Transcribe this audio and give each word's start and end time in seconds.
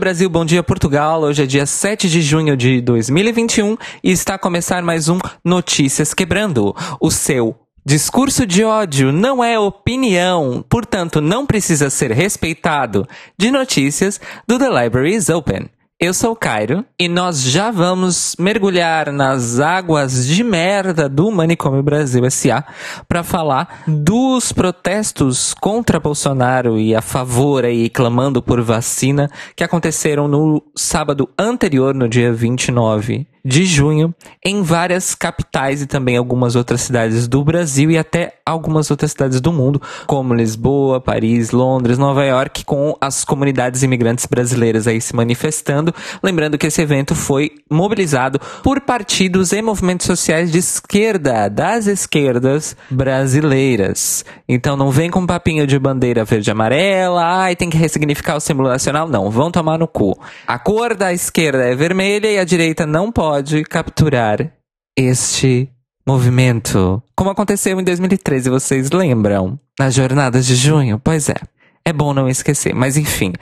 Brasil, 0.00 0.30
bom 0.30 0.46
dia 0.46 0.62
Portugal. 0.62 1.20
Hoje 1.20 1.42
é 1.42 1.46
dia 1.46 1.66
7 1.66 2.08
de 2.08 2.22
junho 2.22 2.56
de 2.56 2.80
2021 2.80 3.76
e 4.02 4.10
está 4.10 4.36
a 4.36 4.38
começar 4.38 4.82
mais 4.82 5.10
um 5.10 5.18
Notícias 5.44 6.14
Quebrando. 6.14 6.74
O 6.98 7.10
seu 7.10 7.54
discurso 7.84 8.46
de 8.46 8.64
ódio 8.64 9.12
não 9.12 9.44
é 9.44 9.58
opinião, 9.58 10.64
portanto 10.66 11.20
não 11.20 11.44
precisa 11.44 11.90
ser 11.90 12.12
respeitado. 12.12 13.06
De 13.38 13.50
notícias 13.50 14.18
do 14.48 14.58
The 14.58 14.68
Library 14.68 15.16
is 15.16 15.28
Open. 15.28 15.68
Eu 16.02 16.14
sou 16.14 16.32
o 16.32 16.36
Cairo 16.36 16.82
e 16.98 17.10
nós 17.10 17.42
já 17.42 17.70
vamos 17.70 18.34
mergulhar 18.38 19.12
nas 19.12 19.60
águas 19.60 20.26
de 20.26 20.42
merda 20.42 21.10
do 21.10 21.30
Manicômio 21.30 21.82
Brasil 21.82 22.22
SA 22.30 22.64
para 23.06 23.22
falar 23.22 23.82
dos 23.86 24.50
protestos 24.50 25.52
contra 25.52 26.00
Bolsonaro 26.00 26.78
e 26.78 26.94
a 26.94 27.02
favor 27.02 27.66
e 27.66 27.90
clamando 27.90 28.40
por 28.40 28.62
vacina 28.62 29.30
que 29.54 29.62
aconteceram 29.62 30.26
no 30.26 30.62
sábado 30.74 31.28
anterior, 31.38 31.94
no 31.94 32.08
dia 32.08 32.32
29 32.32 33.26
de 33.44 33.64
junho 33.64 34.14
em 34.44 34.62
várias 34.62 35.14
capitais 35.14 35.82
e 35.82 35.86
também 35.86 36.16
algumas 36.16 36.56
outras 36.56 36.82
cidades 36.82 37.26
do 37.26 37.42
Brasil 37.42 37.90
e 37.90 37.98
até 37.98 38.34
algumas 38.44 38.90
outras 38.90 39.12
cidades 39.12 39.40
do 39.40 39.52
mundo, 39.52 39.80
como 40.06 40.34
Lisboa, 40.34 41.00
Paris, 41.00 41.50
Londres, 41.50 41.98
Nova 41.98 42.24
York, 42.24 42.64
com 42.64 42.96
as 43.00 43.24
comunidades 43.24 43.82
imigrantes 43.82 44.26
brasileiras 44.26 44.86
aí 44.86 45.00
se 45.00 45.14
manifestando. 45.14 45.94
Lembrando 46.22 46.58
que 46.58 46.66
esse 46.66 46.82
evento 46.82 47.14
foi 47.14 47.52
mobilizado 47.70 48.40
por 48.62 48.80
partidos 48.80 49.52
e 49.52 49.62
movimentos 49.62 50.06
sociais 50.06 50.50
de 50.50 50.58
esquerda, 50.58 51.48
das 51.48 51.86
esquerdas 51.86 52.76
brasileiras. 52.90 54.24
Então 54.48 54.76
não 54.76 54.90
vem 54.90 55.10
com 55.10 55.26
papinho 55.26 55.66
de 55.66 55.78
bandeira 55.78 56.24
verde 56.24 56.50
e 56.50 56.52
amarela, 56.52 57.22
ai, 57.24 57.56
tem 57.56 57.70
que 57.70 57.76
ressignificar 57.76 58.36
o 58.36 58.40
símbolo 58.40 58.68
nacional. 58.68 59.08
Não, 59.08 59.30
vão 59.30 59.50
tomar 59.50 59.78
no 59.78 59.88
cu. 59.88 60.18
A 60.46 60.58
cor 60.58 60.94
da 60.94 61.12
esquerda 61.12 61.64
é 61.64 61.74
vermelha 61.74 62.28
e 62.30 62.38
a 62.38 62.44
direita 62.44 62.86
não 62.86 63.10
pode 63.12 63.29
pode 63.30 63.62
capturar 63.62 64.52
este 64.98 65.68
movimento. 66.04 67.00
Como 67.14 67.30
aconteceu 67.30 67.78
em 67.78 67.84
2013, 67.84 68.50
vocês 68.50 68.90
lembram? 68.90 69.56
Nas 69.78 69.94
jornadas 69.94 70.44
de 70.44 70.56
junho? 70.56 70.98
Pois 70.98 71.28
é. 71.28 71.36
É 71.82 71.92
bom 71.92 72.12
não 72.12 72.28
esquecer, 72.28 72.74
mas 72.74 72.96
enfim. 72.96 73.32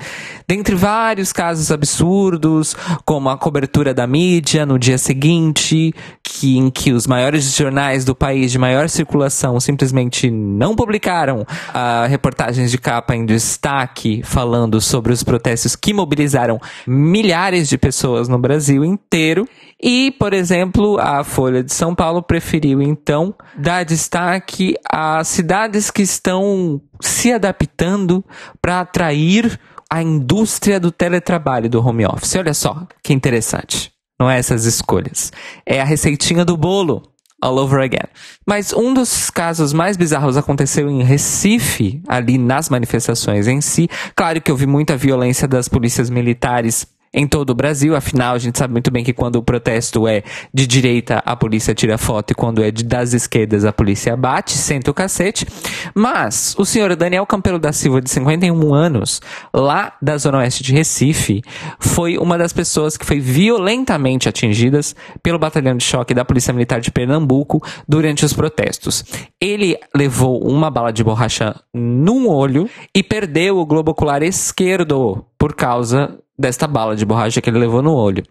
Dentre 0.47 0.75
vários 0.75 1.33
casos 1.33 1.73
absurdos, 1.73 2.77
como 3.05 3.29
a 3.31 3.37
cobertura 3.37 3.93
da 3.93 4.07
mídia 4.07 4.65
no 4.65 4.79
dia 4.79 4.97
seguinte, 4.97 5.93
que, 6.23 6.57
em 6.57 6.71
que 6.71 6.93
os 6.93 7.07
maiores 7.07 7.57
jornais 7.57 8.05
do 8.05 8.15
país 8.15 8.53
de 8.53 8.59
maior 8.59 8.89
circulação 8.89 9.59
simplesmente 9.59 10.31
não 10.31 10.77
publicaram 10.77 11.41
uh, 11.41 12.09
reportagens 12.09 12.71
de 12.71 12.79
capa 12.79 13.17
em 13.17 13.27
destaque 13.27 14.23
falando 14.23 14.81
sobre 14.81 15.13
os 15.13 15.25
protestos 15.25 15.75
que 15.75 15.93
mobilizaram 15.93 16.61
milhares 16.87 17.69
de 17.69 17.77
pessoas 17.77 18.29
no 18.29 18.39
Brasil 18.39 18.85
inteiro. 18.85 19.49
E, 19.81 20.11
por 20.19 20.33
exemplo, 20.33 20.99
a 20.99 21.23
Folha 21.23 21.63
de 21.63 21.73
São 21.73 21.95
Paulo 21.95 22.23
preferiu 22.23 22.83
então 22.83 23.35
dar 23.57 23.85
destaque 23.85 24.75
às 24.91 25.29
cidades 25.29 25.91
que 25.91 26.03
estão 26.03 26.81
se 27.01 27.33
adaptando 27.33 28.25
para 28.61 28.81
atrair 28.81 29.59
a 29.91 30.03
indústria 30.03 30.81
do 30.81 30.91
teletrabalho 30.91 31.71
do 31.71 31.85
home 31.85 32.05
office. 32.05 32.35
Olha 32.35 32.53
só 32.53 32.87
que 33.03 33.13
interessante. 33.13 33.93
Não 34.19 34.29
é 34.29 34.39
essas 34.39 34.65
escolhas. 34.65 35.31
É 35.65 35.81
a 35.81 35.85
receitinha 35.85 36.45
do 36.45 36.57
bolo. 36.57 37.03
All 37.41 37.57
over 37.57 37.81
again. 37.81 38.09
Mas 38.45 38.73
um 38.73 38.93
dos 38.93 39.31
casos 39.31 39.73
mais 39.73 39.97
bizarros 39.97 40.37
aconteceu 40.37 40.91
em 40.91 41.05
Recife, 41.05 42.03
ali 42.09 42.37
nas 42.37 42.69
manifestações 42.69 43.47
em 43.47 43.61
si. 43.61 43.89
Claro 44.17 44.41
que 44.41 44.51
houve 44.51 44.67
muita 44.67 44.97
violência 44.97 45.47
das 45.47 45.69
polícias 45.69 46.11
militares 46.11 46.85
em 47.13 47.27
todo 47.27 47.51
o 47.51 47.55
Brasil. 47.55 47.97
Afinal, 47.97 48.35
a 48.35 48.39
gente 48.39 48.59
sabe 48.59 48.73
muito 48.73 48.91
bem 48.91 49.05
que 49.05 49.13
quando 49.13 49.37
o 49.37 49.43
protesto 49.43 50.07
é 50.07 50.23
de 50.53 50.67
direita, 50.67 51.23
a 51.25 51.37
polícia 51.37 51.75
tira 51.75 51.99
foto, 51.99 52.33
e 52.33 52.35
quando 52.35 52.63
é 52.63 52.71
de, 52.71 52.85
das 52.85 53.13
esquerdas, 53.13 53.65
a 53.65 53.73
polícia 53.73 54.17
bate, 54.17 54.53
senta 54.53 54.91
o 54.91 54.95
cacete. 54.95 55.47
Mas 55.95 56.55
o 56.59 56.65
senhor 56.65 56.95
Daniel 56.97 57.27
Campelo 57.27 57.59
da 57.59 57.73
Silva, 57.73 58.01
de 58.01 58.11
51 58.11 58.75
anos, 58.75 59.21
lá 59.53 59.95
da 60.01 60.17
Zona 60.17 60.39
Oeste 60.39 60.63
de 60.63 60.73
Recife, 60.73 61.43
foi 61.79 62.19
uma 62.19 62.37
das 62.37 62.53
pessoas 62.53 62.97
que 62.97 63.07
foi 63.07 63.21
violentamente 63.21 64.29
atingidas 64.29 64.95
pelo 65.23 65.39
batalhão 65.39 65.77
de 65.77 65.85
choque 65.85 66.15
da 66.15 66.25
Polícia 66.25 66.53
Militar 66.53 66.81
de 66.81 66.91
Pernambuco 66.91 67.63
durante 67.89 68.25
os 68.25 68.33
protestos. 68.33 69.05
Ele 69.41 69.77
levou 69.95 70.43
uma 70.43 70.71
bala 70.71 70.93
de 70.93 71.03
borracha 71.03 71.55
num 71.73 72.29
olho 72.29 72.69
e 72.95 73.03
perdeu 73.03 73.59
o 73.59 73.67
globo 73.67 73.93
ocular 73.93 74.23
esquerdo 74.23 75.25
por 75.39 75.55
causa 75.55 76.19
desta 76.39 76.67
bala 76.67 76.95
de 76.95 77.05
borracha 77.05 77.41
que 77.41 77.51
ele 77.51 77.59
levou 77.59 77.83
no 77.83 77.93
olho. 77.95 78.23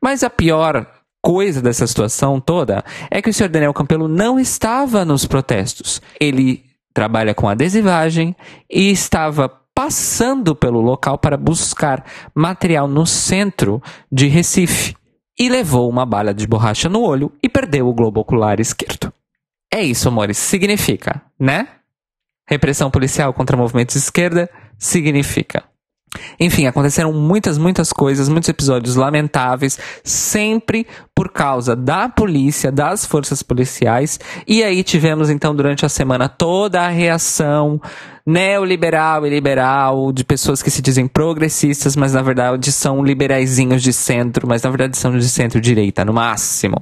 Mas 0.00 0.22
a 0.22 0.30
pior 0.30 0.86
coisa 1.20 1.60
dessa 1.60 1.86
situação 1.86 2.40
toda 2.40 2.84
é 3.10 3.20
que 3.20 3.28
o 3.28 3.34
senhor 3.34 3.48
Daniel 3.48 3.74
Campelo 3.74 4.08
não 4.08 4.38
estava 4.38 5.04
nos 5.04 5.26
protestos. 5.26 6.00
Ele 6.20 6.64
trabalha 6.94 7.34
com 7.34 7.48
adesivagem 7.48 8.34
e 8.70 8.90
estava 8.90 9.48
passando 9.74 10.54
pelo 10.54 10.80
local 10.80 11.18
para 11.18 11.36
buscar 11.36 12.04
material 12.34 12.88
no 12.88 13.06
centro 13.06 13.82
de 14.10 14.26
Recife 14.26 14.96
e 15.38 15.48
levou 15.48 15.88
uma 15.88 16.04
bala 16.04 16.34
de 16.34 16.46
borracha 16.46 16.88
no 16.88 17.02
olho 17.02 17.32
e 17.42 17.48
perdeu 17.48 17.86
o 17.86 17.94
globo 17.94 18.20
ocular 18.20 18.58
esquerdo. 18.58 19.12
É 19.72 19.82
isso, 19.82 20.08
amores. 20.08 20.36
Significa, 20.36 21.22
né? 21.38 21.68
Repressão 22.48 22.90
policial 22.90 23.32
contra 23.32 23.56
movimentos 23.56 23.94
de 23.94 24.00
esquerda 24.00 24.50
significa 24.78 25.62
enfim, 26.38 26.66
aconteceram 26.66 27.12
muitas, 27.12 27.58
muitas 27.58 27.92
coisas, 27.92 28.28
muitos 28.28 28.48
episódios 28.48 28.96
lamentáveis, 28.96 29.78
sempre 30.02 30.86
por 31.14 31.30
causa 31.30 31.74
da 31.74 32.08
polícia, 32.08 32.70
das 32.70 33.04
forças 33.04 33.42
policiais. 33.42 34.18
E 34.46 34.62
aí 34.62 34.82
tivemos 34.82 35.30
então 35.30 35.54
durante 35.54 35.84
a 35.84 35.88
semana 35.88 36.28
toda 36.28 36.82
a 36.82 36.88
reação 36.88 37.80
neoliberal 38.28 39.26
e 39.26 39.30
liberal, 39.30 40.12
de 40.12 40.22
pessoas 40.22 40.62
que 40.62 40.70
se 40.70 40.82
dizem 40.82 41.08
progressistas, 41.08 41.96
mas 41.96 42.12
na 42.12 42.20
verdade 42.20 42.70
são 42.70 43.02
liberaizinhos 43.02 43.82
de 43.82 43.90
centro, 43.90 44.46
mas 44.46 44.62
na 44.62 44.68
verdade 44.68 44.98
são 44.98 45.18
de 45.18 45.26
centro-direita, 45.26 46.04
no 46.04 46.12
máximo. 46.12 46.76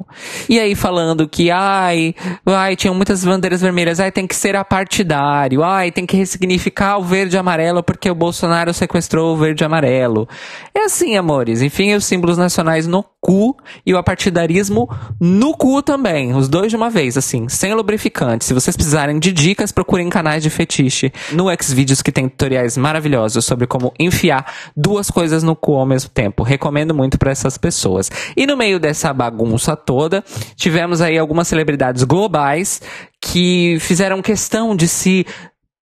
E 0.48 0.58
aí 0.58 0.74
falando 0.74 1.28
que, 1.28 1.48
ai, 1.48 2.16
ai, 2.44 2.74
tinham 2.74 2.96
muitas 2.96 3.24
bandeiras 3.24 3.60
vermelhas, 3.60 4.00
ai, 4.00 4.10
tem 4.10 4.26
que 4.26 4.34
ser 4.34 4.56
apartidário, 4.56 5.62
ai, 5.62 5.92
tem 5.92 6.04
que 6.04 6.16
ressignificar 6.16 6.98
o 6.98 7.04
verde 7.04 7.36
e 7.36 7.38
amarelo 7.38 7.80
porque 7.80 8.10
o 8.10 8.14
Bolsonaro 8.14 8.74
sequestrou 8.74 9.32
o 9.32 9.36
verde 9.36 9.62
e 9.62 9.66
amarelo. 9.66 10.28
É 10.74 10.86
assim, 10.86 11.16
amores, 11.16 11.62
enfim, 11.62 11.94
os 11.94 12.04
símbolos 12.04 12.36
nacionais 12.36 12.88
no 12.88 13.04
cu 13.26 13.56
e 13.84 13.92
o 13.92 13.98
apartidarismo 13.98 14.88
no 15.20 15.52
cu 15.56 15.82
também, 15.82 16.32
os 16.32 16.48
dois 16.48 16.70
de 16.70 16.76
uma 16.76 16.88
vez, 16.88 17.16
assim, 17.16 17.48
sem 17.48 17.74
lubrificante. 17.74 18.44
Se 18.44 18.54
vocês 18.54 18.76
precisarem 18.76 19.18
de 19.18 19.32
dicas, 19.32 19.72
procurem 19.72 20.08
canais 20.08 20.44
de 20.44 20.48
fetiche 20.48 21.12
no 21.32 21.46
Xvideos 21.60 22.02
que 22.02 22.12
tem 22.12 22.28
tutoriais 22.28 22.76
maravilhosos 22.76 23.44
sobre 23.44 23.66
como 23.66 23.92
enfiar 23.98 24.46
duas 24.76 25.10
coisas 25.10 25.42
no 25.42 25.56
cu 25.56 25.74
ao 25.74 25.84
mesmo 25.84 26.08
tempo. 26.08 26.44
Recomendo 26.44 26.94
muito 26.94 27.18
para 27.18 27.32
essas 27.32 27.58
pessoas. 27.58 28.08
E 28.36 28.46
no 28.46 28.56
meio 28.56 28.78
dessa 28.78 29.12
bagunça 29.12 29.74
toda, 29.74 30.22
tivemos 30.54 31.00
aí 31.00 31.18
algumas 31.18 31.48
celebridades 31.48 32.04
globais 32.04 32.80
que 33.20 33.76
fizeram 33.80 34.22
questão 34.22 34.76
de 34.76 34.86
se 34.86 35.26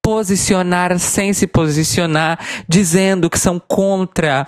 posicionar 0.02 0.98
sem 0.98 1.34
se 1.34 1.46
posicionar, 1.46 2.38
dizendo 2.66 3.28
que 3.28 3.38
são 3.38 3.58
contra 3.58 4.46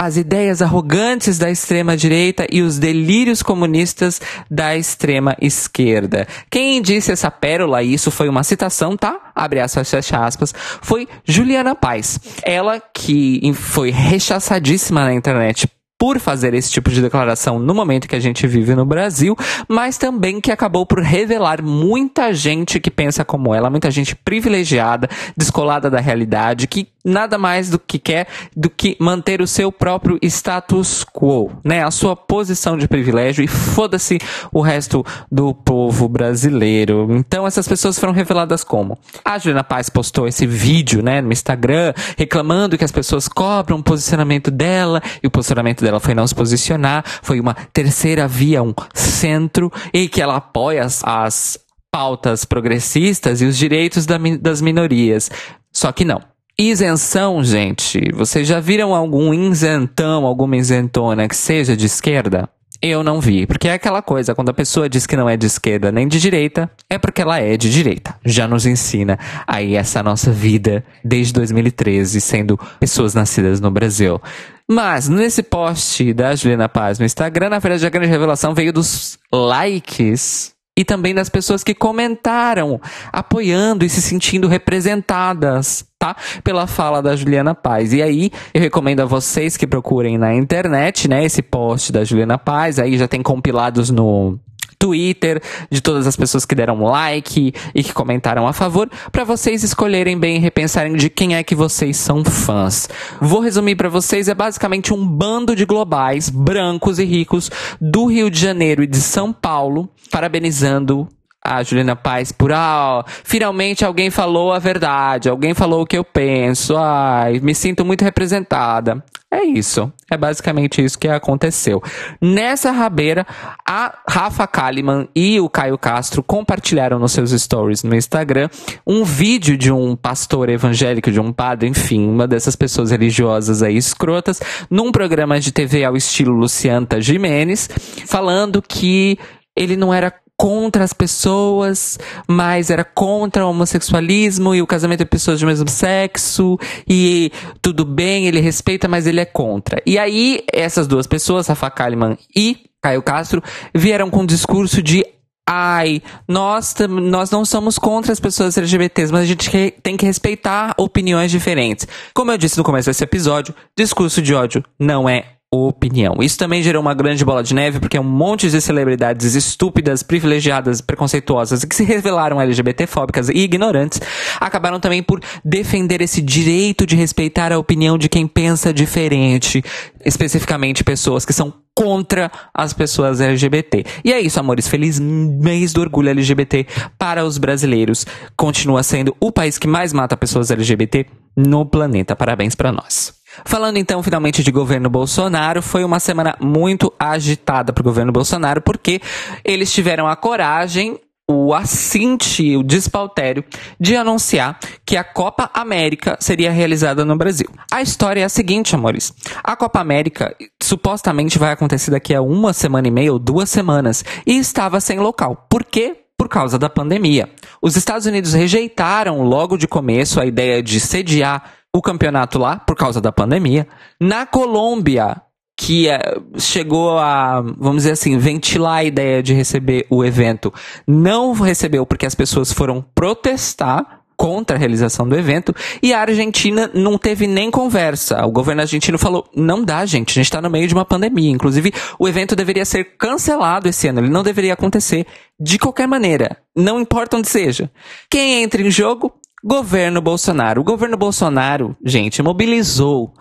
as 0.00 0.16
ideias 0.16 0.62
arrogantes 0.62 1.38
da 1.38 1.50
extrema 1.50 1.96
direita 1.96 2.46
e 2.52 2.62
os 2.62 2.78
delírios 2.78 3.42
comunistas 3.42 4.20
da 4.48 4.76
extrema 4.76 5.36
esquerda. 5.40 6.28
Quem 6.48 6.80
disse 6.80 7.10
essa 7.10 7.32
pérola, 7.32 7.82
e 7.82 7.94
isso 7.94 8.08
foi 8.12 8.28
uma 8.28 8.44
citação, 8.44 8.96
tá? 8.96 9.18
Abre 9.34 9.58
aspas, 9.58 9.90
fecha 9.90 10.24
aspas, 10.24 10.54
foi 10.80 11.08
Juliana 11.24 11.74
Paz. 11.74 12.20
Ela 12.44 12.80
que 12.80 13.52
foi 13.54 13.90
rechaçadíssima 13.90 15.04
na 15.04 15.14
internet 15.14 15.68
por 15.98 16.20
fazer 16.20 16.54
esse 16.54 16.70
tipo 16.70 16.90
de 16.90 17.02
declaração 17.02 17.58
no 17.58 17.74
momento 17.74 18.06
que 18.06 18.14
a 18.14 18.20
gente 18.20 18.46
vive 18.46 18.74
no 18.76 18.86
Brasil, 18.86 19.36
mas 19.68 19.98
também 19.98 20.40
que 20.40 20.52
acabou 20.52 20.86
por 20.86 21.00
revelar 21.00 21.60
muita 21.60 22.32
gente 22.32 22.78
que 22.78 22.90
pensa 22.90 23.24
como 23.24 23.52
ela, 23.52 23.68
muita 23.68 23.90
gente 23.90 24.14
privilegiada, 24.14 25.08
descolada 25.36 25.90
da 25.90 25.98
realidade, 25.98 26.68
que 26.68 26.86
nada 27.08 27.38
mais 27.38 27.70
do 27.70 27.78
que 27.78 27.98
quer 27.98 28.26
do 28.56 28.70
que 28.70 28.96
manter 29.00 29.40
o 29.40 29.46
seu 29.46 29.72
próprio 29.72 30.18
status 30.22 31.04
quo, 31.04 31.50
né? 31.64 31.82
A 31.82 31.90
sua 31.90 32.14
posição 32.14 32.76
de 32.76 32.86
privilégio 32.86 33.42
e 33.42 33.48
foda-se 33.48 34.18
o 34.52 34.60
resto 34.60 35.04
do 35.30 35.54
povo 35.54 36.08
brasileiro. 36.08 37.08
Então 37.10 37.46
essas 37.46 37.66
pessoas 37.66 37.98
foram 37.98 38.12
reveladas 38.12 38.62
como? 38.62 38.98
A 39.24 39.38
Juliana 39.38 39.64
Paz 39.64 39.88
postou 39.88 40.28
esse 40.28 40.46
vídeo, 40.46 41.02
né, 41.02 41.20
no 41.20 41.32
Instagram, 41.32 41.92
reclamando 42.16 42.76
que 42.76 42.84
as 42.84 42.92
pessoas 42.92 43.28
cobram 43.28 43.78
o 43.78 43.82
posicionamento 43.82 44.50
dela 44.50 45.02
e 45.22 45.26
o 45.26 45.30
posicionamento 45.30 45.82
dela 45.82 46.00
foi 46.00 46.14
não 46.14 46.26
se 46.26 46.34
posicionar, 46.34 47.04
foi 47.22 47.40
uma 47.40 47.54
terceira 47.72 48.28
via, 48.28 48.62
um 48.62 48.74
centro 48.94 49.72
e 49.92 50.08
que 50.08 50.20
ela 50.20 50.36
apoia 50.36 50.84
as, 50.84 51.02
as 51.04 51.58
pautas 51.90 52.44
progressistas 52.44 53.40
e 53.40 53.46
os 53.46 53.56
direitos 53.56 54.06
da, 54.06 54.18
das 54.40 54.60
minorias. 54.60 55.30
Só 55.72 55.92
que 55.92 56.04
não. 56.04 56.20
Isenção, 56.60 57.44
gente. 57.44 58.00
Vocês 58.12 58.48
já 58.48 58.58
viram 58.58 58.92
algum 58.92 59.32
isentão, 59.32 60.26
alguma 60.26 60.56
isentona 60.56 61.28
que 61.28 61.36
seja 61.36 61.76
de 61.76 61.86
esquerda? 61.86 62.48
Eu 62.82 63.04
não 63.04 63.20
vi, 63.20 63.46
porque 63.46 63.68
é 63.68 63.74
aquela 63.74 64.02
coisa, 64.02 64.34
quando 64.34 64.48
a 64.48 64.54
pessoa 64.54 64.88
diz 64.88 65.06
que 65.06 65.16
não 65.16 65.28
é 65.28 65.36
de 65.36 65.46
esquerda 65.46 65.92
nem 65.92 66.08
de 66.08 66.18
direita, 66.18 66.68
é 66.90 66.98
porque 66.98 67.22
ela 67.22 67.38
é 67.38 67.56
de 67.56 67.70
direita. 67.70 68.16
Já 68.24 68.48
nos 68.48 68.66
ensina 68.66 69.16
aí 69.46 69.76
essa 69.76 70.02
nossa 70.02 70.32
vida 70.32 70.84
desde 71.04 71.32
2013, 71.32 72.20
sendo 72.20 72.58
pessoas 72.80 73.14
nascidas 73.14 73.60
no 73.60 73.70
Brasil. 73.70 74.20
Mas, 74.68 75.08
nesse 75.08 75.44
post 75.44 76.12
da 76.12 76.34
Juliana 76.34 76.68
Paz 76.68 76.98
no 76.98 77.06
Instagram, 77.06 77.50
na 77.50 77.60
verdade, 77.60 77.86
a 77.86 77.90
grande 77.90 78.08
revelação 78.08 78.52
veio 78.52 78.72
dos 78.72 79.16
likes 79.32 80.52
e 80.76 80.84
também 80.84 81.14
das 81.14 81.28
pessoas 81.28 81.62
que 81.62 81.74
comentaram, 81.74 82.80
apoiando 83.12 83.84
e 83.84 83.88
se 83.88 84.02
sentindo 84.02 84.46
representadas, 84.46 85.87
tá? 85.98 86.16
Pela 86.44 86.66
fala 86.66 87.02
da 87.02 87.16
Juliana 87.16 87.54
Paz. 87.54 87.92
E 87.92 88.00
aí, 88.00 88.30
eu 88.54 88.60
recomendo 88.60 89.00
a 89.00 89.04
vocês 89.04 89.56
que 89.56 89.66
procurem 89.66 90.16
na 90.16 90.34
internet, 90.34 91.08
né, 91.08 91.24
esse 91.24 91.42
post 91.42 91.90
da 91.92 92.04
Juliana 92.04 92.38
Paz, 92.38 92.78
aí 92.78 92.96
já 92.96 93.08
tem 93.08 93.22
compilados 93.22 93.90
no 93.90 94.38
Twitter, 94.78 95.42
de 95.68 95.80
todas 95.80 96.06
as 96.06 96.14
pessoas 96.14 96.44
que 96.44 96.54
deram 96.54 96.84
like 96.84 97.52
e 97.74 97.82
que 97.82 97.92
comentaram 97.92 98.46
a 98.46 98.52
favor, 98.52 98.88
para 99.10 99.24
vocês 99.24 99.64
escolherem 99.64 100.16
bem 100.16 100.36
e 100.36 100.38
repensarem 100.38 100.94
de 100.94 101.10
quem 101.10 101.34
é 101.34 101.42
que 101.42 101.54
vocês 101.54 101.96
são 101.96 102.24
fãs. 102.24 102.88
Vou 103.20 103.40
resumir 103.40 103.74
para 103.74 103.88
vocês, 103.88 104.28
é 104.28 104.34
basicamente 104.34 104.94
um 104.94 105.04
bando 105.04 105.56
de 105.56 105.64
globais, 105.64 106.30
brancos 106.30 107.00
e 107.00 107.04
ricos 107.04 107.50
do 107.80 108.06
Rio 108.06 108.30
de 108.30 108.38
Janeiro 108.38 108.84
e 108.84 108.86
de 108.86 109.00
São 109.00 109.32
Paulo, 109.32 109.88
parabenizando 110.12 111.08
a 111.44 111.62
Juliana 111.62 111.96
Paz 111.96 112.32
por, 112.32 112.52
ah, 112.52 113.04
finalmente 113.24 113.84
alguém 113.84 114.10
falou 114.10 114.52
a 114.52 114.58
verdade, 114.58 115.28
alguém 115.28 115.54
falou 115.54 115.82
o 115.82 115.86
que 115.86 115.96
eu 115.96 116.04
penso, 116.04 116.76
ai, 116.76 117.40
me 117.40 117.54
sinto 117.54 117.84
muito 117.84 118.04
representada. 118.04 119.02
É 119.30 119.44
isso. 119.44 119.92
É 120.10 120.16
basicamente 120.16 120.82
isso 120.82 120.98
que 120.98 121.06
aconteceu. 121.06 121.82
Nessa 122.18 122.70
rabeira, 122.70 123.26
a 123.66 123.98
Rafa 124.08 124.46
Kalimann 124.46 125.06
e 125.14 125.38
o 125.38 125.50
Caio 125.50 125.76
Castro 125.76 126.22
compartilharam 126.22 126.98
nos 126.98 127.12
seus 127.12 127.30
stories 127.30 127.82
no 127.82 127.94
Instagram 127.94 128.48
um 128.86 129.04
vídeo 129.04 129.54
de 129.58 129.70
um 129.70 129.94
pastor 129.94 130.48
evangélico, 130.48 131.12
de 131.12 131.20
um 131.20 131.30
padre, 131.30 131.68
enfim, 131.68 132.08
uma 132.08 132.26
dessas 132.26 132.56
pessoas 132.56 132.90
religiosas 132.90 133.62
aí 133.62 133.76
escrotas, 133.76 134.40
num 134.70 134.90
programa 134.90 135.38
de 135.38 135.52
TV 135.52 135.84
ao 135.84 135.94
estilo 135.94 136.32
Lucianta 136.32 136.98
Jimenez, 136.98 137.68
falando 138.06 138.62
que 138.62 139.18
ele 139.54 139.76
não 139.76 139.92
era 139.92 140.10
contra 140.38 140.84
as 140.84 140.92
pessoas, 140.92 141.98
mas 142.28 142.70
era 142.70 142.84
contra 142.84 143.44
o 143.44 143.50
homossexualismo 143.50 144.54
e 144.54 144.62
o 144.62 144.66
casamento 144.66 145.00
de 145.00 145.04
pessoas 145.04 145.40
do 145.40 145.46
mesmo 145.46 145.68
sexo, 145.68 146.56
e 146.88 147.32
tudo 147.60 147.84
bem, 147.84 148.28
ele 148.28 148.38
respeita, 148.38 148.86
mas 148.86 149.06
ele 149.06 149.18
é 149.18 149.24
contra. 149.24 149.82
E 149.84 149.98
aí, 149.98 150.44
essas 150.52 150.86
duas 150.86 151.08
pessoas, 151.08 151.48
Rafa 151.48 151.68
Kalimann 151.70 152.16
e 152.34 152.58
Caio 152.80 153.02
Castro, 153.02 153.42
vieram 153.74 154.08
com 154.08 154.20
um 154.20 154.26
discurso 154.26 154.80
de 154.80 155.04
ai, 155.50 156.02
nós, 156.28 156.74
nós 156.88 157.30
não 157.30 157.44
somos 157.44 157.78
contra 157.78 158.12
as 158.12 158.20
pessoas 158.20 158.56
LGBTs, 158.56 159.10
mas 159.10 159.22
a 159.22 159.26
gente 159.26 159.50
tem 159.82 159.96
que 159.96 160.06
respeitar 160.06 160.74
opiniões 160.76 161.30
diferentes. 161.30 161.88
Como 162.14 162.30
eu 162.30 162.38
disse 162.38 162.58
no 162.58 162.64
começo 162.64 162.88
desse 162.88 163.02
episódio, 163.02 163.54
discurso 163.76 164.22
de 164.22 164.34
ódio 164.34 164.62
não 164.78 165.08
é 165.08 165.37
opinião. 165.52 166.16
Isso 166.20 166.36
também 166.36 166.62
gerou 166.62 166.82
uma 166.82 166.92
grande 166.92 167.24
bola 167.24 167.42
de 167.42 167.54
neve, 167.54 167.80
porque 167.80 167.98
um 167.98 168.04
monte 168.04 168.50
de 168.50 168.60
celebridades 168.60 169.34
estúpidas, 169.34 170.02
privilegiadas, 170.02 170.80
preconceituosas 170.80 171.64
que 171.64 171.74
se 171.74 171.84
revelaram 171.84 172.40
LGBTfóbicas 172.40 173.30
e 173.30 173.38
ignorantes 173.38 174.00
acabaram 174.38 174.78
também 174.78 175.02
por 175.02 175.20
defender 175.42 176.02
esse 176.02 176.20
direito 176.20 176.86
de 176.86 176.96
respeitar 176.96 177.50
a 177.50 177.58
opinião 177.58 177.96
de 177.96 178.08
quem 178.08 178.26
pensa 178.26 178.74
diferente, 178.74 179.64
especificamente 180.04 180.84
pessoas 180.84 181.24
que 181.24 181.32
são 181.32 181.52
contra 181.74 182.30
as 182.52 182.72
pessoas 182.72 183.20
LGBT. 183.20 183.84
E 184.04 184.12
é 184.12 184.20
isso, 184.20 184.40
amores. 184.40 184.66
Feliz 184.66 184.98
mês 184.98 185.72
do 185.72 185.80
orgulho 185.80 186.10
LGBT 186.10 186.66
para 186.98 187.24
os 187.24 187.38
brasileiros. 187.38 188.04
Continua 188.36 188.82
sendo 188.82 189.16
o 189.20 189.30
país 189.30 189.58
que 189.58 189.68
mais 189.68 189.92
mata 189.92 190.16
pessoas 190.16 190.50
LGBT 190.50 191.06
no 191.36 191.64
planeta. 191.64 192.16
Parabéns 192.16 192.56
para 192.56 192.72
nós. 192.72 193.17
Falando 193.44 193.76
então 193.76 194.02
finalmente 194.02 194.42
de 194.42 194.50
governo 194.50 194.90
Bolsonaro, 194.90 195.62
foi 195.62 195.84
uma 195.84 196.00
semana 196.00 196.36
muito 196.40 196.92
agitada 196.98 197.72
para 197.72 197.80
o 197.80 197.84
governo 197.84 198.12
Bolsonaro, 198.12 198.60
porque 198.60 199.00
eles 199.44 199.72
tiveram 199.72 200.06
a 200.06 200.16
coragem 200.16 200.98
o 201.30 201.52
assinte, 201.52 202.56
o 202.56 202.62
despautério, 202.62 203.44
de 203.78 203.94
anunciar 203.94 204.58
que 204.84 204.96
a 204.96 205.04
Copa 205.04 205.50
América 205.52 206.16
seria 206.18 206.50
realizada 206.50 207.04
no 207.04 207.16
Brasil. 207.16 207.48
A 207.70 207.82
história 207.82 208.22
é 208.22 208.24
a 208.24 208.30
seguinte, 208.30 208.74
amores. 208.74 209.12
A 209.44 209.54
Copa 209.54 209.78
América 209.78 210.34
supostamente 210.62 211.38
vai 211.38 211.52
acontecer 211.52 211.90
daqui 211.90 212.14
a 212.14 212.22
uma 212.22 212.54
semana 212.54 212.88
e 212.88 212.90
meia 212.90 213.12
ou 213.12 213.18
duas 213.18 213.50
semanas 213.50 214.02
e 214.26 214.38
estava 214.38 214.80
sem 214.80 214.98
local. 214.98 215.46
Por 215.50 215.64
quê? 215.64 215.98
Por 216.16 216.28
causa 216.28 216.58
da 216.58 216.70
pandemia. 216.70 217.28
Os 217.60 217.76
Estados 217.76 218.06
Unidos 218.06 218.32
rejeitaram 218.32 219.22
logo 219.22 219.58
de 219.58 219.68
começo 219.68 220.18
a 220.18 220.26
ideia 220.26 220.62
de 220.62 220.80
sediar 220.80 221.57
o 221.74 221.82
campeonato 221.82 222.38
lá 222.38 222.56
por 222.56 222.76
causa 222.76 223.00
da 223.00 223.12
pandemia. 223.12 223.66
Na 224.00 224.26
Colômbia, 224.26 225.22
que 225.56 225.88
é, 225.88 226.00
chegou 226.38 226.98
a, 226.98 227.40
vamos 227.40 227.78
dizer 227.78 227.92
assim, 227.92 228.16
ventilar 228.16 228.78
a 228.78 228.84
ideia 228.84 229.22
de 229.22 229.34
receber 229.34 229.86
o 229.90 230.04
evento, 230.04 230.52
não 230.86 231.32
recebeu 231.32 231.84
porque 231.84 232.06
as 232.06 232.14
pessoas 232.14 232.52
foram 232.52 232.84
protestar 232.94 233.98
contra 234.18 234.56
a 234.56 234.58
realização 234.58 235.08
do 235.08 235.16
evento 235.16 235.54
e 235.80 235.94
a 235.94 236.00
Argentina 236.00 236.68
não 236.74 236.98
teve 236.98 237.28
nem 237.28 237.50
conversa. 237.50 238.26
O 238.26 238.32
governo 238.32 238.62
argentino 238.62 238.98
falou: 238.98 239.28
não 239.34 239.64
dá, 239.64 239.86
gente, 239.86 240.10
a 240.10 240.14
gente 240.14 240.24
está 240.24 240.42
no 240.42 240.50
meio 240.50 240.66
de 240.66 240.74
uma 240.74 240.84
pandemia. 240.84 241.30
Inclusive, 241.30 241.72
o 241.98 242.08
evento 242.08 242.34
deveria 242.34 242.64
ser 242.64 242.96
cancelado 242.98 243.68
esse 243.68 243.86
ano, 243.86 244.00
ele 244.00 244.10
não 244.10 244.24
deveria 244.24 244.54
acontecer 244.54 245.06
de 245.40 245.56
qualquer 245.56 245.86
maneira, 245.86 246.36
não 246.54 246.80
importa 246.80 247.16
onde 247.16 247.28
seja. 247.28 247.70
Quem 248.10 248.42
entra 248.42 248.60
em 248.60 248.70
jogo? 248.70 249.14
Governo 249.48 250.02
Bolsonaro. 250.02 250.60
O 250.60 250.64
governo 250.64 250.98
Bolsonaro, 250.98 251.74
gente, 251.82 252.22
mobilizou 252.22 253.14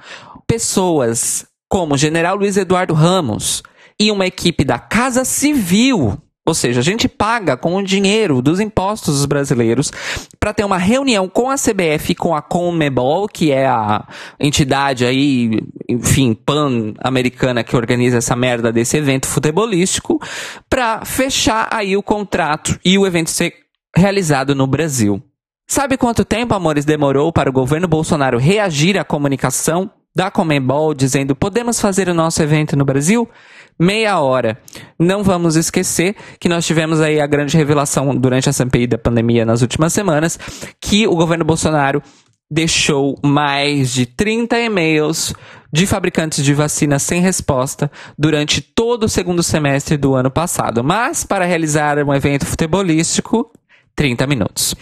pessoas 0.45 1.47
como 1.69 1.95
o 1.95 1.97
general 1.97 2.35
Luiz 2.35 2.57
Eduardo 2.57 2.93
Ramos 2.93 3.63
e 3.97 4.11
uma 4.11 4.27
equipe 4.27 4.65
da 4.65 4.77
Casa 4.77 5.23
Civil. 5.23 6.21
Ou 6.45 6.53
seja, 6.53 6.81
a 6.81 6.83
gente 6.83 7.07
paga 7.07 7.55
com 7.55 7.77
o 7.77 7.81
dinheiro 7.81 8.41
dos 8.41 8.59
impostos 8.59 9.15
dos 9.15 9.25
brasileiros 9.25 9.89
para 10.37 10.53
ter 10.53 10.65
uma 10.65 10.77
reunião 10.77 11.29
com 11.29 11.49
a 11.49 11.55
CBF 11.55 12.13
com 12.13 12.35
a 12.35 12.41
CONMEBOL, 12.41 13.29
que 13.29 13.53
é 13.53 13.65
a 13.65 14.05
entidade 14.37 15.05
aí, 15.05 15.61
enfim, 15.87 16.33
pan-americana 16.33 17.63
que 17.63 17.77
organiza 17.77 18.17
essa 18.17 18.35
merda 18.35 18.69
desse 18.69 18.97
evento 18.97 19.27
futebolístico, 19.27 20.21
para 20.69 21.05
fechar 21.05 21.69
aí 21.71 21.95
o 21.95 22.03
contrato 22.03 22.77
e 22.83 22.97
o 22.97 23.07
evento 23.07 23.29
ser 23.29 23.53
realizado 23.95 24.53
no 24.53 24.67
Brasil. 24.67 25.23
Sabe 25.69 25.97
quanto 25.97 26.23
tempo, 26.23 26.53
amores, 26.53 26.85
demorou 26.85 27.31
para 27.33 27.49
o 27.49 27.53
governo 27.53 27.89
Bolsonaro 27.89 28.37
reagir 28.37 28.97
à 28.97 29.03
comunicação 29.03 29.91
da 30.15 30.31
Comembol 30.31 30.93
dizendo 30.93 31.35
podemos 31.35 31.81
fazer 31.81 32.07
o 32.07 32.13
nosso 32.13 32.41
evento 32.41 32.77
no 32.77 32.85
Brasil? 32.85 33.29
Meia 33.77 34.17
hora. 34.21 34.57
Não 34.97 35.25
vamos 35.25 35.57
esquecer 35.57 36.15
que 36.39 36.47
nós 36.47 36.65
tivemos 36.65 37.01
aí 37.01 37.19
a 37.19 37.27
grande 37.27 37.57
revelação 37.57 38.15
durante 38.15 38.47
a 38.47 38.53
CPI 38.53 38.87
da 38.87 38.97
pandemia 38.97 39.45
nas 39.45 39.61
últimas 39.61 39.91
semanas 39.91 40.39
que 40.79 41.05
o 41.05 41.15
governo 41.17 41.43
Bolsonaro 41.43 42.01
deixou 42.49 43.19
mais 43.21 43.93
de 43.93 44.05
30 44.05 44.57
e-mails 44.57 45.33
de 45.71 45.85
fabricantes 45.85 46.45
de 46.45 46.53
vacinas 46.53 47.03
sem 47.03 47.21
resposta 47.21 47.91
durante 48.17 48.61
todo 48.61 49.03
o 49.03 49.09
segundo 49.09 49.43
semestre 49.43 49.97
do 49.97 50.15
ano 50.15 50.31
passado. 50.31 50.81
Mas 50.81 51.25
para 51.25 51.43
realizar 51.43 51.99
um 51.99 52.13
evento 52.13 52.45
futebolístico, 52.45 53.51
30 53.97 54.27
minutos. 54.27 54.75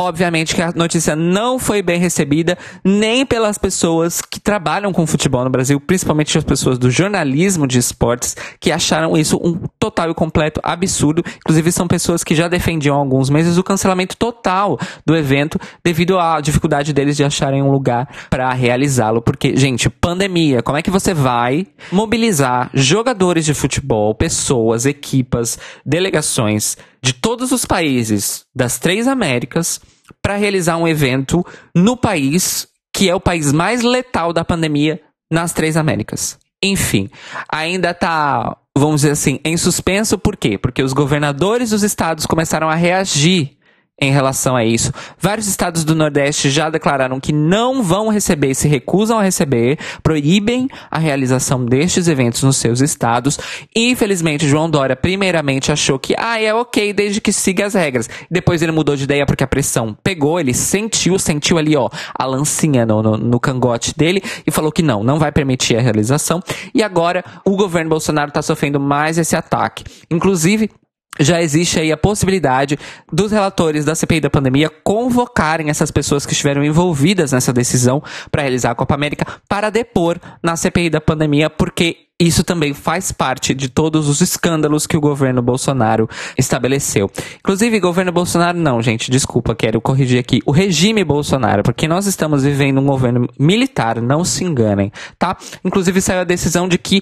Obviamente 0.00 0.54
que 0.54 0.62
a 0.62 0.72
notícia 0.72 1.14
não 1.14 1.58
foi 1.58 1.82
bem 1.82 2.00
recebida 2.00 2.56
nem 2.82 3.26
pelas 3.26 3.58
pessoas 3.58 4.22
que 4.22 4.40
trabalham 4.40 4.94
com 4.94 5.06
futebol 5.06 5.44
no 5.44 5.50
Brasil, 5.50 5.78
principalmente 5.78 6.38
as 6.38 6.42
pessoas 6.42 6.78
do 6.78 6.90
jornalismo 6.90 7.66
de 7.66 7.78
esportes, 7.78 8.34
que 8.58 8.72
acharam 8.72 9.14
isso 9.14 9.36
um 9.36 9.60
total 9.78 10.10
e 10.10 10.14
completo 10.14 10.58
absurdo. 10.64 11.22
Inclusive, 11.36 11.70
são 11.70 11.86
pessoas 11.86 12.24
que 12.24 12.34
já 12.34 12.48
defendiam 12.48 12.96
há 12.96 12.98
alguns 12.98 13.28
meses 13.28 13.58
o 13.58 13.62
cancelamento 13.62 14.16
total 14.16 14.78
do 15.04 15.14
evento 15.14 15.60
devido 15.84 16.18
à 16.18 16.40
dificuldade 16.40 16.94
deles 16.94 17.14
de 17.14 17.22
acharem 17.22 17.62
um 17.62 17.70
lugar 17.70 18.08
para 18.30 18.50
realizá-lo. 18.54 19.20
Porque, 19.20 19.54
gente, 19.54 19.90
pandemia, 19.90 20.62
como 20.62 20.78
é 20.78 20.82
que 20.82 20.90
você 20.90 21.12
vai 21.12 21.66
mobilizar 21.92 22.70
jogadores 22.72 23.44
de 23.44 23.52
futebol, 23.52 24.14
pessoas, 24.14 24.86
equipas, 24.86 25.58
delegações 25.84 26.78
de 27.02 27.12
todos 27.12 27.52
os 27.52 27.64
países 27.64 28.44
das 28.54 28.78
três 28.78 29.08
Américas 29.08 29.80
para 30.20 30.36
realizar 30.36 30.76
um 30.76 30.88
evento 30.88 31.44
no 31.74 31.96
país 31.96 32.68
que 32.92 33.08
é 33.08 33.14
o 33.14 33.20
país 33.20 33.52
mais 33.52 33.82
letal 33.82 34.32
da 34.32 34.44
pandemia 34.44 35.00
nas 35.30 35.52
três 35.52 35.76
Américas. 35.76 36.38
Enfim, 36.62 37.08
ainda 37.50 37.90
está, 37.90 38.56
vamos 38.76 39.02
dizer 39.02 39.12
assim, 39.12 39.40
em 39.44 39.56
suspenso, 39.56 40.18
por 40.18 40.36
quê? 40.36 40.58
Porque 40.58 40.82
os 40.82 40.92
governadores 40.92 41.70
dos 41.70 41.82
estados 41.82 42.26
começaram 42.26 42.68
a 42.68 42.74
reagir 42.74 43.56
em 44.00 44.10
relação 44.10 44.56
a 44.56 44.64
isso. 44.64 44.92
Vários 45.18 45.46
estados 45.46 45.84
do 45.84 45.94
Nordeste 45.94 46.48
já 46.50 46.70
declararam 46.70 47.20
que 47.20 47.32
não 47.32 47.82
vão 47.82 48.08
receber, 48.08 48.54
se 48.54 48.66
recusam 48.66 49.18
a 49.18 49.22
receber, 49.22 49.78
proíbem 50.02 50.68
a 50.90 50.98
realização 50.98 51.64
destes 51.64 52.08
eventos 52.08 52.42
nos 52.42 52.56
seus 52.56 52.80
estados. 52.80 53.38
Infelizmente, 53.76 54.48
João 54.48 54.70
Dória 54.70 54.96
primeiramente 54.96 55.70
achou 55.70 55.98
que, 55.98 56.14
ah, 56.16 56.40
é 56.40 56.54
ok, 56.54 56.92
desde 56.92 57.20
que 57.20 57.32
siga 57.32 57.66
as 57.66 57.74
regras. 57.74 58.08
Depois 58.30 58.62
ele 58.62 58.72
mudou 58.72 58.96
de 58.96 59.04
ideia 59.04 59.26
porque 59.26 59.44
a 59.44 59.48
pressão 59.48 59.96
pegou, 60.02 60.40
ele 60.40 60.54
sentiu, 60.54 61.18
sentiu 61.18 61.58
ali, 61.58 61.76
ó, 61.76 61.88
a 62.14 62.24
lancinha 62.24 62.86
no, 62.86 63.02
no, 63.02 63.16
no 63.16 63.40
cangote 63.40 63.94
dele 63.96 64.22
e 64.46 64.50
falou 64.50 64.72
que 64.72 64.82
não, 64.82 65.04
não 65.04 65.18
vai 65.18 65.30
permitir 65.30 65.76
a 65.76 65.80
realização. 65.80 66.42
E 66.74 66.82
agora 66.82 67.24
o 67.44 67.56
governo 67.56 67.90
Bolsonaro 67.90 68.28
está 68.28 68.40
sofrendo 68.40 68.80
mais 68.80 69.18
esse 69.18 69.36
ataque. 69.36 69.84
Inclusive, 70.10 70.70
já 71.18 71.42
existe 71.42 71.80
aí 71.80 71.90
a 71.90 71.96
possibilidade 71.96 72.78
dos 73.12 73.32
relatores 73.32 73.84
da 73.84 73.94
CPI 73.94 74.20
da 74.20 74.30
pandemia 74.30 74.70
convocarem 74.84 75.68
essas 75.68 75.90
pessoas 75.90 76.24
que 76.24 76.32
estiveram 76.32 76.62
envolvidas 76.64 77.32
nessa 77.32 77.52
decisão 77.52 78.02
para 78.30 78.42
realizar 78.42 78.70
a 78.70 78.74
Copa 78.74 78.94
América 78.94 79.26
para 79.48 79.70
depor 79.70 80.18
na 80.42 80.56
CPI 80.56 80.90
da 80.90 81.00
pandemia, 81.00 81.50
porque 81.50 82.10
isso 82.20 82.44
também 82.44 82.74
faz 82.74 83.10
parte 83.10 83.54
de 83.54 83.70
todos 83.70 84.06
os 84.06 84.20
escândalos 84.20 84.86
que 84.86 84.96
o 84.96 85.00
governo 85.00 85.40
Bolsonaro 85.40 86.06
estabeleceu. 86.36 87.10
Inclusive, 87.38 87.80
governo 87.80 88.12
Bolsonaro, 88.12 88.58
não, 88.58 88.82
gente, 88.82 89.10
desculpa, 89.10 89.54
quero 89.54 89.80
corrigir 89.80 90.20
aqui. 90.20 90.42
O 90.44 90.52
regime 90.52 91.02
Bolsonaro, 91.02 91.62
porque 91.62 91.88
nós 91.88 92.06
estamos 92.06 92.44
vivendo 92.44 92.78
um 92.78 92.84
governo 92.84 93.26
militar, 93.38 94.02
não 94.02 94.22
se 94.22 94.44
enganem, 94.44 94.92
tá? 95.18 95.34
Inclusive, 95.64 95.98
saiu 96.02 96.20
a 96.20 96.24
decisão 96.24 96.68
de 96.68 96.76
que 96.76 97.00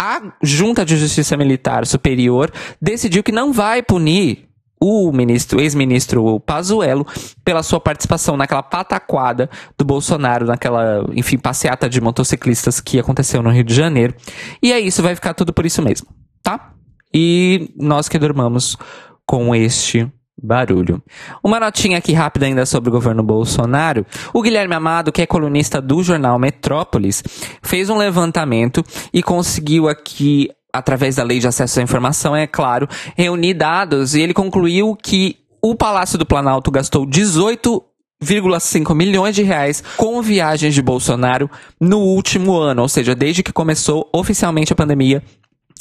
a 0.00 0.32
Junta 0.42 0.82
de 0.82 0.96
Justiça 0.96 1.36
Militar 1.36 1.86
Superior 1.86 2.50
decidiu 2.80 3.22
que 3.22 3.30
não 3.30 3.52
vai 3.52 3.82
punir 3.82 4.48
o 4.82 5.12
ministro, 5.12 5.60
ex-ministro 5.60 6.40
Pazuello, 6.40 7.06
pela 7.44 7.62
sua 7.62 7.78
participação 7.78 8.34
naquela 8.34 8.62
pataquada 8.62 9.50
do 9.76 9.84
Bolsonaro, 9.84 10.46
naquela, 10.46 11.04
enfim, 11.12 11.36
passeata 11.36 11.86
de 11.86 12.00
motociclistas 12.00 12.80
que 12.80 12.98
aconteceu 12.98 13.42
no 13.42 13.50
Rio 13.50 13.62
de 13.62 13.74
Janeiro. 13.74 14.14
E 14.62 14.72
é 14.72 14.80
isso, 14.80 15.02
vai 15.02 15.14
ficar 15.14 15.34
tudo 15.34 15.52
por 15.52 15.66
isso 15.66 15.82
mesmo, 15.82 16.06
tá? 16.42 16.72
E 17.12 17.68
nós 17.76 18.08
que 18.08 18.18
dormamos 18.18 18.78
com 19.26 19.54
este 19.54 20.10
barulho. 20.42 21.02
Uma 21.42 21.60
notinha 21.60 21.98
aqui 21.98 22.12
rápida 22.12 22.46
ainda 22.46 22.64
sobre 22.66 22.88
o 22.88 22.92
governo 22.92 23.22
Bolsonaro. 23.22 24.06
O 24.32 24.42
Guilherme 24.42 24.74
Amado, 24.74 25.12
que 25.12 25.22
é 25.22 25.26
colunista 25.26 25.80
do 25.80 26.02
jornal 26.02 26.38
Metrópolis, 26.38 27.22
fez 27.62 27.90
um 27.90 27.96
levantamento 27.96 28.84
e 29.12 29.22
conseguiu 29.22 29.88
aqui 29.88 30.50
através 30.72 31.16
da 31.16 31.24
lei 31.24 31.38
de 31.40 31.48
acesso 31.48 31.80
à 31.80 31.82
informação, 31.82 32.34
é 32.34 32.46
claro, 32.46 32.88
reunir 33.16 33.54
dados 33.54 34.14
e 34.14 34.20
ele 34.20 34.32
concluiu 34.32 34.96
que 34.96 35.36
o 35.60 35.74
Palácio 35.74 36.16
do 36.16 36.24
Planalto 36.24 36.70
gastou 36.70 37.04
18 37.04 37.84
1,5 38.22 38.94
milhões 38.94 39.34
de 39.34 39.42
reais 39.42 39.82
com 39.96 40.20
viagens 40.20 40.74
de 40.74 40.82
Bolsonaro 40.82 41.50
no 41.80 42.00
último 42.00 42.54
ano, 42.58 42.82
ou 42.82 42.88
seja, 42.88 43.14
desde 43.14 43.42
que 43.42 43.52
começou 43.52 44.08
oficialmente 44.12 44.72
a 44.72 44.76
pandemia 44.76 45.22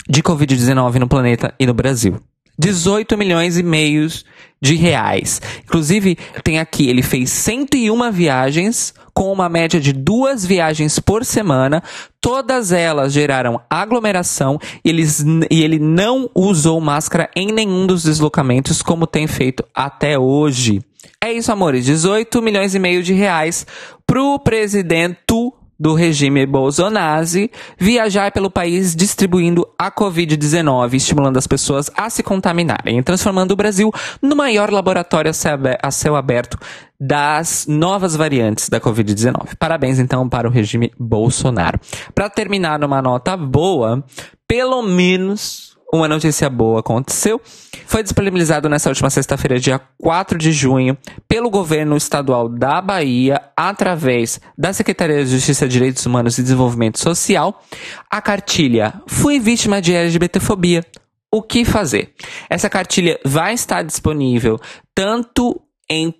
de 0.07 0.23
Covid-19 0.23 0.95
no 0.95 1.07
planeta 1.07 1.53
e 1.59 1.65
no 1.65 1.73
Brasil. 1.73 2.19
18 2.59 3.17
milhões 3.17 3.57
e 3.57 3.63
meios 3.63 4.25
de 4.61 4.75
reais. 4.75 5.41
Inclusive, 5.63 6.17
tem 6.43 6.59
aqui, 6.59 6.89
ele 6.89 7.01
fez 7.01 7.29
101 7.29 8.11
viagens 8.11 8.93
com 9.13 9.31
uma 9.31 9.47
média 9.47 9.79
de 9.79 9.93
duas 9.93 10.45
viagens 10.45 10.99
por 10.99 11.23
semana. 11.23 11.81
Todas 12.19 12.73
elas 12.73 13.13
geraram 13.13 13.61
aglomeração 13.69 14.59
e, 14.83 14.89
eles, 14.89 15.23
e 15.49 15.63
ele 15.63 15.79
não 15.79 16.29
usou 16.35 16.81
máscara 16.81 17.29
em 17.33 17.47
nenhum 17.47 17.87
dos 17.87 18.03
deslocamentos, 18.03 18.81
como 18.81 19.07
tem 19.07 19.25
feito 19.25 19.63
até 19.73 20.19
hoje. 20.19 20.81
É 21.21 21.31
isso, 21.31 21.51
amores. 21.51 21.85
18 21.85 22.41
milhões 22.41 22.75
e 22.75 22.79
meio 22.79 23.01
de 23.01 23.13
reais 23.13 23.65
pro 24.05 24.37
presidente 24.39 25.19
do 25.79 25.93
regime 25.93 26.45
Bolsonaro 26.45 26.99
viajar 27.77 28.31
pelo 28.31 28.51
país 28.51 28.95
distribuindo 28.95 29.67
a 29.77 29.91
Covid-19, 29.91 30.93
estimulando 30.95 31.37
as 31.37 31.47
pessoas 31.47 31.89
a 31.95 32.09
se 32.09 32.21
contaminarem, 32.21 33.01
transformando 33.01 33.51
o 33.51 33.55
Brasil 33.55 33.91
no 34.21 34.35
maior 34.35 34.71
laboratório 34.71 35.31
a 35.81 35.91
céu 35.91 36.15
aberto 36.15 36.57
das 36.99 37.65
novas 37.67 38.15
variantes 38.15 38.67
da 38.67 38.79
Covid-19. 38.79 39.55
Parabéns 39.57 39.99
então 39.99 40.27
para 40.27 40.47
o 40.47 40.51
regime 40.51 40.91
Bolsonaro. 40.99 41.79
Para 42.13 42.29
terminar 42.29 42.77
numa 42.77 43.01
nota 43.01 43.37
boa, 43.37 44.03
pelo 44.47 44.81
menos 44.81 45.68
uma 45.91 46.07
notícia 46.07 46.49
boa 46.49 46.79
aconteceu. 46.79 47.41
Foi 47.85 48.03
disponibilizado 48.03 48.69
nessa 48.69 48.89
última 48.89 49.09
sexta-feira, 49.09 49.59
dia 49.59 49.79
4 49.97 50.37
de 50.37 50.51
junho, 50.51 50.97
pelo 51.27 51.49
governo 51.49 51.97
estadual 51.97 52.47
da 52.47 52.81
Bahia, 52.81 53.41
através 53.57 54.39
da 54.57 54.71
Secretaria 54.71 55.23
de 55.23 55.31
Justiça, 55.31 55.67
Direitos 55.67 56.05
Humanos 56.05 56.37
e 56.37 56.43
Desenvolvimento 56.43 56.99
Social, 56.99 57.63
a 58.09 58.21
cartilha 58.21 59.01
Fui 59.07 59.39
vítima 59.39 59.81
de 59.81 59.93
LGBTfobia. 59.93 60.85
O 61.31 61.41
que 61.43 61.63
fazer? 61.63 62.13
Essa 62.49 62.69
cartilha 62.69 63.19
vai 63.23 63.53
estar 63.53 63.83
disponível 63.83 64.59
tanto 64.95 65.61
em 65.89 66.13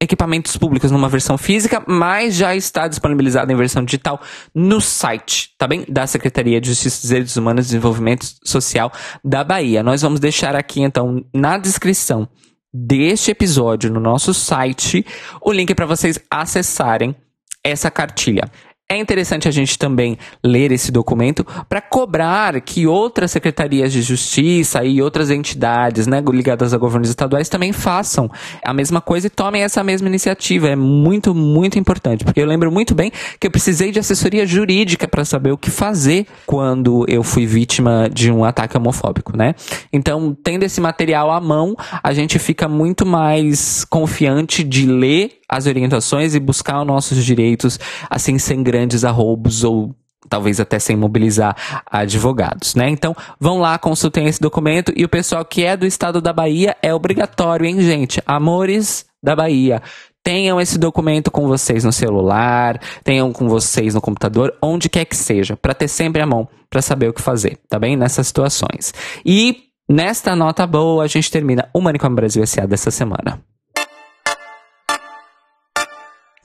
equipamentos 0.00 0.56
públicos 0.56 0.90
numa 0.90 1.08
versão 1.08 1.38
física, 1.38 1.82
mas 1.86 2.34
já 2.34 2.54
está 2.54 2.86
disponibilizado 2.86 3.50
em 3.50 3.56
versão 3.56 3.84
digital 3.84 4.20
no 4.54 4.80
site, 4.80 5.50
tá 5.58 5.66
bem? 5.66 5.84
Da 5.88 6.06
Secretaria 6.06 6.60
de 6.60 6.68
Justiça, 6.68 7.06
Direitos 7.06 7.36
Humanos 7.36 7.66
e 7.66 7.68
Desenvolvimento 7.68 8.26
Social 8.44 8.92
da 9.24 9.42
Bahia. 9.42 9.82
Nós 9.82 10.02
vamos 10.02 10.20
deixar 10.20 10.54
aqui 10.54 10.82
então 10.82 11.24
na 11.32 11.56
descrição 11.58 12.28
deste 12.72 13.30
episódio 13.30 13.90
no 13.90 14.00
nosso 14.00 14.34
site 14.34 15.06
o 15.40 15.52
link 15.52 15.74
para 15.74 15.86
vocês 15.86 16.18
acessarem 16.30 17.14
essa 17.62 17.90
cartilha. 17.90 18.50
É 18.86 18.98
interessante 18.98 19.48
a 19.48 19.50
gente 19.50 19.78
também 19.78 20.18
ler 20.44 20.70
esse 20.70 20.92
documento 20.92 21.42
para 21.70 21.80
cobrar 21.80 22.60
que 22.60 22.86
outras 22.86 23.30
secretarias 23.30 23.90
de 23.90 24.02
justiça 24.02 24.84
e 24.84 25.00
outras 25.00 25.30
entidades 25.30 26.06
né, 26.06 26.22
ligadas 26.30 26.74
a 26.74 26.76
governos 26.76 27.08
estaduais 27.08 27.48
também 27.48 27.72
façam 27.72 28.30
a 28.62 28.74
mesma 28.74 29.00
coisa 29.00 29.26
e 29.26 29.30
tomem 29.30 29.62
essa 29.62 29.82
mesma 29.82 30.06
iniciativa. 30.06 30.68
É 30.68 30.76
muito, 30.76 31.34
muito 31.34 31.78
importante, 31.78 32.26
porque 32.26 32.38
eu 32.38 32.46
lembro 32.46 32.70
muito 32.70 32.94
bem 32.94 33.10
que 33.40 33.46
eu 33.46 33.50
precisei 33.50 33.90
de 33.90 33.98
assessoria 33.98 34.46
jurídica 34.46 35.08
para 35.08 35.24
saber 35.24 35.52
o 35.52 35.56
que 35.56 35.70
fazer 35.70 36.26
quando 36.44 37.06
eu 37.08 37.22
fui 37.22 37.46
vítima 37.46 38.10
de 38.12 38.30
um 38.30 38.44
ataque 38.44 38.76
homofóbico, 38.76 39.34
né? 39.34 39.54
Então, 39.90 40.36
tendo 40.44 40.62
esse 40.62 40.78
material 40.78 41.30
à 41.30 41.40
mão, 41.40 41.74
a 42.02 42.12
gente 42.12 42.38
fica 42.38 42.68
muito 42.68 43.06
mais 43.06 43.82
confiante 43.86 44.62
de 44.62 44.84
ler 44.84 45.38
as 45.48 45.66
orientações 45.66 46.34
e 46.34 46.40
buscar 46.40 46.80
os 46.80 46.86
nossos 46.86 47.24
direitos, 47.24 47.78
assim, 48.08 48.38
sem 48.38 48.62
grandes 48.62 49.04
arroubos 49.04 49.64
ou 49.64 49.94
talvez 50.28 50.58
até 50.58 50.78
sem 50.78 50.96
mobilizar 50.96 51.54
advogados, 51.86 52.74
né? 52.74 52.88
Então, 52.88 53.14
vão 53.38 53.58
lá, 53.58 53.78
consultem 53.78 54.26
esse 54.26 54.40
documento 54.40 54.92
e 54.96 55.04
o 55.04 55.08
pessoal 55.08 55.44
que 55.44 55.64
é 55.64 55.76
do 55.76 55.86
estado 55.86 56.20
da 56.20 56.32
Bahia 56.32 56.76
é 56.82 56.94
obrigatório, 56.94 57.66
hein, 57.66 57.80
gente? 57.80 58.22
Amores 58.26 59.06
da 59.22 59.36
Bahia. 59.36 59.82
Tenham 60.22 60.58
esse 60.58 60.78
documento 60.78 61.30
com 61.30 61.46
vocês 61.46 61.84
no 61.84 61.92
celular, 61.92 62.80
tenham 63.02 63.30
com 63.30 63.46
vocês 63.46 63.94
no 63.94 64.00
computador, 64.00 64.54
onde 64.62 64.88
quer 64.88 65.04
que 65.04 65.16
seja, 65.16 65.54
para 65.54 65.74
ter 65.74 65.88
sempre 65.88 66.22
a 66.22 66.26
mão 66.26 66.48
para 66.70 66.80
saber 66.80 67.08
o 67.08 67.12
que 67.12 67.22
fazer, 67.22 67.58
tá 67.68 67.78
bem? 67.78 67.94
Nessas 67.96 68.26
situações. 68.26 68.92
E 69.24 69.64
nesta 69.88 70.34
nota 70.34 70.66
boa, 70.66 71.04
a 71.04 71.06
gente 71.06 71.30
termina 71.30 71.68
o 71.74 71.80
Manicômio 71.80 72.16
Brasil 72.16 72.42
S.A. 72.42 72.66
dessa 72.66 72.90
semana. 72.90 73.40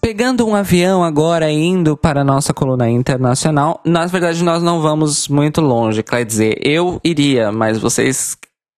Pegando 0.02 0.48
um 0.48 0.56
avião 0.56 1.04
agora 1.04 1.52
indo 1.52 1.98
para 1.98 2.22
a 2.22 2.24
nossa 2.24 2.54
coluna 2.54 2.90
internacional, 2.90 3.82
na 3.86 4.06
verdade 4.06 4.44
nós 4.44 4.64
não 4.64 4.82
vamos 4.82 5.28
muito 5.28 5.60
longe, 5.60 6.02
quer 6.02 6.26
dizer, 6.26 6.58
eu 6.62 7.02
iria, 7.04 7.52
mas 7.52 7.78
vocês 7.78 8.38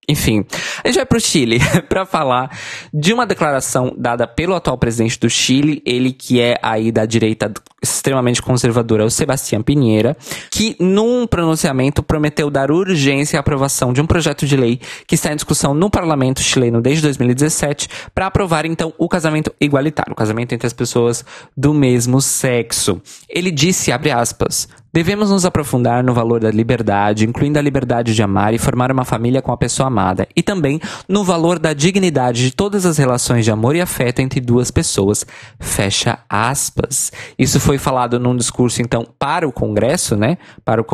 enfim, 0.09 0.45
a 0.83 0.87
gente 0.87 0.95
vai 0.95 1.05
para 1.05 1.17
o 1.17 1.21
Chile 1.21 1.59
para 1.87 2.05
falar 2.05 2.57
de 2.93 3.13
uma 3.13 3.25
declaração 3.25 3.93
dada 3.97 4.27
pelo 4.27 4.55
atual 4.55 4.77
presidente 4.77 5.19
do 5.19 5.29
Chile, 5.29 5.81
ele 5.85 6.11
que 6.11 6.41
é 6.41 6.55
aí 6.61 6.91
da 6.91 7.05
direita 7.05 7.53
extremamente 7.81 8.41
conservadora, 8.41 9.05
o 9.05 9.09
Sebastião 9.09 9.61
Pinheira, 9.63 10.15
que 10.51 10.75
num 10.79 11.25
pronunciamento 11.25 12.03
prometeu 12.03 12.49
dar 12.49 12.71
urgência 12.71 13.39
à 13.39 13.41
aprovação 13.41 13.91
de 13.91 13.99
um 13.99 14.05
projeto 14.05 14.45
de 14.45 14.55
lei 14.55 14.79
que 15.07 15.15
está 15.15 15.31
em 15.33 15.35
discussão 15.35 15.73
no 15.73 15.89
parlamento 15.89 16.41
chileno 16.41 16.79
desde 16.79 17.01
2017 17.03 17.89
para 18.13 18.27
aprovar 18.27 18.65
então 18.65 18.93
o 18.97 19.09
casamento 19.09 19.51
igualitário, 19.59 20.13
o 20.13 20.15
casamento 20.15 20.53
entre 20.53 20.67
as 20.67 20.73
pessoas 20.73 21.25
do 21.57 21.73
mesmo 21.73 22.21
sexo. 22.21 23.01
Ele 23.27 23.49
disse, 23.49 23.91
abre 23.91 24.11
aspas, 24.11 24.67
Devemos 24.93 25.29
nos 25.29 25.45
aprofundar 25.45 26.03
no 26.03 26.13
valor 26.13 26.41
da 26.41 26.51
liberdade, 26.51 27.25
incluindo 27.25 27.57
a 27.57 27.61
liberdade 27.61 28.13
de 28.13 28.21
amar 28.21 28.53
e 28.53 28.57
formar 28.57 28.91
uma 28.91 29.05
família 29.05 29.41
com 29.41 29.51
a 29.51 29.57
pessoa 29.57 29.87
amada, 29.87 30.27
e 30.35 30.43
também 30.43 30.81
no 31.07 31.23
valor 31.23 31.57
da 31.57 31.73
dignidade 31.73 32.43
de 32.43 32.51
todas 32.51 32.85
as 32.85 32.97
relações 32.97 33.45
de 33.45 33.51
amor 33.51 33.75
e 33.75 33.81
afeto 33.81 34.19
entre 34.19 34.41
duas 34.41 34.69
pessoas. 34.69 35.25
Fecha 35.59 36.19
aspas. 36.29 37.11
Isso 37.39 37.59
foi 37.59 37.77
falado 37.77 38.19
num 38.19 38.35
discurso, 38.35 38.81
então, 38.81 39.07
para 39.17 39.47
o 39.47 39.51
Congresso, 39.51 40.17
né? 40.17 40.37
Para 40.65 40.81
o 40.81 40.85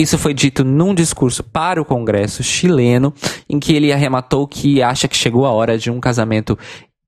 isso 0.00 0.16
foi 0.16 0.32
dito 0.32 0.64
num 0.64 0.94
discurso 0.94 1.44
para 1.44 1.80
o 1.80 1.84
Congresso 1.84 2.42
chileno, 2.42 3.12
em 3.46 3.60
que 3.60 3.74
ele 3.74 3.92
arrematou 3.92 4.48
que 4.48 4.82
acha 4.82 5.06
que 5.06 5.14
chegou 5.14 5.44
a 5.44 5.50
hora 5.50 5.76
de 5.76 5.90
um 5.90 6.00
casamento 6.00 6.58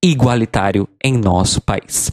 igualitário 0.02 0.88
em 1.02 1.16
nosso 1.16 1.61
país. 1.61 2.11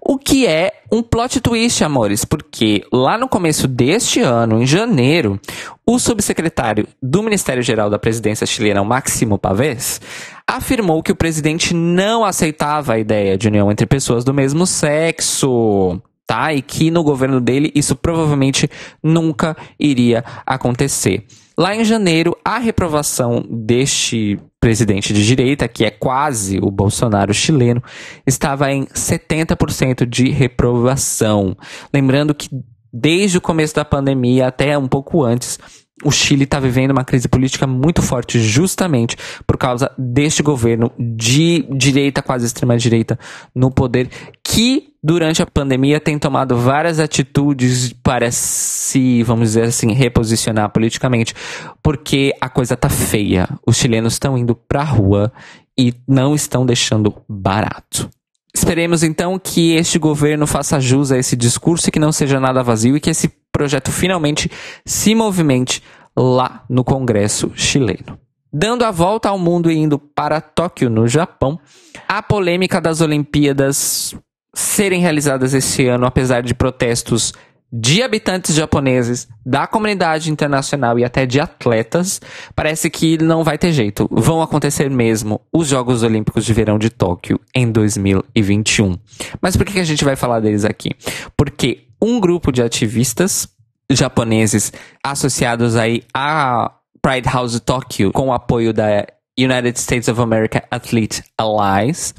O 0.00 0.16
que 0.16 0.46
é 0.46 0.72
um 0.90 1.02
plot 1.02 1.40
twist, 1.40 1.82
amores, 1.82 2.24
porque 2.24 2.84
lá 2.92 3.18
no 3.18 3.28
começo 3.28 3.66
deste 3.66 4.20
ano, 4.20 4.62
em 4.62 4.66
janeiro, 4.66 5.40
o 5.86 5.98
subsecretário 5.98 6.86
do 7.02 7.22
Ministério 7.22 7.62
Geral 7.62 7.90
da 7.90 7.98
Presidência 7.98 8.46
chilena, 8.46 8.84
Máximo 8.84 9.38
Pavés, 9.38 10.00
afirmou 10.46 11.02
que 11.02 11.10
o 11.10 11.16
presidente 11.16 11.74
não 11.74 12.24
aceitava 12.24 12.94
a 12.94 12.98
ideia 12.98 13.36
de 13.36 13.48
união 13.48 13.70
entre 13.70 13.86
pessoas 13.86 14.24
do 14.24 14.34
mesmo 14.34 14.66
sexo. 14.66 16.00
Tá? 16.24 16.54
E 16.54 16.62
que 16.62 16.90
no 16.90 17.02
governo 17.02 17.40
dele 17.40 17.72
isso 17.74 17.96
provavelmente 17.96 18.70
nunca 19.02 19.56
iria 19.78 20.24
acontecer. 20.46 21.26
Lá 21.58 21.74
em 21.74 21.84
janeiro, 21.84 22.36
a 22.44 22.58
reprovação 22.58 23.44
deste 23.50 24.38
presidente 24.62 25.12
de 25.12 25.26
direita, 25.26 25.66
que 25.66 25.84
é 25.84 25.90
quase 25.90 26.60
o 26.62 26.70
Bolsonaro 26.70 27.34
chileno, 27.34 27.82
estava 28.24 28.70
em 28.70 28.84
70% 28.86 30.06
de 30.06 30.30
reprovação. 30.30 31.56
Lembrando 31.92 32.32
que 32.32 32.48
desde 32.92 33.38
o 33.38 33.40
começo 33.40 33.74
da 33.74 33.84
pandemia 33.84 34.46
até 34.46 34.78
um 34.78 34.86
pouco 34.86 35.24
antes, 35.24 35.58
o 36.04 36.12
Chile 36.12 36.44
está 36.44 36.60
vivendo 36.60 36.92
uma 36.92 37.04
crise 37.04 37.26
política 37.26 37.66
muito 37.66 38.00
forte, 38.02 38.38
justamente 38.38 39.16
por 39.48 39.58
causa 39.58 39.90
deste 39.98 40.44
governo 40.44 40.92
de 40.96 41.66
direita, 41.76 42.22
quase 42.22 42.46
extrema 42.46 42.78
direita, 42.78 43.18
no 43.52 43.68
poder, 43.68 44.10
que 44.44 44.91
durante 45.02 45.42
a 45.42 45.46
pandemia 45.46 45.98
tem 45.98 46.18
tomado 46.18 46.56
várias 46.56 47.00
atitudes 47.00 47.92
para 47.92 48.30
se, 48.30 49.22
vamos 49.22 49.48
dizer 49.48 49.64
assim, 49.64 49.92
reposicionar 49.92 50.70
politicamente, 50.70 51.34
porque 51.82 52.34
a 52.40 52.48
coisa 52.48 52.76
tá 52.76 52.88
feia. 52.88 53.48
Os 53.66 53.76
chilenos 53.76 54.12
estão 54.12 54.38
indo 54.38 54.54
pra 54.54 54.84
rua 54.84 55.32
e 55.76 55.92
não 56.06 56.34
estão 56.34 56.64
deixando 56.64 57.14
barato. 57.28 58.08
Esperemos 58.54 59.02
então 59.02 59.38
que 59.38 59.74
este 59.74 59.98
governo 59.98 60.46
faça 60.46 60.78
jus 60.78 61.10
a 61.10 61.18
esse 61.18 61.34
discurso 61.34 61.88
e 61.88 61.92
que 61.92 61.98
não 61.98 62.12
seja 62.12 62.38
nada 62.38 62.62
vazio 62.62 62.96
e 62.96 63.00
que 63.00 63.10
esse 63.10 63.28
projeto 63.50 63.90
finalmente 63.90 64.50
se 64.84 65.14
movimente 65.14 65.82
lá 66.16 66.62
no 66.68 66.84
Congresso 66.84 67.50
chileno. 67.54 68.18
Dando 68.52 68.84
a 68.84 68.90
volta 68.90 69.30
ao 69.30 69.38
mundo 69.38 69.70
e 69.70 69.76
indo 69.78 69.98
para 69.98 70.38
Tóquio, 70.38 70.90
no 70.90 71.08
Japão, 71.08 71.58
a 72.06 72.22
polêmica 72.22 72.78
das 72.78 73.00
Olimpíadas 73.00 74.14
serem 74.54 75.00
realizadas 75.00 75.54
esse 75.54 75.86
ano, 75.86 76.06
apesar 76.06 76.42
de 76.42 76.54
protestos 76.54 77.32
de 77.72 78.02
habitantes 78.02 78.54
japoneses, 78.54 79.26
da 79.46 79.66
comunidade 79.66 80.30
internacional 80.30 80.98
e 80.98 81.04
até 81.04 81.24
de 81.24 81.40
atletas, 81.40 82.20
parece 82.54 82.90
que 82.90 83.16
não 83.16 83.42
vai 83.42 83.56
ter 83.56 83.72
jeito. 83.72 84.06
Vão 84.10 84.42
acontecer 84.42 84.90
mesmo 84.90 85.40
os 85.50 85.68
Jogos 85.68 86.02
Olímpicos 86.02 86.44
de 86.44 86.52
Verão 86.52 86.78
de 86.78 86.90
Tóquio 86.90 87.40
em 87.54 87.72
2021. 87.72 88.98
Mas 89.40 89.56
por 89.56 89.64
que 89.64 89.80
a 89.80 89.84
gente 89.84 90.04
vai 90.04 90.16
falar 90.16 90.40
deles 90.40 90.66
aqui? 90.66 90.90
Porque 91.34 91.84
um 92.00 92.20
grupo 92.20 92.52
de 92.52 92.60
ativistas 92.60 93.48
japoneses 93.90 94.70
associados 95.02 95.74
aí 95.74 96.02
a 96.12 96.72
Pride 97.00 97.28
House 97.28 97.58
Tóquio, 97.60 98.12
com 98.12 98.28
o 98.28 98.32
apoio 98.32 98.72
da 98.74 99.06
United 99.38 99.78
States 99.78 100.08
of 100.08 100.20
America 100.20 100.62
Athlete 100.70 101.24
Allies, 101.38 102.14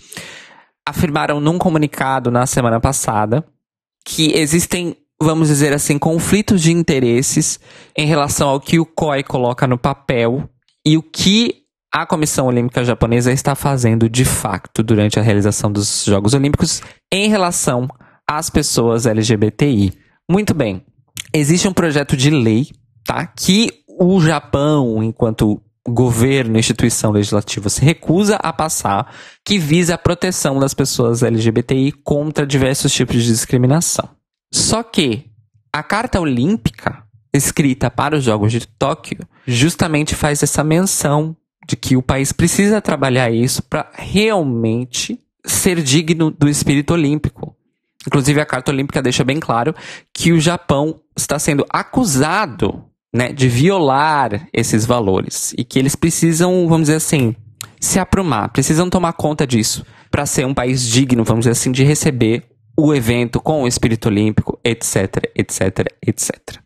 afirmaram 0.87 1.39
num 1.39 1.57
comunicado 1.57 2.29
na 2.29 2.45
semana 2.45 2.79
passada 2.79 3.45
que 4.05 4.37
existem, 4.37 4.95
vamos 5.21 5.47
dizer 5.47 5.73
assim, 5.73 5.97
conflitos 5.97 6.61
de 6.61 6.71
interesses 6.71 7.59
em 7.97 8.05
relação 8.05 8.49
ao 8.49 8.59
que 8.59 8.79
o 8.79 8.85
COI 8.85 9.23
coloca 9.23 9.65
no 9.65 9.77
papel 9.77 10.49
e 10.85 10.97
o 10.97 11.01
que 11.01 11.63
a 11.93 12.05
Comissão 12.05 12.47
Olímpica 12.47 12.83
Japonesa 12.83 13.31
está 13.31 13.55
fazendo 13.55 14.09
de 14.09 14.25
fato 14.25 14.81
durante 14.81 15.19
a 15.19 15.21
realização 15.21 15.71
dos 15.71 16.03
Jogos 16.05 16.33
Olímpicos 16.33 16.81
em 17.11 17.29
relação 17.29 17.87
às 18.27 18.49
pessoas 18.49 19.05
LGBTI. 19.05 19.93
Muito 20.29 20.53
bem. 20.53 20.83
Existe 21.31 21.67
um 21.67 21.73
projeto 21.73 22.17
de 22.17 22.29
lei, 22.29 22.67
tá? 23.05 23.27
Que 23.27 23.69
o 23.87 24.19
Japão, 24.19 25.03
enquanto 25.03 25.61
governo, 25.87 26.57
instituição 26.57 27.11
legislativa 27.11 27.69
se 27.69 27.81
recusa 27.81 28.37
a 28.37 28.53
passar, 28.53 29.13
que 29.43 29.57
visa 29.57 29.95
a 29.95 29.97
proteção 29.97 30.59
das 30.59 30.73
pessoas 30.73 31.23
LGBTI 31.23 31.91
contra 31.91 32.47
diversos 32.47 32.93
tipos 32.93 33.17
de 33.17 33.27
discriminação. 33.27 34.09
Só 34.51 34.81
que 34.81 35.29
a 35.71 35.83
Carta 35.83 36.19
Olímpica, 36.19 37.03
escrita 37.33 37.89
para 37.89 38.15
os 38.15 38.23
Jogos 38.23 38.51
de 38.51 38.65
Tóquio, 38.65 39.27
justamente 39.45 40.15
faz 40.15 40.41
essa 40.43 40.63
menção 40.63 41.35
de 41.67 41.75
que 41.75 41.97
o 41.97 42.01
país 42.01 42.31
precisa 42.31 42.81
trabalhar 42.81 43.31
isso 43.31 43.63
para 43.63 43.89
realmente 43.93 45.19
ser 45.45 45.81
digno 45.81 46.29
do 46.31 46.47
espírito 46.47 46.93
olímpico. 46.93 47.55
Inclusive, 48.05 48.39
a 48.41 48.45
Carta 48.45 48.71
Olímpica 48.71 49.01
deixa 49.01 49.23
bem 49.23 49.39
claro 49.39 49.73
que 50.13 50.31
o 50.31 50.39
Japão 50.39 51.01
está 51.15 51.39
sendo 51.39 51.65
acusado 51.69 52.85
né, 53.13 53.31
de 53.31 53.47
violar 53.47 54.47
esses 54.51 54.85
valores 54.85 55.53
e 55.57 55.63
que 55.63 55.77
eles 55.77 55.95
precisam, 55.95 56.67
vamos 56.67 56.87
dizer 56.87 56.95
assim, 56.95 57.35
se 57.79 57.99
aprumar, 57.99 58.49
precisam 58.49 58.89
tomar 58.89 59.13
conta 59.13 59.45
disso 59.45 59.85
para 60.09 60.25
ser 60.25 60.45
um 60.45 60.53
país 60.53 60.87
digno, 60.87 61.23
vamos 61.23 61.41
dizer 61.41 61.51
assim, 61.51 61.71
de 61.71 61.83
receber 61.83 62.43
o 62.77 62.93
evento 62.93 63.39
com 63.39 63.63
o 63.63 63.67
espírito 63.67 64.07
olímpico, 64.07 64.59
etc, 64.63 65.31
etc, 65.35 65.93
etc. 66.05 66.57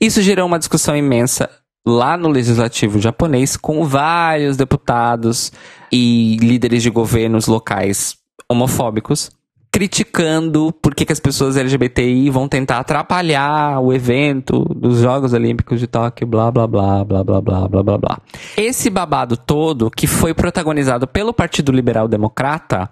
Isso 0.00 0.22
gerou 0.22 0.46
uma 0.46 0.58
discussão 0.58 0.96
imensa 0.96 1.50
lá 1.86 2.16
no 2.16 2.28
legislativo 2.28 3.00
japonês 3.00 3.56
com 3.56 3.84
vários 3.84 4.56
deputados 4.56 5.52
e 5.90 6.36
líderes 6.40 6.82
de 6.82 6.90
governos 6.90 7.46
locais 7.46 8.16
homofóbicos 8.48 9.30
criticando 9.72 10.70
por 10.82 10.94
que, 10.94 11.06
que 11.06 11.12
as 11.12 11.18
pessoas 11.18 11.56
LGBTI 11.56 12.28
vão 12.28 12.46
tentar 12.46 12.78
atrapalhar 12.78 13.80
o 13.80 13.90
evento 13.90 14.64
dos 14.76 14.98
Jogos 14.98 15.32
Olímpicos 15.32 15.80
de 15.80 15.86
Tóquio, 15.86 16.26
blá 16.26 16.50
blá 16.50 16.68
blá 16.68 17.02
blá 17.02 17.24
blá 17.24 17.40
blá 17.40 17.68
blá 17.68 17.82
blá 17.82 17.98
blá. 17.98 18.18
Esse 18.54 18.90
babado 18.90 19.34
todo, 19.34 19.90
que 19.90 20.06
foi 20.06 20.34
protagonizado 20.34 21.06
pelo 21.06 21.32
Partido 21.32 21.72
Liberal 21.72 22.06
Democrata, 22.06 22.90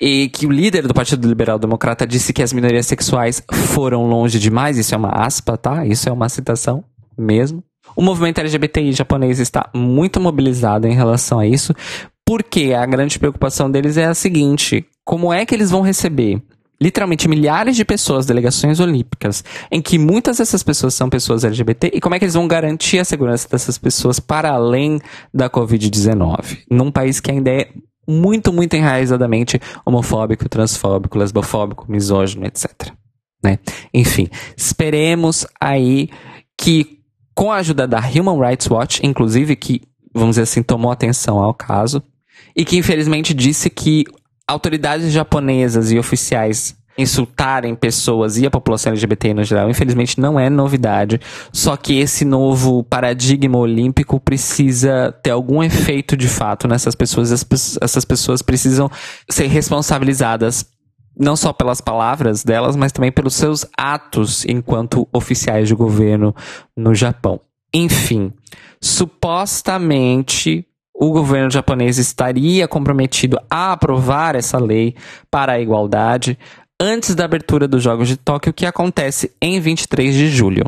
e 0.00 0.28
que 0.28 0.46
o 0.46 0.52
líder 0.52 0.86
do 0.86 0.94
Partido 0.94 1.28
Liberal 1.28 1.58
Democrata 1.58 2.06
disse 2.06 2.32
que 2.32 2.42
as 2.42 2.52
minorias 2.52 2.86
sexuais 2.86 3.42
foram 3.74 4.08
longe 4.08 4.38
demais, 4.38 4.78
isso 4.78 4.94
é 4.94 4.98
uma 4.98 5.10
aspa, 5.10 5.58
tá? 5.58 5.84
Isso 5.84 6.08
é 6.08 6.12
uma 6.12 6.28
citação 6.28 6.84
mesmo. 7.18 7.62
O 7.96 8.02
movimento 8.02 8.38
LGBTI 8.38 8.92
japonês 8.92 9.40
está 9.40 9.68
muito 9.74 10.20
mobilizado 10.20 10.86
em 10.86 10.94
relação 10.94 11.40
a 11.40 11.46
isso, 11.46 11.74
porque 12.24 12.72
a 12.72 12.86
grande 12.86 13.18
preocupação 13.18 13.68
deles 13.68 13.96
é 13.96 14.04
a 14.04 14.14
seguinte: 14.14 14.86
como 15.10 15.32
é 15.32 15.44
que 15.44 15.52
eles 15.52 15.72
vão 15.72 15.80
receber 15.80 16.40
literalmente 16.80 17.26
milhares 17.26 17.74
de 17.74 17.84
pessoas, 17.84 18.26
delegações 18.26 18.78
olímpicas, 18.78 19.42
em 19.68 19.82
que 19.82 19.98
muitas 19.98 20.38
dessas 20.38 20.62
pessoas 20.62 20.94
são 20.94 21.10
pessoas 21.10 21.42
LGBT, 21.42 21.90
e 21.92 22.00
como 22.00 22.14
é 22.14 22.18
que 22.20 22.24
eles 22.24 22.34
vão 22.34 22.46
garantir 22.46 23.00
a 23.00 23.04
segurança 23.04 23.48
dessas 23.48 23.76
pessoas 23.76 24.20
para 24.20 24.52
além 24.52 25.00
da 25.34 25.50
Covid-19? 25.50 26.58
Num 26.70 26.92
país 26.92 27.18
que 27.18 27.28
ainda 27.28 27.50
é 27.50 27.72
muito, 28.06 28.52
muito 28.52 28.76
enraizadamente 28.76 29.60
homofóbico, 29.84 30.48
transfóbico, 30.48 31.18
lesbofóbico, 31.18 31.90
misógino, 31.90 32.46
etc. 32.46 32.92
Né? 33.42 33.58
Enfim, 33.92 34.28
esperemos 34.56 35.44
aí 35.60 36.08
que, 36.56 37.00
com 37.34 37.50
a 37.50 37.56
ajuda 37.56 37.84
da 37.84 37.98
Human 37.98 38.38
Rights 38.38 38.70
Watch, 38.70 39.04
inclusive, 39.04 39.56
que, 39.56 39.82
vamos 40.14 40.36
dizer 40.36 40.42
assim, 40.42 40.62
tomou 40.62 40.92
atenção 40.92 41.36
ao 41.40 41.52
caso, 41.52 42.00
e 42.54 42.64
que 42.64 42.76
infelizmente 42.76 43.34
disse 43.34 43.68
que 43.68 44.04
autoridades 44.50 45.12
japonesas 45.12 45.90
e 45.92 45.98
oficiais 45.98 46.74
insultarem 46.98 47.74
pessoas 47.74 48.36
e 48.36 48.44
a 48.44 48.50
população 48.50 48.90
LGBT 48.92 49.32
no 49.32 49.44
geral, 49.44 49.70
infelizmente 49.70 50.20
não 50.20 50.38
é 50.38 50.50
novidade. 50.50 51.20
Só 51.52 51.76
que 51.76 51.98
esse 51.98 52.24
novo 52.24 52.84
paradigma 52.84 53.56
olímpico 53.56 54.20
precisa 54.20 55.14
ter 55.22 55.30
algum 55.30 55.62
efeito 55.62 56.16
de 56.16 56.28
fato 56.28 56.68
nessas 56.68 56.94
pessoas. 56.94 57.30
Essas 57.80 58.04
pessoas 58.04 58.42
precisam 58.42 58.90
ser 59.28 59.46
responsabilizadas 59.46 60.66
não 61.18 61.36
só 61.36 61.52
pelas 61.52 61.80
palavras 61.80 62.44
delas, 62.44 62.76
mas 62.76 62.92
também 62.92 63.12
pelos 63.12 63.34
seus 63.34 63.66
atos 63.76 64.44
enquanto 64.46 65.08
oficiais 65.12 65.68
de 65.68 65.74
governo 65.74 66.34
no 66.76 66.94
Japão. 66.94 67.40
Enfim, 67.72 68.32
supostamente 68.80 70.66
o 71.00 71.10
governo 71.10 71.50
japonês 71.50 71.96
estaria 71.96 72.68
comprometido 72.68 73.40
a 73.48 73.72
aprovar 73.72 74.36
essa 74.36 74.58
lei 74.58 74.94
para 75.30 75.52
a 75.52 75.60
igualdade 75.60 76.38
antes 76.78 77.14
da 77.14 77.24
abertura 77.24 77.66
dos 77.66 77.82
Jogos 77.82 78.06
de 78.06 78.18
Tóquio, 78.18 78.52
que 78.52 78.66
acontece 78.66 79.32
em 79.40 79.58
23 79.58 80.14
de 80.14 80.28
julho. 80.28 80.66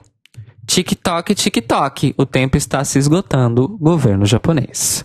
TikTok, 0.66 1.34
TikTok, 1.34 2.14
o 2.16 2.24
tempo 2.24 2.56
está 2.56 2.82
se 2.82 2.98
esgotando, 2.98 3.76
governo 3.78 4.24
japonês. 4.24 5.04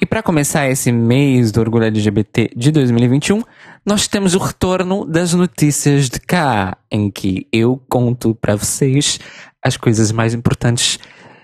E 0.00 0.06
para 0.06 0.22
começar 0.22 0.68
esse 0.70 0.92
mês 0.92 1.50
do 1.50 1.60
orgulho 1.60 1.86
LGBT 1.86 2.52
de 2.54 2.70
2021, 2.70 3.42
nós 3.84 4.06
temos 4.06 4.36
o 4.36 4.38
retorno 4.38 5.04
das 5.04 5.34
notícias 5.34 6.08
de 6.08 6.20
cá, 6.20 6.76
em 6.88 7.10
que 7.10 7.48
eu 7.52 7.82
conto 7.88 8.32
para 8.36 8.54
vocês 8.54 9.18
as 9.60 9.76
coisas 9.76 10.12
mais 10.12 10.34
importantes 10.34 11.00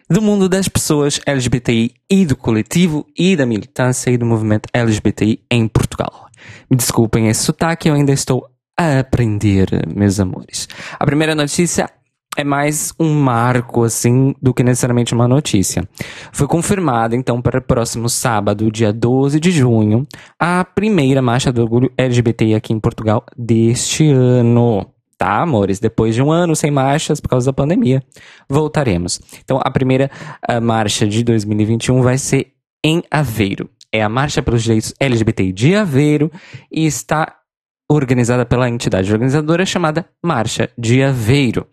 do 0.09 0.21
mundo 0.21 0.49
das 0.49 0.69
pessoas 0.69 1.21
LGBTI 1.27 1.95
e 2.11 2.27
do 2.27 2.37
coletivo 2.37 3.07
e 3.17 3.37
da 3.37 3.47
militância 3.47 4.11
e 4.11 4.19
do 4.19 4.27
movimento 4.27 4.69
LGBTI 4.73 5.41
em 5.51 5.67
Portugal. 5.67 6.27
Me 6.71 6.77
desculpem 6.77 7.29
esse 7.29 7.43
sotaque, 7.43 7.89
eu 7.89 7.95
ainda 7.95 8.13
estou 8.13 8.47
a 8.79 8.99
aprender, 8.99 9.69
meus 9.95 10.21
amores. 10.21 10.69
A 10.99 11.07
primeira 11.07 11.35
notícia 11.35 11.89
é 12.37 12.43
mais 12.43 12.93
um 12.99 13.15
marco, 13.15 13.85
assim, 13.85 14.35
do 14.43 14.53
que 14.53 14.65
necessariamente 14.65 15.15
uma 15.15 15.29
notícia. 15.29 15.89
Foi 16.33 16.49
confirmada, 16.49 17.15
então, 17.15 17.41
para 17.41 17.59
o 17.59 17.63
próximo 17.63 18.09
sábado, 18.09 18.71
dia 18.71 18.93
12 18.93 19.39
de 19.39 19.53
junho, 19.53 20.07
a 20.39 20.65
primeira 20.65 21.23
marcha 21.23 21.53
do 21.53 21.63
orgulho 21.63 21.93
LGBTI 21.97 22.55
aqui 22.55 22.73
em 22.73 22.81
Portugal 22.81 23.25
deste 23.37 24.11
ano. 24.11 24.94
Tá, 25.25 25.41
amores? 25.41 25.81
Depois 25.81 26.15
de 26.15 26.21
um 26.21 26.31
ano 26.31 26.55
sem 26.55 26.71
marchas 26.71 27.19
por 27.19 27.31
causa 27.31 27.47
da 27.47 27.53
pandemia, 27.55 28.03
voltaremos. 28.47 29.19
Então, 29.43 29.59
a 29.65 29.71
primeira 29.71 30.11
a 30.47 30.61
marcha 30.61 31.09
de 31.09 31.25
2021 31.25 32.03
vai 32.03 32.19
ser 32.19 32.53
em 32.85 33.03
Aveiro. 33.11 33.71
É 33.91 34.03
a 34.03 34.09
Marcha 34.11 34.43
pelos 34.43 34.63
Direitos 34.63 34.93
LGBTI 35.01 35.51
de 35.51 35.75
Aveiro 35.75 36.31
e 36.71 36.85
está 36.85 37.39
organizada 37.89 38.45
pela 38.45 38.69
entidade 38.69 39.11
organizadora 39.11 39.65
chamada 39.65 40.05
Marcha 40.23 40.69
de 40.77 41.03
Aveiro. 41.03 41.67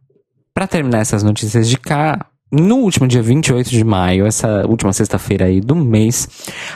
Para 0.53 0.67
terminar 0.67 0.99
essas 0.99 1.23
notícias 1.23 1.67
de 1.69 1.79
cá, 1.79 2.27
no 2.53 2.77
último 2.77 3.09
dia 3.09 3.23
28 3.23 3.69
de 3.71 3.83
maio, 3.83 4.27
essa 4.27 4.67
última 4.67 4.93
sexta-feira 4.93 5.47
aí 5.47 5.61
do 5.61 5.75
mês, 5.75 6.29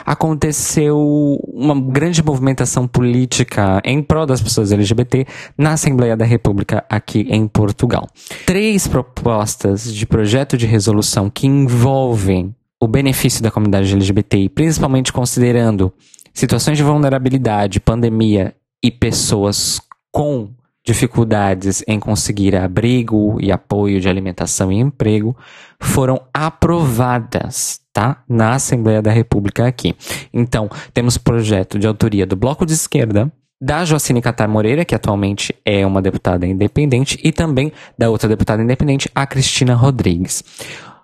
aconteceu 0.05 1.39
uma 1.47 1.79
grande 1.79 2.21
movimentação 2.23 2.87
política 2.87 3.81
em 3.85 4.01
prol 4.01 4.25
das 4.25 4.41
pessoas 4.41 4.71
LGBT 4.71 5.25
na 5.57 5.73
Assembleia 5.73 6.17
da 6.17 6.25
República 6.25 6.83
aqui 6.89 7.27
em 7.29 7.47
Portugal. 7.47 8.09
Três 8.45 8.87
propostas 8.87 9.93
de 9.93 10.05
projeto 10.05 10.57
de 10.57 10.65
resolução 10.65 11.29
que 11.29 11.47
envolvem 11.47 12.53
o 12.81 12.87
benefício 12.87 13.41
da 13.41 13.51
comunidade 13.51 13.93
LGBTI, 13.93 14.49
principalmente 14.49 15.13
considerando 15.13 15.93
situações 16.33 16.77
de 16.77 16.83
vulnerabilidade, 16.83 17.79
pandemia 17.79 18.53
e 18.83 18.89
pessoas 18.89 19.79
com 20.11 20.49
dificuldades 20.89 21.83
em 21.87 21.99
conseguir 21.99 22.55
abrigo 22.55 23.37
e 23.39 23.51
apoio 23.51 24.01
de 24.01 24.09
alimentação 24.09 24.71
e 24.71 24.79
emprego 24.79 25.37
foram 25.79 26.19
aprovadas, 26.33 27.79
tá? 27.93 28.23
Na 28.27 28.55
Assembleia 28.55 28.99
da 28.99 29.11
República 29.11 29.67
aqui. 29.67 29.95
Então, 30.33 30.67
temos 30.91 31.15
projeto 31.15 31.77
de 31.77 31.85
autoria 31.85 32.25
do 32.25 32.35
Bloco 32.35 32.65
de 32.65 32.73
Esquerda, 32.73 33.31
da 33.61 33.85
Jocine 33.85 34.19
Catar 34.19 34.47
Moreira, 34.47 34.83
que 34.83 34.95
atualmente 34.95 35.53
é 35.63 35.85
uma 35.85 36.01
deputada 36.01 36.47
independente, 36.47 37.19
e 37.23 37.31
também 37.31 37.71
da 37.95 38.09
outra 38.09 38.27
deputada 38.27 38.63
independente, 38.63 39.11
a 39.13 39.27
Cristina 39.27 39.75
Rodrigues. 39.75 40.43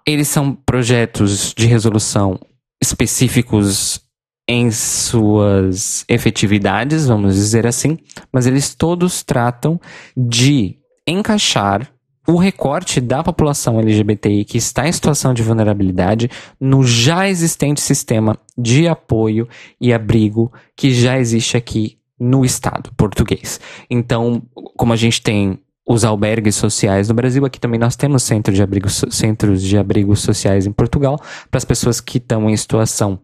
Eles 0.08 0.28
são 0.28 0.58
projetos 0.65 1.54
de 1.56 1.67
resolução 1.67 2.39
específicos 2.82 4.02
em 4.47 4.69
suas 4.71 6.05
efetividades, 6.08 7.08
vamos 7.08 7.36
dizer 7.36 7.65
assim, 7.65 7.97
mas 8.31 8.45
eles 8.45 8.75
todos 8.75 9.23
tratam 9.23 9.79
de 10.15 10.77
encaixar 11.08 11.89
o 12.27 12.38
recorte 12.38 12.99
da 12.99 13.23
população 13.23 13.79
LGBTI 13.79 14.45
que 14.45 14.58
está 14.58 14.88
em 14.88 14.91
situação 14.91 15.34
de 15.34 15.43
vulnerabilidade 15.43 16.29
no 16.60 16.84
já 16.84 17.27
existente 17.29 17.81
sistema 17.81 18.38
de 18.58 18.88
apoio 18.88 19.47
e 19.79 19.93
abrigo 19.93 20.51
que 20.75 20.93
já 20.93 21.19
existe 21.19 21.55
aqui 21.55 21.97
no 22.19 22.45
Estado 22.45 22.91
português. 22.95 23.60
Então, 23.89 24.41
como 24.75 24.93
a 24.93 24.95
gente 24.95 25.21
tem 25.21 25.60
os 25.88 26.03
albergues 26.03 26.55
sociais 26.55 27.10
no 27.10 27.13
Brasil, 27.13 27.45
aqui 27.45 27.60
também 27.60 27.79
nós 27.79 27.95
temos 27.95 28.23
centro 28.23 28.53
de 28.53 28.63
abrigo, 28.63 28.89
centros 28.89 29.62
de 29.62 29.77
abrigos 29.77 30.19
sociais 30.19 30.65
em 30.65 30.71
Portugal 30.71 31.19
para 31.51 31.60
as 31.60 31.65
pessoas 31.65 32.01
que 32.01 32.17
estão 32.17 32.49
em 32.49 32.58
situação 32.58 33.19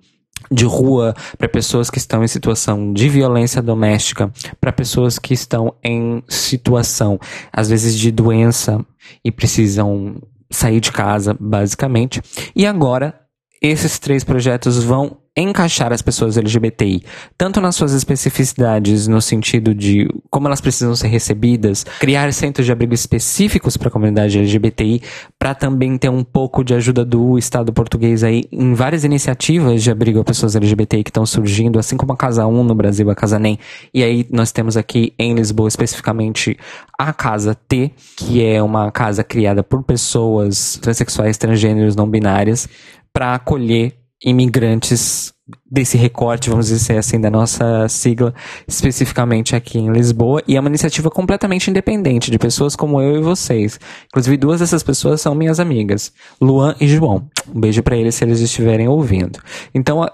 de 0.50 0.66
rua, 0.66 1.14
para 1.38 1.50
pessoas 1.50 1.90
que 1.90 1.98
estão 1.98 2.24
em 2.24 2.28
situação 2.28 2.94
de 2.94 3.10
violência 3.10 3.62
doméstica, 3.62 4.32
para 4.60 4.72
pessoas 4.72 5.20
que 5.20 5.34
estão 5.34 5.74
em 5.84 6.24
situação, 6.28 7.20
às 7.52 7.70
vezes, 7.70 7.98
de 7.98 8.12
doença 8.12 8.84
e 9.24 9.32
precisam 9.32 10.22
sair 10.50 10.80
de 10.80 10.92
casa, 10.92 11.36
basicamente. 11.40 12.22
E 12.56 12.66
agora, 12.66 13.20
esses 13.62 14.00
três 14.00 14.24
projetos 14.24 14.84
vão 14.84 15.21
encaixar 15.36 15.94
as 15.94 16.02
pessoas 16.02 16.38
LGBTI, 16.38 17.04
tanto 17.38 17.62
nas 17.62 17.76
suas 17.76 17.94
especificidades, 17.94 19.08
no 19.08 19.22
sentido 19.22 19.74
de 19.74 20.10
como 20.30 20.48
elas 20.48 20.60
precisam 20.60 20.94
ser 20.94 21.08
recebidas, 21.08 21.86
criar 22.00 22.32
centros 22.34 22.66
de 22.66 22.72
abrigo 22.72 22.94
específicos 22.94 23.78
para 23.78 23.88
a 23.88 23.92
comunidade 23.92 24.38
LGBTI, 24.38 25.02
para 25.40 25.56
também 25.56 25.98
ter 25.98 26.10
um 26.10 26.24
pouco 26.24 26.66
de 26.66 26.74
ajuda 26.74 27.06
do 27.06 27.38
Estado 27.38 27.72
português 27.72 28.24
aí 28.24 28.44
em 28.52 28.74
várias 28.74 29.06
iniciativas 29.06 29.82
de 29.82 29.90
abrigo 29.90 30.20
a 30.20 30.24
pessoas 30.24 30.56
LGBTI 30.56 31.04
que 31.04 31.10
estão 31.10 31.26
surgindo, 31.26 31.80
assim 31.80 31.96
como 31.96 32.12
a 32.12 32.18
Casa 32.18 32.46
1 32.46 32.64
no 32.64 32.76
Brasil, 32.76 33.10
a 33.10 33.16
Casa 33.16 33.40
NEM, 33.40 33.58
e 33.94 34.04
aí 34.04 34.28
nós 34.30 34.52
temos 34.52 34.76
aqui 34.76 35.14
em 35.18 35.34
Lisboa 35.34 35.70
especificamente 35.70 36.58
a 37.00 37.14
Casa 37.14 37.56
T, 37.56 37.92
que 38.18 38.44
é 38.44 38.62
uma 38.62 38.92
casa 38.92 39.24
criada 39.24 39.64
por 39.64 39.82
pessoas 39.82 40.78
transexuais, 40.82 41.38
transgêneros, 41.38 41.96
não 41.96 42.10
binárias, 42.10 42.68
para 43.14 43.34
acolher 43.36 44.01
imigrantes 44.24 45.34
desse 45.70 45.98
recorte, 45.98 46.50
vamos 46.50 46.68
dizer 46.68 46.98
assim, 46.98 47.20
da 47.20 47.30
nossa 47.30 47.88
sigla, 47.90 48.34
especificamente 48.68 49.56
aqui 49.56 49.80
em 49.80 49.92
Lisboa, 49.92 50.42
e 50.48 50.56
é 50.56 50.60
uma 50.60 50.70
iniciativa 50.70 51.10
completamente 51.10 51.70
independente, 51.70 52.32
de 52.32 52.38
pessoas 52.38 52.76
como 52.76 53.02
eu 53.02 53.18
e 53.18 53.22
vocês. 53.22 53.80
Inclusive, 54.08 54.38
duas 54.38 54.60
dessas 54.60 54.84
pessoas 54.84 55.22
são 55.22 55.36
minhas 55.36 55.60
amigas, 55.60 56.14
Luan 56.40 56.76
e 56.80 56.88
João. 56.88 57.28
Um 57.54 57.60
beijo 57.60 57.84
para 57.84 57.98
eles 57.98 58.16
se 58.16 58.24
eles 58.24 58.40
estiverem 58.40 58.88
ouvindo. 58.88 59.40
Então, 59.74 60.08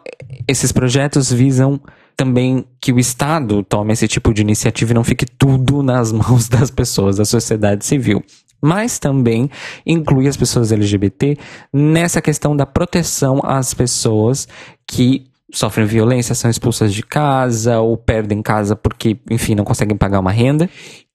esses 0.48 0.72
projetos 0.72 1.32
visam 1.32 1.80
também 2.16 2.66
que 2.82 2.92
o 2.92 3.00
Estado 3.00 3.64
tome 3.64 3.94
esse 3.94 4.08
tipo 4.08 4.34
de 4.34 4.42
iniciativa 4.42 4.92
e 4.92 4.96
não 4.96 5.04
fique 5.04 5.26
tudo 5.26 5.84
nas 5.84 6.12
mãos 6.14 6.50
das 6.50 6.72
pessoas, 6.72 7.18
da 7.18 7.26
sociedade 7.26 7.86
civil. 7.86 8.24
Mas 8.62 9.00
também 9.00 9.50
inclui 9.86 10.28
as 10.28 10.38
pessoas 10.38 10.72
LGBT 10.72 11.38
nessa 11.72 12.22
questão 12.22 12.56
da 12.56 12.66
proteção 12.66 13.40
às 13.44 13.74
pessoas 13.74 14.48
que 14.88 15.26
sofrem 15.52 15.86
violência, 15.86 16.36
são 16.36 16.50
expulsas 16.50 16.94
de 16.94 17.04
casa 17.04 17.80
ou 17.80 17.98
perdem 17.98 18.42
casa 18.42 18.76
porque, 18.76 19.18
enfim, 19.30 19.56
não 19.56 19.64
conseguem 19.64 19.98
pagar 19.98 20.20
uma 20.20 20.32
renda. 20.32 20.70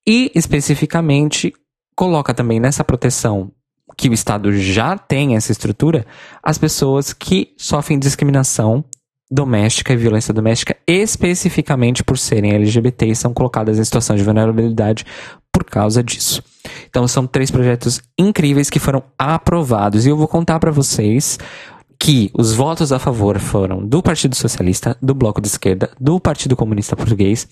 E 0.06 0.30
especificamente 0.34 1.52
coloca 1.94 2.34
também 2.34 2.58
nessa 2.58 2.82
proteção 2.82 3.50
que 3.96 4.08
o 4.08 4.14
Estado 4.14 4.52
já 4.52 4.96
tem 4.96 5.36
essa 5.36 5.52
estrutura 5.52 6.06
as 6.42 6.56
pessoas 6.56 7.12
que 7.12 7.52
sofrem 7.58 7.98
discriminação 7.98 8.84
doméstica 9.30 9.94
e 9.94 9.96
violência 9.96 10.34
doméstica, 10.34 10.76
especificamente 10.86 12.04
por 12.04 12.18
serem 12.18 12.52
LGBT 12.52 13.06
e 13.06 13.16
são 13.16 13.32
colocadas 13.32 13.78
em 13.78 13.84
situação 13.84 14.14
de 14.14 14.22
vulnerabilidade 14.22 15.06
por 15.50 15.64
causa 15.64 16.02
disso. 16.02 16.42
Então 16.92 17.08
são 17.08 17.26
três 17.26 17.50
projetos 17.50 18.02
incríveis 18.18 18.68
que 18.68 18.78
foram 18.78 19.02
aprovados 19.18 20.04
e 20.04 20.10
eu 20.10 20.16
vou 20.16 20.28
contar 20.28 20.60
para 20.60 20.70
vocês 20.70 21.38
que 21.98 22.30
os 22.34 22.52
votos 22.52 22.92
a 22.92 22.98
favor 22.98 23.38
foram 23.38 23.82
do 23.82 24.02
Partido 24.02 24.36
Socialista, 24.36 24.94
do 25.00 25.14
Bloco 25.14 25.40
de 25.40 25.48
Esquerda, 25.48 25.88
do 25.98 26.20
Partido 26.20 26.54
Comunista 26.54 26.94
Português, 26.94 27.48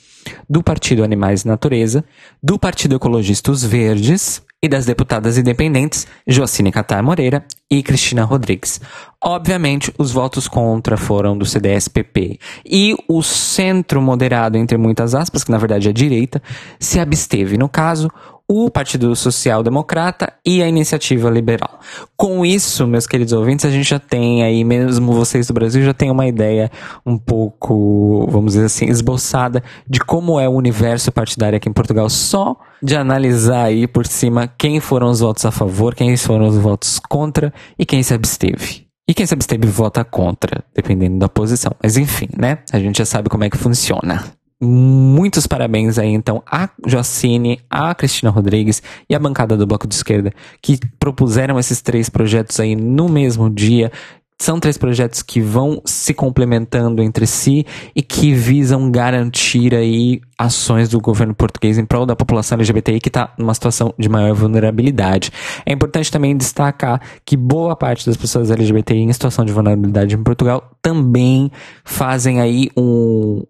do 0.46 0.62
Partido 0.62 1.02
Animais 1.02 1.40
e 1.40 1.48
Natureza, 1.48 2.04
do 2.42 2.58
Partido 2.58 2.96
Ecologista 2.96 3.50
Os 3.50 3.64
Verdes 3.64 4.42
e 4.62 4.68
das 4.68 4.84
deputadas 4.84 5.38
independentes 5.38 6.06
Joacine 6.26 6.70
Catar 6.70 7.02
Moreira 7.02 7.42
e 7.70 7.82
Cristina 7.82 8.24
Rodrigues. 8.24 8.78
Obviamente, 9.22 9.90
os 9.96 10.12
votos 10.12 10.46
contra 10.46 10.98
foram 10.98 11.38
do 11.38 11.46
CDS-PP 11.46 12.38
e 12.66 12.94
o 13.08 13.22
centro 13.22 14.02
moderado, 14.02 14.58
entre 14.58 14.76
muitas 14.76 15.14
aspas, 15.14 15.44
que 15.44 15.50
na 15.50 15.58
verdade 15.58 15.88
é 15.88 15.90
a 15.90 15.94
direita, 15.94 16.42
se 16.78 17.00
absteve. 17.00 17.56
No 17.56 17.68
caso, 17.68 18.10
o 18.52 18.68
Partido 18.68 19.14
Social 19.14 19.62
Democrata 19.62 20.32
e 20.44 20.60
a 20.60 20.66
Iniciativa 20.66 21.30
Liberal. 21.30 21.78
Com 22.16 22.44
isso, 22.44 22.84
meus 22.84 23.06
queridos 23.06 23.32
ouvintes, 23.32 23.64
a 23.64 23.70
gente 23.70 23.88
já 23.88 24.00
tem 24.00 24.42
aí, 24.42 24.64
mesmo 24.64 25.12
vocês 25.12 25.46
do 25.46 25.54
Brasil, 25.54 25.84
já 25.84 25.94
tem 25.94 26.10
uma 26.10 26.26
ideia 26.26 26.68
um 27.06 27.16
pouco, 27.16 28.26
vamos 28.28 28.54
dizer 28.54 28.66
assim, 28.66 28.86
esboçada 28.86 29.62
de 29.88 30.00
como 30.00 30.40
é 30.40 30.48
o 30.48 30.52
universo 30.52 31.12
partidário 31.12 31.56
aqui 31.56 31.68
em 31.68 31.72
Portugal, 31.72 32.10
só 32.10 32.56
de 32.82 32.96
analisar 32.96 33.66
aí 33.66 33.86
por 33.86 34.04
cima 34.04 34.48
quem 34.48 34.80
foram 34.80 35.10
os 35.10 35.20
votos 35.20 35.44
a 35.44 35.52
favor, 35.52 35.94
quem 35.94 36.16
foram 36.16 36.48
os 36.48 36.56
votos 36.56 36.98
contra 37.08 37.54
e 37.78 37.86
quem 37.86 38.02
se 38.02 38.14
absteve. 38.14 38.84
E 39.06 39.14
quem 39.14 39.26
se 39.26 39.34
absteve 39.34 39.68
vota 39.68 40.04
contra, 40.04 40.64
dependendo 40.74 41.20
da 41.20 41.28
posição. 41.28 41.72
Mas 41.80 41.96
enfim, 41.96 42.28
né? 42.36 42.58
A 42.72 42.80
gente 42.80 42.98
já 42.98 43.04
sabe 43.04 43.28
como 43.28 43.44
é 43.44 43.50
que 43.50 43.56
funciona. 43.56 44.24
Muitos 44.62 45.46
parabéns 45.46 45.98
aí, 45.98 46.10
então, 46.10 46.42
a 46.46 46.68
Jocine, 46.86 47.60
a 47.70 47.94
Cristina 47.94 48.30
Rodrigues 48.30 48.82
e 49.08 49.14
a 49.14 49.18
bancada 49.18 49.56
do 49.56 49.66
Bloco 49.66 49.88
de 49.88 49.94
Esquerda, 49.94 50.34
que 50.60 50.78
propuseram 50.98 51.58
esses 51.58 51.80
três 51.80 52.10
projetos 52.10 52.60
aí 52.60 52.76
no 52.76 53.08
mesmo 53.08 53.48
dia. 53.48 53.90
São 54.38 54.60
três 54.60 54.76
projetos 54.76 55.22
que 55.22 55.40
vão 55.40 55.80
se 55.84 56.12
complementando 56.12 57.02
entre 57.02 57.26
si 57.26 57.66
e 57.94 58.02
que 58.02 58.34
visam 58.34 58.90
garantir 58.90 59.74
aí 59.74 60.20
ações 60.38 60.88
do 60.88 61.00
governo 61.00 61.34
português 61.34 61.76
em 61.76 61.84
prol 61.84 62.06
da 62.06 62.16
população 62.16 62.56
LGBTI 62.56 63.00
que 63.00 63.08
está 63.08 63.32
numa 63.38 63.52
situação 63.52 63.94
de 63.98 64.08
maior 64.08 64.34
vulnerabilidade. 64.34 65.30
É 65.64 65.72
importante 65.72 66.10
também 66.10 66.36
destacar 66.36 67.00
que 67.24 67.36
boa 67.36 67.76
parte 67.76 68.06
das 68.06 68.16
pessoas 68.16 68.50
LGBTI 68.50 69.00
em 69.00 69.12
situação 69.12 69.44
de 69.44 69.52
vulnerabilidade 69.52 70.14
em 70.14 70.22
Portugal 70.22 70.70
também 70.80 71.50
fazem 71.84 72.40
aí 72.40 72.70
um, 72.74 73.42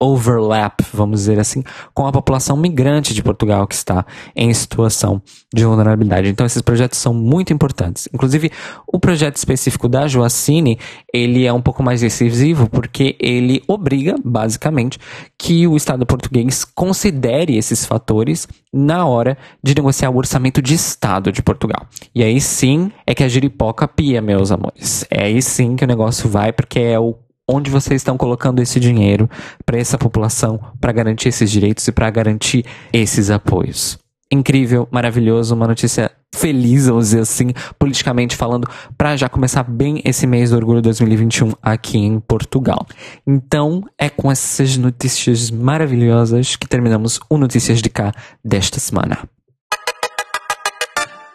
overlap, 0.00 0.80
vamos 0.92 1.20
dizer 1.20 1.40
assim, 1.40 1.64
com 1.92 2.06
a 2.06 2.12
população 2.12 2.56
migrante 2.56 3.12
de 3.12 3.22
Portugal 3.22 3.66
que 3.66 3.74
está 3.74 4.06
em 4.34 4.52
situação 4.54 5.20
de 5.52 5.64
vulnerabilidade. 5.64 6.28
Então 6.28 6.46
esses 6.46 6.62
projetos 6.62 6.98
são 6.98 7.12
muito 7.12 7.52
importantes. 7.52 8.08
Inclusive, 8.12 8.50
o 8.86 9.00
projeto 9.00 9.36
específico 9.36 9.88
da 9.88 10.06
Joacine, 10.06 10.78
ele 11.12 11.44
é 11.44 11.52
um 11.52 11.60
pouco 11.60 11.82
mais 11.82 12.00
decisivo 12.00 12.70
porque 12.70 13.16
ele 13.18 13.60
obriga, 13.66 14.14
basicamente, 14.24 14.98
que 15.36 15.66
o 15.66 15.76
Estado 15.76 16.06
português 16.06 16.64
considere 16.64 17.56
esses 17.56 17.84
fatores 17.84 18.46
na 18.72 19.04
hora 19.04 19.36
de 19.62 19.74
negociar 19.74 20.10
o 20.10 20.16
orçamento 20.16 20.62
de 20.62 20.74
Estado 20.74 21.32
de 21.32 21.42
Portugal. 21.42 21.86
E 22.14 22.22
aí 22.22 22.40
sim 22.40 22.92
é 23.04 23.14
que 23.14 23.24
a 23.24 23.28
giripoca 23.28 23.88
pia, 23.88 24.22
meus 24.22 24.52
amores. 24.52 25.04
É 25.10 25.24
aí 25.24 25.42
sim 25.42 25.74
que 25.74 25.84
o 25.84 25.88
negócio 25.88 26.28
vai, 26.28 26.52
porque 26.52 26.78
é 26.78 26.98
o 26.98 27.16
onde 27.48 27.70
vocês 27.70 28.00
estão 28.00 28.16
colocando 28.16 28.60
esse 28.60 28.78
dinheiro 28.78 29.28
para 29.64 29.78
essa 29.78 29.96
população, 29.96 30.60
para 30.80 30.92
garantir 30.92 31.28
esses 31.28 31.50
direitos 31.50 31.88
e 31.88 31.92
para 31.92 32.10
garantir 32.10 32.64
esses 32.92 33.30
apoios. 33.30 33.98
Incrível, 34.30 34.86
maravilhoso, 34.90 35.54
uma 35.54 35.66
notícia 35.66 36.10
feliz, 36.34 36.86
vamos 36.86 37.06
dizer 37.06 37.20
assim, 37.20 37.48
politicamente 37.78 38.36
falando, 38.36 38.68
para 38.96 39.16
já 39.16 39.26
começar 39.26 39.62
bem 39.62 40.02
esse 40.04 40.26
mês 40.26 40.50
do 40.50 40.56
Orgulho 40.56 40.82
2021 40.82 41.52
aqui 41.62 41.96
em 41.96 42.20
Portugal. 42.20 42.86
Então, 43.26 43.82
é 43.98 44.10
com 44.10 44.30
essas 44.30 44.76
notícias 44.76 45.50
maravilhosas 45.50 46.56
que 46.56 46.68
terminamos 46.68 47.18
o 47.30 47.38
Notícias 47.38 47.80
de 47.80 47.88
Cá 47.88 48.12
desta 48.44 48.78
semana. 48.78 49.18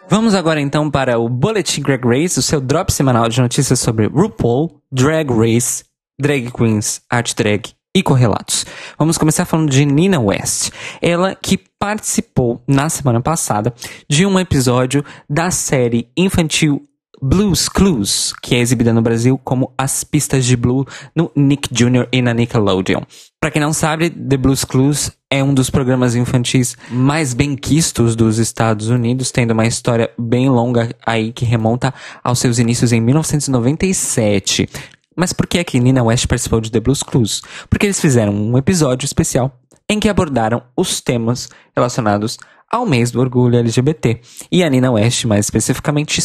Vamos 0.08 0.34
agora 0.34 0.60
então 0.60 0.88
para 0.88 1.18
o 1.18 1.28
Boletim 1.28 1.82
Drag 1.82 2.06
Race, 2.06 2.38
o 2.38 2.42
seu 2.42 2.60
drop 2.60 2.92
semanal 2.92 3.28
de 3.28 3.40
notícias 3.40 3.80
sobre 3.80 4.06
RuPaul, 4.06 4.80
Drag 4.92 5.28
Race 5.32 5.82
drag 6.18 6.50
queens, 6.50 7.02
art 7.10 7.34
drag 7.34 7.72
e 7.94 8.02
correlatos. 8.02 8.66
Vamos 8.98 9.16
começar 9.16 9.44
falando 9.44 9.70
de 9.70 9.84
Nina 9.84 10.18
West. 10.18 10.70
Ela 11.00 11.34
que 11.34 11.58
participou 11.78 12.62
na 12.66 12.88
semana 12.88 13.20
passada 13.20 13.72
de 14.08 14.26
um 14.26 14.38
episódio 14.38 15.04
da 15.28 15.50
série 15.50 16.08
infantil 16.16 16.82
Blues 17.22 17.68
Clues, 17.68 18.34
que 18.42 18.54
é 18.54 18.58
exibida 18.58 18.92
no 18.92 19.00
Brasil 19.00 19.40
como 19.42 19.72
As 19.78 20.04
Pistas 20.04 20.44
de 20.44 20.56
Blue 20.56 20.84
no 21.14 21.30
Nick 21.34 21.72
Jr. 21.72 22.08
e 22.12 22.20
na 22.20 22.34
Nickelodeon. 22.34 23.02
Para 23.40 23.50
quem 23.50 23.62
não 23.62 23.72
sabe, 23.72 24.10
The 24.10 24.36
Blues 24.36 24.64
Clues 24.64 25.12
é 25.30 25.42
um 25.42 25.54
dos 25.54 25.70
programas 25.70 26.14
infantis 26.14 26.76
mais 26.90 27.32
bem 27.32 27.56
quistos 27.56 28.14
dos 28.14 28.38
Estados 28.38 28.88
Unidos, 28.88 29.30
tendo 29.30 29.52
uma 29.52 29.66
história 29.66 30.10
bem 30.18 30.50
longa 30.50 30.90
aí 31.04 31.32
que 31.32 31.44
remonta 31.44 31.94
aos 32.22 32.40
seus 32.40 32.58
inícios 32.58 32.92
em 32.92 33.00
1997. 33.00 34.68
Mas 35.16 35.32
por 35.32 35.46
que 35.46 35.58
é 35.58 35.64
que 35.64 35.80
Nina 35.80 36.02
West 36.02 36.26
participou 36.26 36.60
de 36.60 36.70
The 36.70 36.80
Blues 36.80 37.02
Clues? 37.02 37.42
Porque 37.68 37.86
eles 37.86 38.00
fizeram 38.00 38.34
um 38.34 38.58
episódio 38.58 39.06
especial 39.06 39.60
em 39.88 40.00
que 40.00 40.08
abordaram 40.08 40.62
os 40.76 41.00
temas 41.00 41.48
relacionados 41.74 42.38
ao 42.70 42.86
mês 42.86 43.10
do 43.10 43.20
orgulho 43.20 43.58
LGBT. 43.58 44.20
E 44.50 44.64
a 44.64 44.68
Nina 44.70 44.90
West, 44.90 45.24
mais 45.24 45.46
especificamente, 45.46 46.20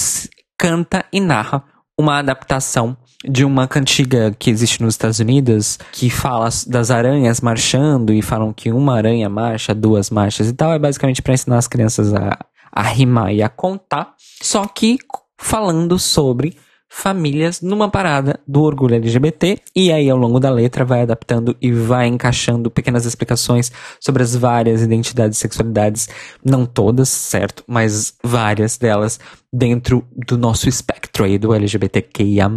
canta 0.57 1.05
e 1.11 1.19
narra 1.19 1.63
uma 1.97 2.17
adaptação 2.17 2.95
de 3.23 3.43
uma 3.43 3.67
cantiga 3.67 4.33
que 4.39 4.49
existe 4.49 4.81
nos 4.81 4.93
Estados 4.93 5.19
Unidos 5.19 5.77
que 5.91 6.09
fala 6.09 6.47
das 6.67 6.89
aranhas 6.89 7.41
marchando 7.41 8.13
e 8.13 8.21
falam 8.21 8.53
que 8.53 8.71
uma 8.71 8.95
aranha 8.95 9.27
marcha, 9.29 9.75
duas 9.75 10.09
marchas 10.09 10.47
e 10.47 10.53
tal. 10.53 10.73
É 10.73 10.79
basicamente 10.79 11.21
para 11.21 11.33
ensinar 11.33 11.57
as 11.57 11.67
crianças 11.67 12.13
a, 12.13 12.37
a 12.71 12.81
rimar 12.83 13.33
e 13.33 13.43
a 13.43 13.49
contar, 13.49 14.13
só 14.41 14.65
que 14.65 14.97
falando 15.37 15.99
sobre 15.99 16.57
famílias 16.89 17.61
numa 17.61 17.87
parada 17.87 18.39
do 18.47 18.63
orgulho 18.63 18.95
LGBT 18.95 19.59
e 19.75 19.91
aí 19.91 20.09
ao 20.09 20.17
longo 20.17 20.39
da 20.39 20.49
letra 20.49 20.83
vai 20.83 21.03
adaptando 21.03 21.55
e 21.61 21.71
vai 21.71 22.07
encaixando 22.07 22.71
pequenas 22.71 23.05
explicações 23.05 23.71
sobre 23.99 24.23
as 24.23 24.35
várias 24.35 24.81
identidades 24.81 25.37
e 25.37 25.41
sexualidades, 25.41 26.09
não 26.43 26.65
todas, 26.65 27.07
certo, 27.07 27.63
mas 27.67 28.15
várias 28.23 28.77
delas 28.77 29.19
dentro 29.53 30.03
do 30.27 30.37
nosso 30.37 30.67
espectro 30.67 31.23
aí 31.23 31.37
do 31.37 31.53
LGBTQIA+. 31.53 32.49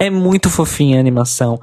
É 0.00 0.10
muito 0.10 0.48
fofinha 0.48 0.96
a 0.96 1.00
animação, 1.00 1.60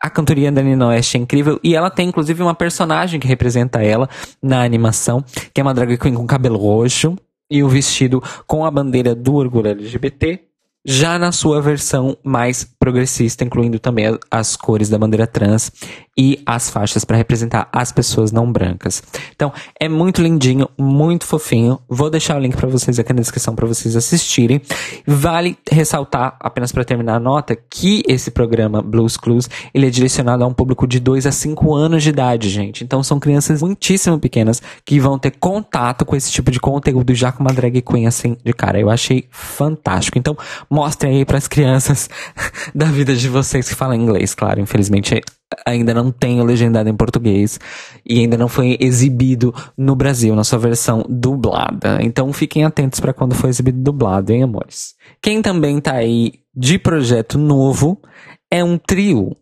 a 0.00 0.10
cantoria 0.10 0.52
da 0.52 0.62
Nina 0.62 0.88
West 0.88 1.14
é 1.14 1.18
incrível 1.18 1.58
e 1.64 1.74
ela 1.74 1.90
tem 1.90 2.08
inclusive 2.08 2.42
uma 2.42 2.54
personagem 2.54 3.18
que 3.18 3.26
representa 3.26 3.82
ela 3.82 4.08
na 4.42 4.62
animação, 4.62 5.24
que 5.52 5.60
é 5.60 5.64
uma 5.64 5.74
drag 5.74 5.96
queen 5.96 6.14
com 6.14 6.26
cabelo 6.26 6.58
roxo 6.58 7.16
e 7.50 7.62
o 7.62 7.68
vestido 7.68 8.22
com 8.46 8.64
a 8.64 8.70
bandeira 8.70 9.14
do 9.14 9.34
orgulho 9.34 9.70
LGBT 9.70 10.47
já 10.84 11.18
na 11.18 11.32
sua 11.32 11.60
versão 11.60 12.16
mais 12.22 12.64
progressista, 12.78 13.44
incluindo 13.44 13.78
também 13.78 14.18
as 14.30 14.56
cores 14.56 14.88
da 14.88 14.98
bandeira 14.98 15.26
trans 15.26 15.70
e 16.18 16.42
as 16.44 16.68
faixas 16.68 17.04
para 17.04 17.16
representar 17.16 17.68
as 17.72 17.92
pessoas 17.92 18.32
não 18.32 18.50
brancas. 18.50 19.02
Então, 19.36 19.52
é 19.78 19.88
muito 19.88 20.20
lindinho, 20.20 20.68
muito 20.76 21.24
fofinho. 21.24 21.78
Vou 21.88 22.10
deixar 22.10 22.36
o 22.36 22.40
link 22.40 22.56
para 22.56 22.68
vocês 22.68 22.98
aqui 22.98 23.12
na 23.12 23.20
descrição 23.20 23.54
para 23.54 23.66
vocês 23.66 23.94
assistirem. 23.94 24.60
Vale 25.06 25.56
ressaltar, 25.70 26.36
apenas 26.40 26.72
para 26.72 26.84
terminar 26.84 27.16
a 27.16 27.20
nota, 27.20 27.54
que 27.54 28.02
esse 28.08 28.32
programa 28.32 28.82
Blues 28.82 29.16
Clues, 29.16 29.48
ele 29.72 29.86
é 29.86 29.90
direcionado 29.90 30.42
a 30.42 30.46
um 30.46 30.52
público 30.52 30.88
de 30.88 30.98
2 30.98 31.24
a 31.24 31.30
5 31.30 31.74
anos 31.74 32.02
de 32.02 32.08
idade, 32.08 32.48
gente. 32.48 32.82
Então, 32.82 33.00
são 33.02 33.20
crianças 33.20 33.62
muitíssimo 33.62 34.18
pequenas 34.18 34.60
que 34.84 34.98
vão 34.98 35.20
ter 35.20 35.32
contato 35.38 36.04
com 36.04 36.16
esse 36.16 36.32
tipo 36.32 36.50
de 36.50 36.58
conteúdo 36.58 37.14
já 37.14 37.30
com 37.30 37.44
uma 37.44 37.52
drag 37.52 37.80
queen 37.80 38.08
assim 38.08 38.36
de 38.44 38.52
cara. 38.52 38.80
Eu 38.80 38.90
achei 38.90 39.28
fantástico. 39.30 40.18
Então, 40.18 40.36
mostrem 40.78 41.16
aí 41.16 41.24
para 41.24 41.38
as 41.38 41.48
crianças 41.48 42.08
da 42.72 42.86
vida 42.86 43.16
de 43.16 43.28
vocês 43.28 43.68
que 43.68 43.74
falam 43.74 43.96
inglês, 43.96 44.32
claro. 44.32 44.60
Infelizmente 44.60 45.20
ainda 45.66 45.92
não 45.92 46.12
tenho 46.12 46.44
legendado 46.44 46.88
em 46.88 46.94
português 46.94 47.58
e 48.06 48.20
ainda 48.20 48.36
não 48.36 48.48
foi 48.48 48.76
exibido 48.78 49.52
no 49.76 49.96
Brasil 49.96 50.36
na 50.36 50.44
sua 50.44 50.58
versão 50.60 51.04
dublada. 51.08 51.98
Então 52.00 52.32
fiquem 52.32 52.64
atentos 52.64 53.00
para 53.00 53.12
quando 53.12 53.34
for 53.34 53.48
exibido 53.48 53.80
dublado, 53.80 54.32
hein, 54.32 54.44
amores? 54.44 54.94
Quem 55.20 55.42
também 55.42 55.80
tá 55.80 55.94
aí 55.94 56.34
de 56.54 56.78
projeto 56.78 57.38
novo 57.38 58.00
é 58.48 58.62
um 58.62 58.78
trio 58.78 59.36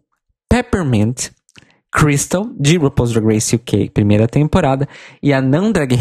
Peppermint 0.49 1.29
Crystal, 1.92 2.49
de 2.59 2.79
RuPaul's 2.79 3.12
Drag 3.12 3.27
Race 3.27 3.55
UK, 3.55 3.90
primeira 3.90 4.27
temporada, 4.27 4.88
e 5.22 5.35
a 5.35 5.42
não 5.42 5.70
drag 5.70 5.94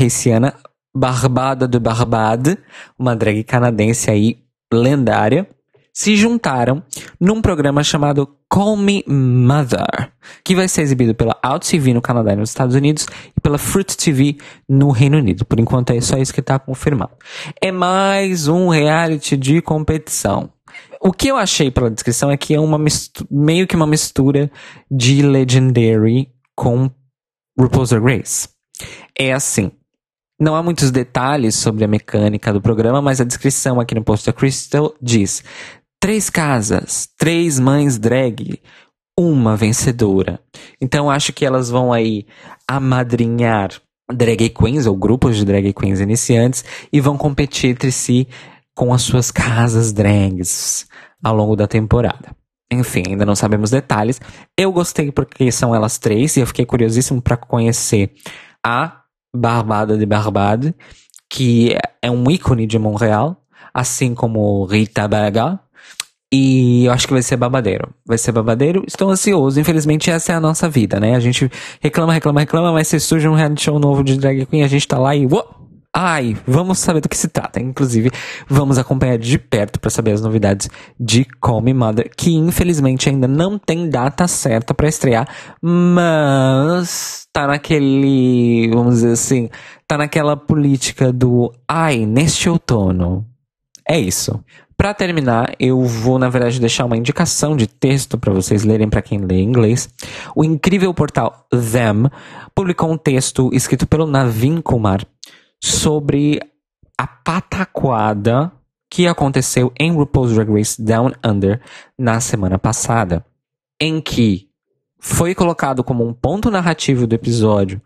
Barbada 0.95 1.67
de 1.67 1.77
Barbade, 1.77 2.57
uma 2.97 3.13
drag 3.17 3.43
canadense 3.43 4.09
aí 4.09 4.44
lendária, 4.71 5.47
se 5.93 6.15
juntaram 6.15 6.83
num 7.19 7.41
programa 7.41 7.81
chamado 7.81 8.27
Call 8.49 8.75
Me 8.75 9.03
Mother, 9.07 10.11
que 10.43 10.53
vai 10.53 10.67
ser 10.67 10.81
exibido 10.81 11.15
pela 11.15 11.37
Out 11.41 11.69
TV 11.69 11.93
no 11.93 12.01
Canadá 12.01 12.33
e 12.33 12.35
nos 12.35 12.49
Estados 12.49 12.75
Unidos 12.75 13.07
e 13.35 13.39
pela 13.39 13.57
Fruit 13.57 13.95
TV 13.95 14.37
no 14.67 14.89
Reino 14.89 15.17
Unido. 15.17 15.45
Por 15.45 15.59
enquanto 15.59 15.91
é 15.91 16.01
só 16.01 16.17
isso 16.17 16.33
que 16.33 16.41
está 16.41 16.59
confirmado. 16.59 17.13
É 17.61 17.71
mais 17.71 18.47
um 18.49 18.67
reality 18.67 19.37
de 19.37 19.61
competição. 19.61 20.49
O 20.99 21.13
que 21.13 21.29
eu 21.29 21.37
achei 21.37 21.71
pela 21.71 21.89
descrição 21.89 22.29
é 22.29 22.35
que 22.35 22.53
é 22.53 22.59
uma 22.59 22.79
meio 23.31 23.65
que 23.67 23.75
uma 23.75 23.87
mistura 23.87 24.51
de 24.91 25.21
Legendary 25.21 26.29
com 26.55 26.89
RuPaul's 27.57 27.91
Drag 27.91 28.17
Race. 28.17 28.49
É 29.17 29.31
assim, 29.31 29.71
não 30.39 30.55
há 30.55 30.61
muitos 30.61 30.91
detalhes 30.91 31.55
sobre 31.55 31.83
a 31.83 31.87
mecânica 31.87 32.51
do 32.51 32.61
programa, 32.61 33.01
mas 33.01 33.21
a 33.21 33.25
descrição 33.25 33.79
aqui 33.79 33.95
no 33.95 34.03
post 34.03 34.25
da 34.25 34.33
Crystal 34.33 34.93
diz: 35.01 35.43
três 35.99 36.29
casas, 36.29 37.09
três 37.17 37.59
mães 37.59 37.97
drag, 37.97 38.61
uma 39.17 39.55
vencedora. 39.55 40.39
Então 40.79 41.09
acho 41.09 41.31
que 41.31 41.45
elas 41.45 41.69
vão 41.69 41.93
aí 41.93 42.25
amadrinhar 42.67 43.71
drag 44.13 44.49
queens 44.49 44.85
ou 44.85 44.95
grupos 44.95 45.37
de 45.37 45.45
drag 45.45 45.73
queens 45.73 45.99
iniciantes 45.99 46.63
e 46.91 46.99
vão 46.99 47.17
competir 47.17 47.71
entre 47.71 47.91
si 47.91 48.27
com 48.75 48.93
as 48.93 49.01
suas 49.01 49.31
casas 49.31 49.93
drags 49.93 50.85
ao 51.23 51.35
longo 51.35 51.55
da 51.55 51.67
temporada. 51.67 52.35
Enfim, 52.71 53.03
ainda 53.07 53.25
não 53.25 53.35
sabemos 53.35 53.71
detalhes. 53.71 54.19
Eu 54.57 54.71
gostei 54.71 55.11
porque 55.11 55.51
são 55.51 55.73
elas 55.73 55.97
três 55.97 56.35
e 56.35 56.41
eu 56.41 56.47
fiquei 56.47 56.65
curiosíssimo 56.65 57.21
para 57.21 57.37
conhecer 57.37 58.13
a 58.63 59.04
Barbada 59.35 59.97
de 59.97 60.05
Barbade, 60.05 60.73
que 61.29 61.75
é 62.01 62.09
um 62.09 62.29
ícone 62.29 62.65
de 62.65 62.79
Montreal, 62.79 63.41
assim 63.73 64.13
como 64.15 64.65
Rita 64.65 65.07
Baga. 65.07 65.59
E 66.31 66.85
eu 66.85 66.91
acho 66.91 67.07
que 67.07 67.13
vai 67.13 67.21
ser 67.21 67.37
babadeiro. 67.37 67.93
Vai 68.05 68.17
ser 68.17 68.31
babadeiro. 68.31 68.83
Estou 68.87 69.09
ansioso. 69.09 69.59
Infelizmente, 69.59 70.09
essa 70.09 70.33
é 70.33 70.35
a 70.35 70.39
nossa 70.39 70.67
vida, 70.67 70.99
né? 70.99 71.15
A 71.15 71.19
gente 71.19 71.49
reclama, 71.79 72.11
reclama, 72.11 72.39
reclama, 72.41 72.73
mas 72.73 72.87
se 72.87 72.99
surge 72.99 73.27
um 73.27 73.35
reality 73.35 73.63
show 73.63 73.79
novo 73.79 74.03
de 74.03 74.17
drag 74.17 74.45
queen, 74.45 74.63
a 74.63 74.67
gente 74.67 74.87
tá 74.87 74.97
lá 74.97 75.15
e. 75.15 75.25
Uou! 75.25 75.64
Ai, 75.97 76.35
vamos 76.45 76.79
saber 76.79 76.99
do 76.99 77.07
que 77.07 77.15
se 77.15 77.29
trata. 77.29 77.61
Inclusive, 77.61 78.11
vamos 78.49 78.77
acompanhar 78.77 79.17
de 79.17 79.39
perto 79.39 79.79
para 79.79 79.89
saber 79.89 80.11
as 80.11 80.19
novidades 80.19 80.69
de 80.99 81.23
Call 81.23 81.61
Me 81.61 81.73
Mother, 81.73 82.11
que 82.17 82.35
infelizmente 82.35 83.07
ainda 83.07 83.29
não 83.29 83.57
tem 83.57 83.89
data 83.89 84.27
certa 84.27 84.73
para 84.73 84.89
estrear, 84.89 85.25
mas 85.61 87.25
tá 87.31 87.47
naquele, 87.47 88.69
vamos 88.73 88.95
dizer 88.95 89.13
assim, 89.13 89.49
tá 89.87 89.97
naquela 89.97 90.35
política 90.35 91.13
do 91.13 91.53
ai, 91.65 92.05
neste 92.05 92.49
outono. 92.49 93.25
É 93.87 93.97
isso. 93.97 94.43
Para 94.75 94.93
terminar, 94.93 95.53
eu 95.57 95.81
vou 95.81 96.19
na 96.19 96.27
verdade 96.27 96.59
deixar 96.59 96.83
uma 96.83 96.97
indicação 96.97 97.55
de 97.55 97.67
texto 97.67 98.17
para 98.17 98.33
vocês 98.33 98.65
lerem 98.65 98.89
para 98.89 99.01
quem 99.01 99.19
lê 99.19 99.41
inglês. 99.41 99.87
O 100.35 100.43
incrível 100.43 100.93
portal 100.93 101.47
Them 101.49 102.09
publicou 102.53 102.91
um 102.91 102.97
texto 102.97 103.49
escrito 103.53 103.87
pelo 103.87 104.05
Navin 104.05 104.59
Kumar 104.59 104.99
sobre 105.63 106.39
a 106.97 107.07
pataquada 107.07 108.51
que 108.89 109.07
aconteceu 109.07 109.71
em 109.79 109.91
RuPaul's 109.91 110.33
Drag 110.33 110.49
Race 110.51 110.81
Down 110.81 111.11
Under 111.25 111.61
na 111.97 112.19
semana 112.19 112.57
passada, 112.57 113.25
em 113.79 113.99
que 113.99 114.49
foi 114.99 115.35
colocado 115.35 115.83
como 115.83 116.07
um 116.07 116.13
ponto 116.13 116.49
narrativo 116.49 117.05
do 117.05 117.13
episódio 117.13 117.81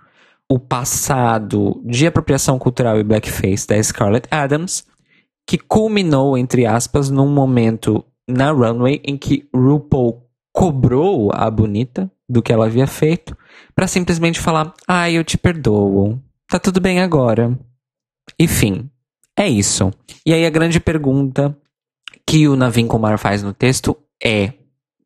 o 0.47 0.57
passado 0.57 1.79
de 1.85 2.07
apropriação 2.07 2.57
cultural 2.57 2.99
e 2.99 3.03
blackface 3.03 3.67
da 3.67 3.81
Scarlett 3.81 4.27
Adams, 4.31 4.83
que 5.45 5.57
culminou, 5.57 6.37
entre 6.37 6.65
aspas, 6.65 7.09
num 7.09 7.27
momento 7.27 8.03
na 8.27 8.51
runway 8.51 9.01
em 9.03 9.17
que 9.17 9.47
RuPaul 9.53 10.23
cobrou 10.51 11.31
a 11.33 11.49
bonita 11.49 12.11
do 12.27 12.41
que 12.41 12.51
ela 12.51 12.65
havia 12.65 12.87
feito 12.87 13.37
para 13.75 13.87
simplesmente 13.87 14.39
falar: 14.39 14.73
"Ah, 14.87 15.09
eu 15.09 15.23
te 15.23 15.37
perdoo. 15.37 16.19
Tá 16.49 16.57
tudo 16.57 16.81
bem 16.81 16.99
agora. 16.99 17.55
Enfim, 18.39 18.89
é 19.37 19.47
isso. 19.47 19.91
E 20.25 20.33
aí 20.33 20.47
a 20.47 20.49
grande 20.49 20.79
pergunta 20.79 21.55
que 22.25 22.47
o 22.47 22.55
Navin 22.55 22.87
Kumar 22.87 23.19
faz 23.19 23.43
no 23.43 23.53
texto 23.53 23.95
é: 24.23 24.53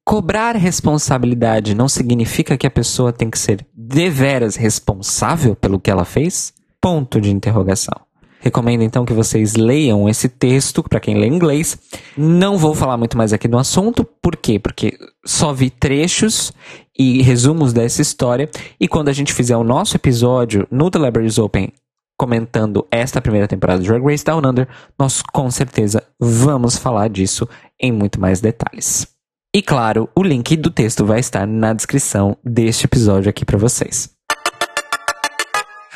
cobrar 0.05 0.55
responsabilidade 0.55 1.75
não 1.75 1.89
significa 1.89 2.57
que 2.57 2.65
a 2.65 2.71
pessoa 2.71 3.11
tem 3.11 3.29
que 3.29 3.37
ser 3.37 3.67
deveras 3.73 4.55
responsável 4.55 5.53
pelo 5.53 5.81
que 5.81 5.91
ela 5.91 6.05
fez? 6.05 6.53
Ponto 6.79 7.19
de 7.19 7.29
interrogação. 7.29 7.99
Recomendo 8.43 8.83
então 8.83 9.05
que 9.05 9.13
vocês 9.13 9.55
leiam 9.55 10.09
esse 10.09 10.27
texto 10.27 10.83
para 10.83 10.99
quem 10.99 11.17
lê 11.17 11.27
inglês. 11.27 11.77
Não 12.17 12.57
vou 12.57 12.75
falar 12.75 12.97
muito 12.97 13.17
mais 13.17 13.31
aqui 13.31 13.47
do 13.47 13.57
assunto, 13.57 14.03
por 14.21 14.35
quê? 14.35 14.59
Porque 14.59 14.97
só 15.25 15.53
vi 15.53 15.69
trechos 15.69 16.51
e 16.99 17.21
resumos 17.21 17.71
dessa 17.71 18.01
história 18.01 18.49
e 18.77 18.85
quando 18.85 19.07
a 19.07 19.13
gente 19.13 19.31
fizer 19.31 19.55
o 19.55 19.63
nosso 19.63 19.95
episódio 19.95 20.67
no 20.69 20.91
The 20.91 20.99
Libraries 20.99 21.37
Open 21.37 21.71
comentando 22.19 22.85
esta 22.91 23.21
primeira 23.21 23.47
temporada 23.47 23.81
de 23.81 23.87
Drag 23.87 24.03
Race 24.03 24.25
Down 24.25 24.41
Under, 24.45 24.67
nós 24.99 25.21
com 25.21 25.49
certeza 25.49 26.03
vamos 26.19 26.77
falar 26.77 27.07
disso 27.07 27.47
em 27.79 27.93
muito 27.93 28.19
mais 28.19 28.41
detalhes. 28.41 29.07
E 29.55 29.61
claro, 29.61 30.09
o 30.13 30.21
link 30.21 30.57
do 30.57 30.69
texto 30.69 31.05
vai 31.05 31.21
estar 31.21 31.47
na 31.47 31.71
descrição 31.71 32.35
deste 32.43 32.87
episódio 32.87 33.29
aqui 33.29 33.45
para 33.45 33.57
vocês. 33.57 34.13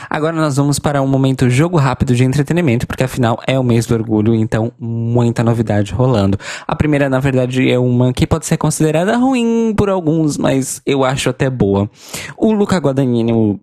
Agora 0.10 0.36
nós 0.36 0.58
vamos 0.58 0.80
para 0.80 1.02
um 1.02 1.08
momento 1.08 1.50
jogo 1.50 1.78
rápido 1.78 2.16
de 2.16 2.24
entretenimento, 2.24 2.88
porque 2.88 3.04
afinal 3.04 3.40
é 3.46 3.58
o 3.58 3.64
mês 3.64 3.86
do 3.86 3.94
orgulho, 3.94 4.34
então 4.34 4.72
muita 4.80 5.44
novidade 5.44 5.94
rolando. 5.94 6.40
A 6.68 6.76
primeira, 6.76 7.10
na 7.10 7.20
verdade, 7.20 7.70
é 7.70 7.78
uma 7.78 8.14
que 8.14 8.26
pode 8.26 8.46
ser 8.46 8.58
considerada 8.58 9.18
ruim 9.18 9.74
por 9.76 9.90
alguns, 9.90 10.38
mas 10.38 10.82
eu 10.86 11.04
acho 11.04 11.30
até 11.30 11.50
boa. 11.50 11.90
O 12.38 12.52
Luca 12.52 12.78
Guadagnini, 12.78 13.34
o 13.34 13.60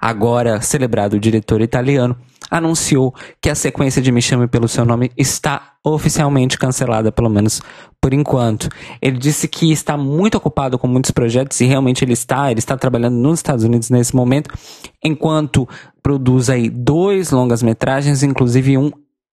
agora 0.00 0.60
celebrado 0.60 1.20
diretor 1.20 1.60
italiano, 1.60 2.16
anunciou 2.50 3.14
que 3.40 3.48
a 3.48 3.54
sequência 3.54 4.02
de 4.02 4.10
Me 4.10 4.20
Chame 4.20 4.48
Pelo 4.48 4.66
Seu 4.66 4.84
Nome 4.84 5.12
está 5.16 5.74
oficialmente 5.84 6.58
cancelada, 6.58 7.12
pelo 7.12 7.30
menos 7.30 7.62
por 8.00 8.12
enquanto. 8.12 8.68
Ele 9.00 9.18
disse 9.18 9.46
que 9.46 9.70
está 9.70 9.96
muito 9.96 10.36
ocupado 10.36 10.78
com 10.78 10.88
muitos 10.88 11.10
projetos 11.10 11.60
e 11.60 11.66
realmente 11.66 12.04
ele 12.04 12.12
está, 12.12 12.50
ele 12.50 12.58
está 12.58 12.76
trabalhando 12.76 13.16
nos 13.16 13.38
Estados 13.38 13.64
Unidos 13.64 13.90
nesse 13.90 14.14
momento, 14.14 14.50
enquanto 15.02 15.68
produz 16.02 16.50
aí 16.50 16.68
dois 16.68 17.30
longas 17.30 17.62
metragens, 17.62 18.22
inclusive 18.22 18.76
um 18.76 18.90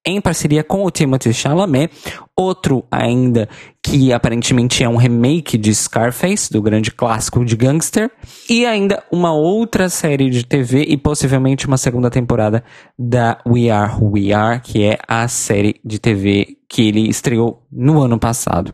em 0.07 0.21
parceria 0.21 0.63
com 0.63 0.85
o 0.85 0.89
Timothy 0.89 1.33
Chalamet, 1.33 1.91
outro 2.35 2.83
ainda 2.89 3.49
que 3.83 4.13
aparentemente 4.13 4.83
é 4.83 4.89
um 4.89 4.95
remake 4.95 5.57
de 5.57 5.73
Scarface, 5.75 6.51
do 6.51 6.61
grande 6.61 6.91
clássico 6.91 7.43
de 7.43 7.55
gangster, 7.55 8.09
e 8.49 8.65
ainda 8.65 9.03
uma 9.11 9.33
outra 9.33 9.89
série 9.89 10.29
de 10.29 10.45
TV 10.45 10.83
e 10.87 10.97
possivelmente 10.97 11.67
uma 11.67 11.77
segunda 11.77 12.09
temporada 12.09 12.63
da 12.97 13.37
We 13.45 13.69
Are 13.69 13.93
Who 13.93 14.13
We 14.13 14.33
Are, 14.33 14.61
que 14.61 14.83
é 14.83 14.97
a 15.07 15.27
série 15.27 15.79
de 15.83 15.99
TV 15.99 16.57
que 16.69 16.87
ele 16.87 17.09
estreou 17.09 17.63
no 17.71 18.01
ano 18.01 18.17
passado. 18.17 18.73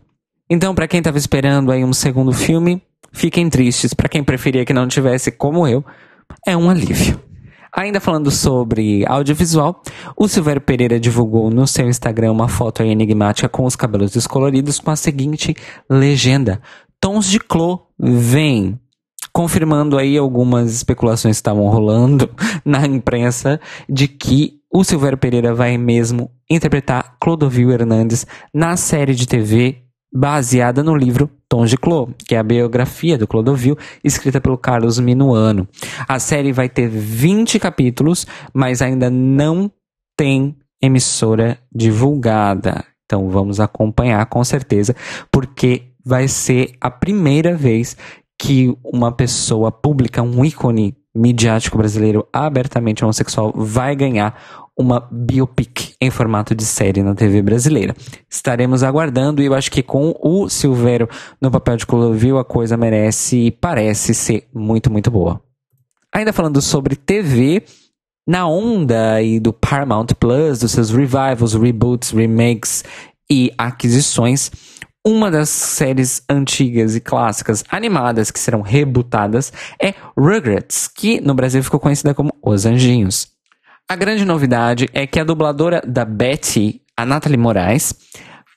Então, 0.50 0.76
para 0.76 0.88
quem 0.88 1.00
estava 1.00 1.18
esperando 1.18 1.72
aí 1.72 1.84
um 1.84 1.94
segundo 1.94 2.32
filme, 2.32 2.82
fiquem 3.12 3.50
tristes. 3.50 3.94
Para 3.94 4.10
quem 4.10 4.24
preferia 4.24 4.66
que 4.66 4.74
não 4.74 4.88
tivesse, 4.88 5.32
como 5.32 5.68
eu, 5.68 5.84
é 6.46 6.56
um 6.56 6.70
alívio. 6.70 7.20
Ainda 7.76 8.00
falando 8.00 8.30
sobre 8.30 9.04
audiovisual, 9.08 9.82
o 10.16 10.28
Silvério 10.28 10.62
Pereira 10.62 11.00
divulgou 11.00 11.50
no 11.50 11.66
seu 11.66 11.90
Instagram 11.90 12.32
uma 12.32 12.48
foto 12.48 12.84
enigmática 12.84 13.50
com 13.50 13.66
os 13.66 13.76
cabelos 13.76 14.12
descoloridos 14.12 14.80
com 14.80 14.92
a 14.92 14.96
seguinte 14.96 15.56
legenda: 15.90 16.62
Tons 17.02 17.26
de 17.26 17.40
clô, 17.40 17.88
vem. 17.98 18.80
Confirmando 19.32 19.98
aí 19.98 20.16
algumas 20.16 20.72
especulações 20.72 21.38
que 21.38 21.40
estavam 21.40 21.68
rolando 21.68 22.30
na 22.64 22.86
imprensa 22.86 23.60
de 23.90 24.08
que 24.08 24.60
o 24.72 24.84
Silvério 24.84 25.18
Pereira 25.18 25.56
vai 25.56 25.76
mesmo 25.76 26.30
interpretar 26.48 27.16
Clodovil 27.20 27.72
Hernandes 27.72 28.28
na 28.54 28.78
série 28.78 29.16
de 29.16 29.28
TV 29.28 29.83
baseada 30.14 30.84
no 30.84 30.96
livro 30.96 31.30
Tons 31.50 31.70
de 31.70 31.78
Clô, 31.78 32.10
que 32.28 32.36
é 32.36 32.38
a 32.38 32.44
biografia 32.44 33.18
do 33.18 33.28
Clodovil, 33.28 33.78
escrita 34.04 34.40
pelo 34.40 34.58
Carlos 34.58 35.00
Minuano. 35.00 35.68
A 36.08 36.20
série 36.20 36.52
vai 36.52 36.70
ter 36.70 36.88
20 36.88 37.60
capítulos, 37.60 38.28
mas 38.54 38.82
ainda 38.82 39.10
não 39.10 39.72
tem 40.16 40.56
emissora 40.82 41.58
divulgada. 41.74 42.86
Então 43.06 43.30
vamos 43.30 43.60
acompanhar 43.60 44.26
com 44.28 44.44
certeza, 44.44 44.96
porque 45.32 45.94
vai 46.06 46.28
ser 46.28 46.74
a 46.80 46.92
primeira 46.92 47.56
vez 47.56 47.98
que 48.40 48.76
uma 48.84 49.12
pessoa 49.12 49.72
pública, 49.72 50.22
um 50.22 50.44
ícone 50.44 50.96
midiático 51.16 51.78
brasileiro 51.78 52.28
abertamente 52.34 53.04
homossexual, 53.04 53.54
vai 53.56 53.96
ganhar 53.96 54.63
uma 54.78 55.08
biopic 55.12 55.96
em 56.02 56.10
formato 56.10 56.56
de 56.56 56.66
série 56.66 57.04
na 57.04 57.14
TV 57.14 57.42
brasileira. 57.42 57.96
Estaremos 58.30 58.84
aguardando 58.84 59.42
e 59.42 59.46
eu 59.46 59.54
acho 59.54 59.72
que 59.72 59.84
com 59.84 60.16
o 60.20 60.50
Silvério 60.50 61.08
no 61.40 61.52
papel 61.52 61.78
de 61.78 61.86
Clodovil 61.86 62.38
a 62.38 62.46
coisa 62.46 62.76
merece 62.76 63.38
e 63.38 63.52
parece 63.52 64.14
ser 64.14 64.48
muito, 64.54 64.92
muito 64.92 65.12
boa. 65.12 65.42
Ainda 66.14 66.34
falando 66.34 66.62
sobre 66.62 66.96
TV, 66.96 67.64
na 68.28 68.48
onda 68.48 69.14
aí 69.14 69.40
do 69.40 69.52
Paramount 69.52 70.08
Plus, 70.20 70.60
dos 70.60 70.72
seus 70.72 70.90
revivals, 70.90 71.54
reboots, 71.54 72.12
remakes 72.12 72.84
e 73.30 73.52
aquisições, 73.58 74.52
uma 75.06 75.30
das 75.30 75.50
séries 75.50 76.24
antigas 76.30 76.96
e 76.96 77.02
clássicas 77.02 77.64
animadas 77.70 78.32
que 78.32 78.40
serão 78.40 78.62
rebootadas 78.62 79.52
é 79.82 79.94
Rugrats, 80.18 80.88
que 80.88 81.20
no 81.20 81.34
Brasil 81.34 81.62
ficou 81.62 81.80
conhecida 81.80 82.14
como 82.14 82.32
Os 82.42 82.66
Anjinhos. 82.66 83.33
A 83.90 83.96
grande 83.96 84.24
novidade 84.24 84.90
é 84.94 85.06
que 85.06 85.20
a 85.20 85.24
dubladora 85.24 85.82
da 85.86 86.06
Betty, 86.06 86.82
a 86.96 87.06
Natalie 87.06 87.38
Moraes, 87.38 87.94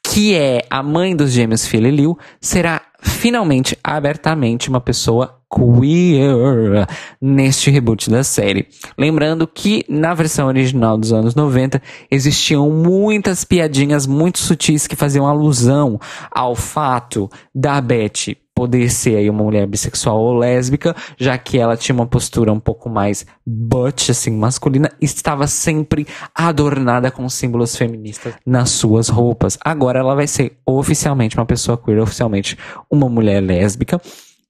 que 0.04 0.34
é 0.34 0.62
a 0.70 0.82
mãe 0.82 1.16
dos 1.16 1.32
gêmeos 1.32 1.66
Phil 1.66 1.84
e 1.84 1.90
Liu, 1.90 2.18
será 2.40 2.80
finalmente 3.02 3.76
abertamente 3.82 4.68
uma 4.68 4.80
pessoa 4.80 5.40
queer 5.52 6.86
neste 7.20 7.70
reboot 7.70 8.08
da 8.08 8.22
série. 8.22 8.68
Lembrando 8.96 9.46
que 9.46 9.84
na 9.88 10.14
versão 10.14 10.46
original 10.46 10.96
dos 10.96 11.12
anos 11.12 11.34
90 11.34 11.82
existiam 12.10 12.70
muitas 12.70 13.44
piadinhas 13.44 14.06
muito 14.06 14.38
sutis 14.38 14.86
que 14.86 14.96
faziam 14.96 15.26
alusão 15.26 15.98
ao 16.30 16.54
fato 16.54 17.28
da 17.54 17.80
Betty 17.80 18.38
poder 18.56 18.88
ser 18.88 19.16
aí 19.16 19.28
uma 19.28 19.44
mulher 19.44 19.66
bissexual 19.66 20.18
ou 20.18 20.38
lésbica, 20.38 20.96
já 21.18 21.36
que 21.36 21.58
ela 21.58 21.76
tinha 21.76 21.94
uma 21.94 22.06
postura 22.06 22.50
um 22.50 22.58
pouco 22.58 22.88
mais 22.88 23.26
butch, 23.46 24.08
assim, 24.08 24.30
masculina, 24.30 24.90
estava 24.98 25.46
sempre 25.46 26.06
adornada 26.34 27.10
com 27.10 27.28
símbolos 27.28 27.76
feministas 27.76 28.32
nas 28.46 28.70
suas 28.70 29.10
roupas. 29.10 29.58
Agora 29.62 29.98
ela 29.98 30.14
vai 30.14 30.26
ser 30.26 30.56
oficialmente 30.64 31.36
uma 31.36 31.44
pessoa 31.44 31.76
queer, 31.76 32.00
oficialmente 32.00 32.56
uma 32.90 33.10
mulher 33.10 33.42
lésbica, 33.42 34.00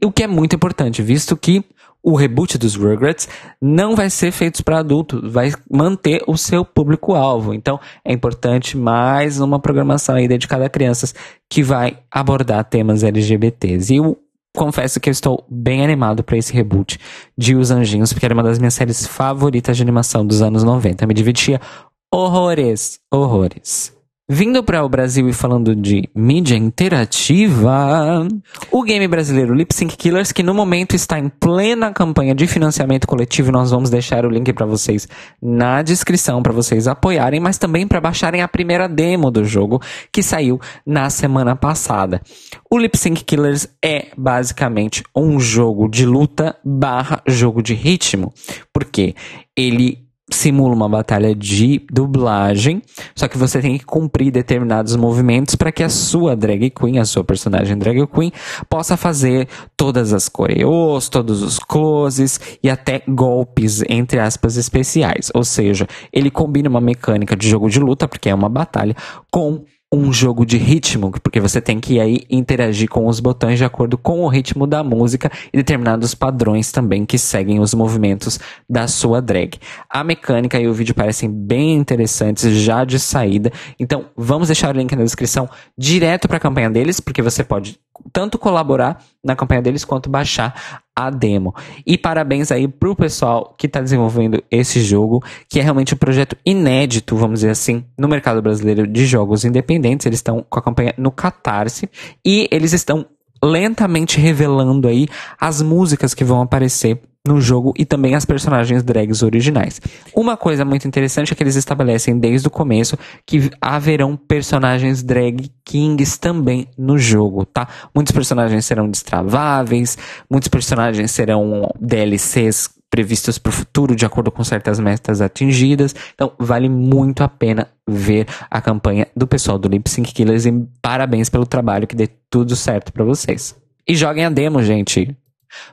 o 0.00 0.12
que 0.12 0.22
é 0.22 0.28
muito 0.28 0.54
importante, 0.54 1.02
visto 1.02 1.36
que 1.36 1.64
o 2.06 2.14
reboot 2.14 2.56
dos 2.56 2.76
Rugrats 2.76 3.28
não 3.60 3.96
vai 3.96 4.08
ser 4.08 4.30
feito 4.30 4.62
para 4.62 4.78
adultos, 4.78 5.20
vai 5.28 5.52
manter 5.68 6.22
o 6.28 6.36
seu 6.36 6.64
público-alvo. 6.64 7.52
Então, 7.52 7.80
é 8.04 8.12
importante 8.12 8.76
mais 8.76 9.40
uma 9.40 9.58
programação 9.58 10.14
aí 10.14 10.28
dedicada 10.28 10.66
a 10.66 10.70
crianças 10.70 11.12
que 11.50 11.64
vai 11.64 11.98
abordar 12.08 12.62
temas 12.62 13.02
LGBTs. 13.02 13.92
E 13.92 13.96
eu 13.96 14.16
confesso 14.56 15.00
que 15.00 15.08
eu 15.08 15.12
estou 15.12 15.44
bem 15.50 15.82
animado 15.82 16.22
para 16.22 16.36
esse 16.36 16.52
reboot 16.52 17.00
de 17.36 17.56
Os 17.56 17.72
Anjinhos, 17.72 18.12
porque 18.12 18.24
era 18.24 18.34
uma 18.34 18.42
das 18.44 18.60
minhas 18.60 18.74
séries 18.74 19.04
favoritas 19.04 19.76
de 19.76 19.82
animação 19.82 20.24
dos 20.24 20.40
anos 20.40 20.62
90. 20.62 21.04
Me 21.08 21.12
divertia 21.12 21.60
horrores, 22.08 23.00
horrores. 23.12 23.95
Vindo 24.28 24.60
para 24.60 24.84
o 24.84 24.88
Brasil 24.88 25.28
e 25.28 25.32
falando 25.32 25.72
de 25.72 26.10
mídia 26.12 26.56
interativa, 26.56 28.26
o 28.72 28.82
game 28.82 29.06
brasileiro 29.06 29.54
Lip 29.54 29.72
Sync 29.72 29.96
Killers, 29.96 30.32
que 30.32 30.42
no 30.42 30.52
momento 30.52 30.96
está 30.96 31.16
em 31.16 31.28
plena 31.28 31.92
campanha 31.92 32.34
de 32.34 32.44
financiamento 32.48 33.06
coletivo, 33.06 33.52
nós 33.52 33.70
vamos 33.70 33.88
deixar 33.88 34.26
o 34.26 34.28
link 34.28 34.52
para 34.52 34.66
vocês 34.66 35.06
na 35.40 35.80
descrição 35.80 36.42
para 36.42 36.52
vocês 36.52 36.88
apoiarem, 36.88 37.38
mas 37.38 37.56
também 37.56 37.86
para 37.86 38.00
baixarem 38.00 38.42
a 38.42 38.48
primeira 38.48 38.88
demo 38.88 39.30
do 39.30 39.44
jogo 39.44 39.80
que 40.10 40.24
saiu 40.24 40.60
na 40.84 41.08
semana 41.08 41.54
passada. 41.54 42.20
O 42.68 42.76
Lip 42.76 42.98
Sync 42.98 43.22
Killers 43.22 43.68
é 43.80 44.08
basicamente 44.16 45.04
um 45.14 45.38
jogo 45.38 45.88
de 45.88 46.04
luta 46.04 46.56
barra 46.64 47.22
jogo 47.28 47.62
de 47.62 47.74
ritmo, 47.74 48.34
porque 48.72 49.14
ele 49.56 50.05
simula 50.30 50.74
uma 50.74 50.88
batalha 50.88 51.34
de 51.34 51.80
dublagem, 51.90 52.82
só 53.14 53.28
que 53.28 53.38
você 53.38 53.60
tem 53.60 53.78
que 53.78 53.84
cumprir 53.84 54.32
determinados 54.32 54.96
movimentos 54.96 55.54
para 55.54 55.70
que 55.70 55.84
a 55.84 55.88
sua 55.88 56.34
drag 56.34 56.70
queen, 56.70 56.98
a 56.98 57.04
sua 57.04 57.22
personagem 57.22 57.78
drag 57.78 58.06
queen, 58.08 58.32
possa 58.68 58.96
fazer 58.96 59.46
todas 59.76 60.12
as 60.12 60.28
coreos, 60.28 61.08
todos 61.08 61.42
os 61.42 61.58
closes 61.60 62.40
e 62.62 62.68
até 62.68 63.02
golpes, 63.06 63.82
entre 63.88 64.18
aspas, 64.18 64.56
especiais. 64.56 65.30
Ou 65.32 65.44
seja, 65.44 65.86
ele 66.12 66.30
combina 66.30 66.68
uma 66.68 66.80
mecânica 66.80 67.36
de 67.36 67.48
jogo 67.48 67.70
de 67.70 67.78
luta, 67.78 68.08
porque 68.08 68.28
é 68.28 68.34
uma 68.34 68.48
batalha, 68.48 68.96
com 69.30 69.64
um 69.92 70.12
jogo 70.12 70.44
de 70.44 70.56
ritmo, 70.56 71.12
porque 71.22 71.40
você 71.40 71.60
tem 71.60 71.78
que 71.78 72.00
aí 72.00 72.26
interagir 72.28 72.88
com 72.88 73.06
os 73.06 73.20
botões 73.20 73.56
de 73.56 73.64
acordo 73.64 73.96
com 73.96 74.20
o 74.20 74.28
ritmo 74.28 74.66
da 74.66 74.82
música 74.82 75.30
e 75.52 75.56
determinados 75.56 76.14
padrões 76.14 76.72
também 76.72 77.06
que 77.06 77.16
seguem 77.18 77.60
os 77.60 77.72
movimentos 77.72 78.40
da 78.68 78.88
sua 78.88 79.22
drag. 79.22 79.58
A 79.88 80.02
mecânica 80.02 80.58
e 80.58 80.66
o 80.66 80.74
vídeo 80.74 80.94
parecem 80.94 81.30
bem 81.30 81.74
interessantes 81.74 82.52
já 82.52 82.84
de 82.84 82.98
saída, 82.98 83.52
então 83.78 84.06
vamos 84.16 84.48
deixar 84.48 84.74
o 84.74 84.78
link 84.78 84.94
na 84.96 85.04
descrição 85.04 85.48
direto 85.78 86.26
para 86.26 86.38
a 86.38 86.40
campanha 86.40 86.68
deles, 86.68 86.98
porque 86.98 87.22
você 87.22 87.44
pode 87.44 87.78
tanto 88.12 88.38
colaborar 88.38 89.02
na 89.24 89.36
campanha 89.36 89.62
deles 89.62 89.84
quanto 89.84 90.08
baixar 90.08 90.82
a 90.94 91.10
demo. 91.10 91.54
E 91.86 91.98
parabéns 91.98 92.50
aí 92.50 92.66
pro 92.66 92.96
pessoal 92.96 93.54
que 93.58 93.66
está 93.66 93.80
desenvolvendo 93.80 94.42
esse 94.50 94.80
jogo, 94.80 95.22
que 95.48 95.60
é 95.60 95.62
realmente 95.62 95.94
um 95.94 95.98
projeto 95.98 96.36
inédito, 96.44 97.16
vamos 97.16 97.40
dizer 97.40 97.50
assim, 97.50 97.84
no 97.98 98.08
mercado 98.08 98.40
brasileiro 98.40 98.86
de 98.86 99.04
jogos 99.04 99.44
independentes. 99.44 100.06
Eles 100.06 100.18
estão 100.18 100.44
com 100.48 100.58
a 100.58 100.62
campanha 100.62 100.94
no 100.96 101.10
Catarse 101.10 101.88
e 102.24 102.48
eles 102.50 102.72
estão 102.72 103.06
lentamente 103.44 104.18
revelando 104.18 104.88
aí 104.88 105.06
as 105.38 105.60
músicas 105.60 106.14
que 106.14 106.24
vão 106.24 106.40
aparecer 106.40 107.02
no 107.26 107.40
jogo 107.40 107.74
e 107.76 107.84
também 107.84 108.14
as 108.14 108.24
personagens 108.24 108.82
drags 108.82 109.22
originais. 109.22 109.80
Uma 110.14 110.36
coisa 110.36 110.64
muito 110.64 110.86
interessante 110.86 111.32
é 111.32 111.36
que 111.36 111.42
eles 111.42 111.56
estabelecem 111.56 112.18
desde 112.18 112.48
o 112.48 112.50
começo 112.50 112.98
que 113.26 113.50
haverão 113.60 114.16
personagens 114.16 115.02
drag 115.02 115.50
kings 115.64 116.18
também 116.18 116.68
no 116.78 116.98
jogo, 116.98 117.44
tá? 117.44 117.68
Muitos 117.94 118.12
personagens 118.12 118.64
serão 118.64 118.88
destraváveis, 118.88 119.98
muitos 120.30 120.48
personagens 120.48 121.10
serão 121.10 121.70
DLCs 121.80 122.70
previstos 122.88 123.36
para 123.38 123.50
o 123.50 123.52
futuro 123.52 123.96
de 123.96 124.06
acordo 124.06 124.30
com 124.30 124.42
certas 124.44 124.78
metas 124.78 125.20
atingidas. 125.20 125.94
Então, 126.14 126.32
vale 126.38 126.68
muito 126.68 127.22
a 127.22 127.28
pena 127.28 127.68
ver 127.86 128.26
a 128.50 128.60
campanha 128.60 129.06
do 129.14 129.26
pessoal 129.26 129.58
do 129.58 129.68
Lip 129.68 129.88
Sync 129.90 130.12
Killers 130.12 130.46
e 130.46 130.52
parabéns 130.80 131.28
pelo 131.28 131.46
trabalho 131.46 131.86
que 131.86 131.96
dê 131.96 132.08
tudo 132.30 132.56
certo 132.56 132.92
para 132.92 133.04
vocês. 133.04 133.56
E 133.86 133.94
joguem 133.94 134.24
a 134.24 134.30
demo, 134.30 134.62
gente. 134.62 135.16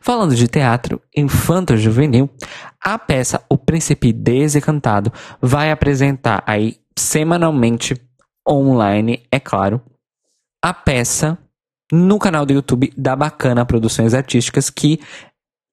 Falando 0.02 0.36
de 0.36 0.48
teatro 0.48 1.02
infanto-juvenil, 1.16 2.30
a 2.82 2.98
peça 2.98 3.44
O 3.50 3.58
Príncipe 3.58 4.12
Desencantado 4.12 5.12
vai 5.42 5.72
apresentar 5.72 6.44
aí 6.46 6.78
semanalmente 6.98 7.96
online, 8.48 9.24
é 9.32 9.40
claro, 9.40 9.82
a 10.62 10.74
peça 10.74 11.38
no 11.92 12.18
canal 12.18 12.46
do 12.46 12.54
YouTube 12.54 12.92
da 12.98 13.16
Bacana 13.16 13.66
Produções 13.66 14.14
Artísticas, 14.14 14.70
que 14.70 15.00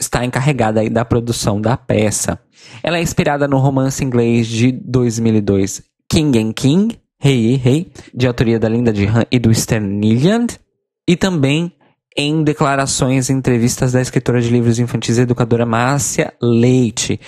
está 0.01 0.25
encarregada 0.25 0.89
da 0.89 1.05
produção 1.05 1.61
da 1.61 1.77
peça. 1.77 2.41
Ela 2.83 2.99
é 2.99 3.03
inspirada 3.03 3.47
no 3.47 3.59
romance 3.59 4.03
inglês 4.03 4.47
de 4.47 4.73
2002 4.73 5.83
King 6.11 6.39
and 6.39 6.53
King, 6.53 7.01
Rei 7.19 7.51
hey, 7.51 7.57
Rei, 7.57 7.93
de 8.15 8.27
autoria 8.27 8.59
da 8.59 8.69
Linda 8.69 8.93
de 8.93 9.07
Han 9.07 9.25
e 9.31 9.39
do 9.39 9.51
Stan 9.51 9.81
Neiland, 9.81 10.59
e 11.07 11.17
também 11.17 11.73
em 12.17 12.43
declarações 12.43 13.29
e 13.29 13.33
entrevistas 13.33 13.93
da 13.93 14.01
escritora 14.01 14.41
de 14.41 14.51
livros 14.51 14.79
infantis 14.79 15.19
e 15.19 15.23
educadora 15.23 15.65
Márcia 15.65 16.33
Leite. 16.41 17.21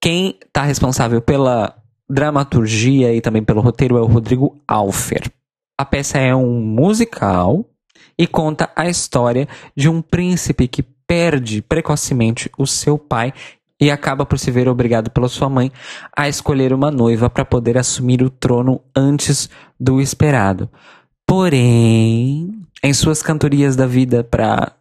Quem 0.00 0.38
está 0.44 0.62
responsável 0.62 1.20
pela 1.20 1.74
dramaturgia 2.08 3.14
e 3.14 3.20
também 3.20 3.42
pelo 3.42 3.60
roteiro 3.60 3.96
é 3.96 4.00
o 4.00 4.06
Rodrigo 4.06 4.60
Alfer. 4.66 5.30
A 5.78 5.84
peça 5.84 6.18
é 6.18 6.34
um 6.34 6.60
musical 6.60 7.64
e 8.18 8.26
conta 8.26 8.70
a 8.74 8.88
história 8.88 9.48
de 9.76 9.88
um 9.88 10.00
príncipe 10.00 10.68
que 10.68 10.82
perde 10.82 11.62
precocemente 11.62 12.50
o 12.58 12.66
seu 12.66 12.98
pai 12.98 13.32
e 13.80 13.90
acaba 13.90 14.24
por 14.24 14.38
se 14.38 14.50
ver 14.50 14.68
obrigado 14.68 15.10
pela 15.10 15.28
sua 15.28 15.48
mãe 15.48 15.70
a 16.16 16.28
escolher 16.28 16.72
uma 16.72 16.90
noiva 16.90 17.28
para 17.28 17.44
poder 17.44 17.76
assumir 17.76 18.22
o 18.22 18.30
trono 18.30 18.80
antes 18.96 19.50
do 19.78 20.00
esperado. 20.00 20.70
Porém, 21.26 22.65
em 22.82 22.92
suas 22.92 23.22
cantorias 23.22 23.76
da 23.76 23.86
vida 23.86 24.22
para 24.22 24.72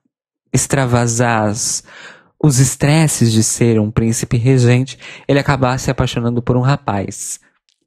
extravasar 0.54 1.54
os 2.42 2.60
estresses 2.60 3.32
de 3.32 3.44
ser 3.44 3.80
um 3.80 3.90
príncipe 3.90 4.38
regente, 4.38 4.98
ele 5.28 5.40
acaba 5.40 5.78
se 5.78 5.90
apaixonando 5.90 6.42
por 6.42 6.56
um 6.56 6.62
rapaz. 6.62 7.40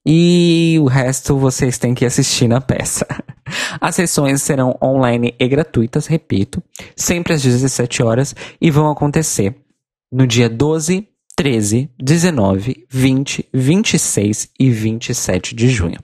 E 0.06 0.76
o 0.80 0.86
resto 0.86 1.36
vocês 1.36 1.78
têm 1.78 1.94
que 1.94 2.04
assistir 2.04 2.48
na 2.48 2.60
peça. 2.60 3.06
As 3.80 3.94
sessões 3.94 4.42
serão 4.42 4.76
online 4.82 5.34
e 5.38 5.48
gratuitas, 5.48 6.06
repito, 6.06 6.62
sempre 6.96 7.34
às 7.34 7.42
17 7.42 8.02
horas 8.02 8.34
e 8.60 8.70
vão 8.70 8.90
acontecer 8.90 9.54
no 10.10 10.26
dia 10.26 10.48
12, 10.48 11.06
13, 11.36 11.90
19, 11.98 12.86
20, 12.90 13.48
26 13.52 14.48
e 14.58 14.70
27 14.70 15.54
de 15.54 15.68
junho. 15.68 15.98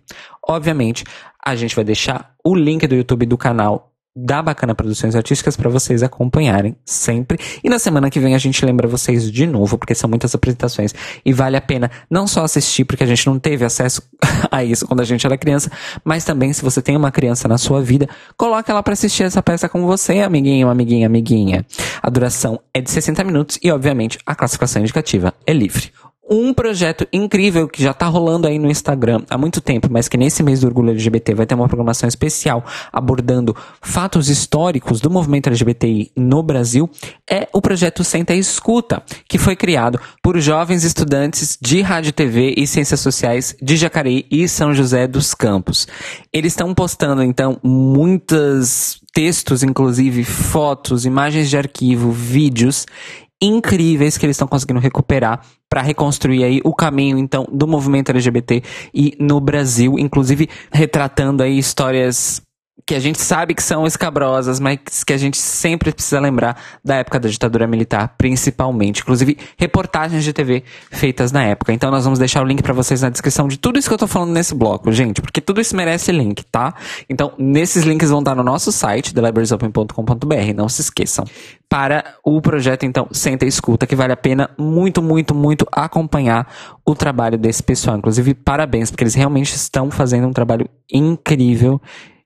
Obviamente, 0.47 1.05
A 1.47 1.55
gente 1.55 1.77
vai 1.77 1.85
deixar 1.85 2.35
o 2.43 2.55
link 2.55 2.87
do 2.87 2.95
YouTube 2.95 3.27
do 3.27 3.37
canal 3.37 3.94
da 4.17 4.41
Bacana 4.41 4.75
Produções 4.75 5.17
Artísticas 5.17 5.57
para 5.57 5.69
vocês 5.69 6.03
acompanharem 6.03 6.77
sempre. 6.85 7.39
E 7.65 7.69
na 7.69 7.79
semana 7.79 8.09
que 8.09 8.21
vem 8.21 8.35
a 8.35 8.39
gente 8.39 8.65
lembra 8.65 8.87
vocês 8.87 9.31
de 9.31 9.47
novo, 9.47 9.77
porque 9.77 9.95
são 9.95 10.09
muitas 10.09 10.35
apresentações 10.35 10.95
e 11.25 11.33
vale 11.33 11.57
a 11.57 11.61
pena 11.61 11.91
não 12.09 12.27
só 12.27 12.45
assistir, 12.45 12.85
porque 12.85 13.03
a 13.03 13.07
gente 13.07 13.27
não 13.27 13.39
teve 13.39 13.65
acesso 13.65 14.03
a 14.51 14.63
isso 14.63 14.87
quando 14.87 15.01
a 15.01 15.05
gente 15.05 15.27
era 15.27 15.37
criança, 15.37 15.71
mas 16.05 16.25
também 16.25 16.53
se 16.53 16.63
você 16.63 16.81
tem 16.81 16.97
uma 16.97 17.11
criança 17.11 17.49
na 17.49 17.59
sua 17.59 17.83
vida, 17.83 18.09
coloque 18.37 18.71
ela 18.71 18.83
para 18.83 18.93
assistir 18.93 19.25
essa 19.25 19.43
peça 19.43 19.69
com 19.69 19.85
você, 19.85 20.21
amiguinho, 20.21 20.69
amiguinha, 20.69 21.07
amiguinha. 21.07 21.67
A 22.01 22.09
duração 22.09 22.61
é 22.73 22.81
de 22.81 22.91
60 22.91 23.25
minutos 23.25 23.59
e, 23.63 23.71
obviamente, 23.73 24.19
a 24.25 24.35
classificação 24.35 24.81
indicativa 24.81 25.35
é 25.47 25.53
livre 25.53 25.91
um 26.29 26.55
projeto 26.55 27.07
incrível 27.13 27.69
que 27.69 27.83
já 27.83 27.91
está 27.91 28.07
rolando 28.07 28.47
aí 28.47 28.59
no 28.59 28.71
Instagram 28.71 29.23
há 29.29 29.37
muito 29.37 29.61
tempo, 29.61 29.89
mas 29.91 30.09
que 30.09 30.17
nesse 30.17 30.43
mês 30.43 30.61
do 30.61 30.67
orgulho 30.67 30.91
LGBT 30.91 31.35
vai 31.35 31.47
ter 31.47 31.55
uma 31.55 31.67
programação 31.67 32.09
especial 32.09 32.65
abordando 32.93 33.55
fatos 33.83 34.29
históricos 34.29 35.01
do 35.01 35.11
movimento 35.11 35.49
LGBTI 35.49 36.13
no 36.17 36.43
Brasil, 36.43 36.89
é 37.31 37.49
o 37.53 37.61
projeto 37.61 38.03
Senta 38.03 38.35
e 38.35 38.39
Escuta, 38.39 39.03
que 39.29 39.39
foi 39.39 39.55
criado 39.55 40.01
por 40.23 40.39
jovens 40.39 40.85
estudantes 40.85 41.59
de 41.61 41.83
rádio, 41.83 42.13
TV 42.13 42.55
e 42.57 42.67
ciências 42.67 43.01
sociais 43.01 43.55
de 43.61 43.77
Jacareí 43.77 44.27
e 44.31 44.49
São 44.49 44.73
José 44.73 45.07
dos 45.07 45.35
Campos. 45.35 45.87
Eles 46.33 46.53
estão 46.53 46.75
postando 46.75 47.23
então 47.23 47.59
muitos 47.63 49.01
textos, 49.13 49.63
inclusive 49.63 50.25
fotos, 50.25 51.07
imagens 51.07 51.49
de 51.49 51.57
arquivo, 51.57 52.11
vídeos 52.11 52.85
incríveis 53.41 54.17
que 54.17 54.27
eles 54.27 54.37
estão 54.37 54.49
conseguindo 54.49 54.81
recuperar 54.81 55.45
para 55.69 55.83
reconstruir 55.83 56.45
aí 56.45 56.61
o 56.65 56.75
caminho 56.75 57.19
então 57.19 57.47
do 57.53 57.67
movimento 57.67 58.11
LGBT 58.11 58.63
e 58.93 59.17
no 59.19 59.41
Brasil, 59.41 59.99
inclusive 59.99 60.49
retratando 60.73 61.43
aí 61.43 61.59
histórias 61.59 62.41
que 62.87 62.95
a 62.95 63.01
gente 63.01 63.21
sabe 63.21 63.55
que 63.55 63.63
são 63.63 63.87
escabrosas, 63.87 64.59
mas 64.59 65.05
que 65.07 65.13
a 65.13 65.17
gente 65.17 65.39
sempre 65.39 65.93
precisa 65.93 66.21
lembrar 66.21 66.61
da 66.85 66.97
época 66.97 67.19
da 67.21 67.29
ditadura 67.29 67.67
militar, 67.67 68.15
principalmente. 68.19 69.01
Inclusive, 69.01 69.39
reportagens 69.57 70.23
de 70.25 70.33
TV 70.33 70.65
feitas 70.91 71.33
na 71.33 71.45
época. 71.45 71.73
Então, 71.73 71.91
nós 71.91 72.05
vamos 72.05 72.19
deixar 72.19 72.43
o 72.43 72.45
link 72.45 72.63
para 72.63 72.75
vocês 72.75 73.01
na 73.01 73.09
descrição 73.09 73.49
de 73.49 73.59
tudo 73.59 73.79
isso 73.79 73.89
que 73.89 73.95
eu 73.95 73.99
tô 73.99 74.07
falando 74.07 74.33
nesse 74.33 74.55
bloco, 74.55 74.93
gente, 74.93 75.23
porque 75.23 75.41
tudo 75.41 75.61
isso 75.61 75.75
merece 75.75 76.13
link, 76.13 76.45
tá? 76.45 76.75
Então, 77.09 77.33
nesses 77.39 77.85
links 77.85 78.11
vão 78.11 78.19
estar 78.19 78.35
no 78.35 78.43
nosso 78.43 78.71
site, 78.71 79.15
thelibrariesopen.com.br, 79.15 80.55
não 80.55 80.69
se 80.69 80.83
esqueçam. 80.83 81.25
Para 81.69 82.17
o 82.23 82.41
projeto, 82.43 82.85
então, 82.85 83.09
Senta 83.13 83.45
e 83.45 83.49
Escuta, 83.49 83.87
que 83.87 83.97
vale 83.97 84.13
a 84.13 84.17
pena 84.17 84.51
muito, 84.59 85.03
muito, 85.03 85.35
muito 85.35 85.67
acompanhar 85.73 86.47
o 86.85 86.95
trabalho 86.95 87.39
desse 87.39 87.63
pessoal. 87.63 87.97
Inclusive, 87.97 88.35
parabéns, 88.35 88.91
porque 88.91 89.05
eles 89.05 89.15
realmente 89.15 89.55
estão 89.55 89.91
fazendo 89.91 90.27
um 90.29 90.33
trabalho 90.33 90.69
incrível 90.93 91.81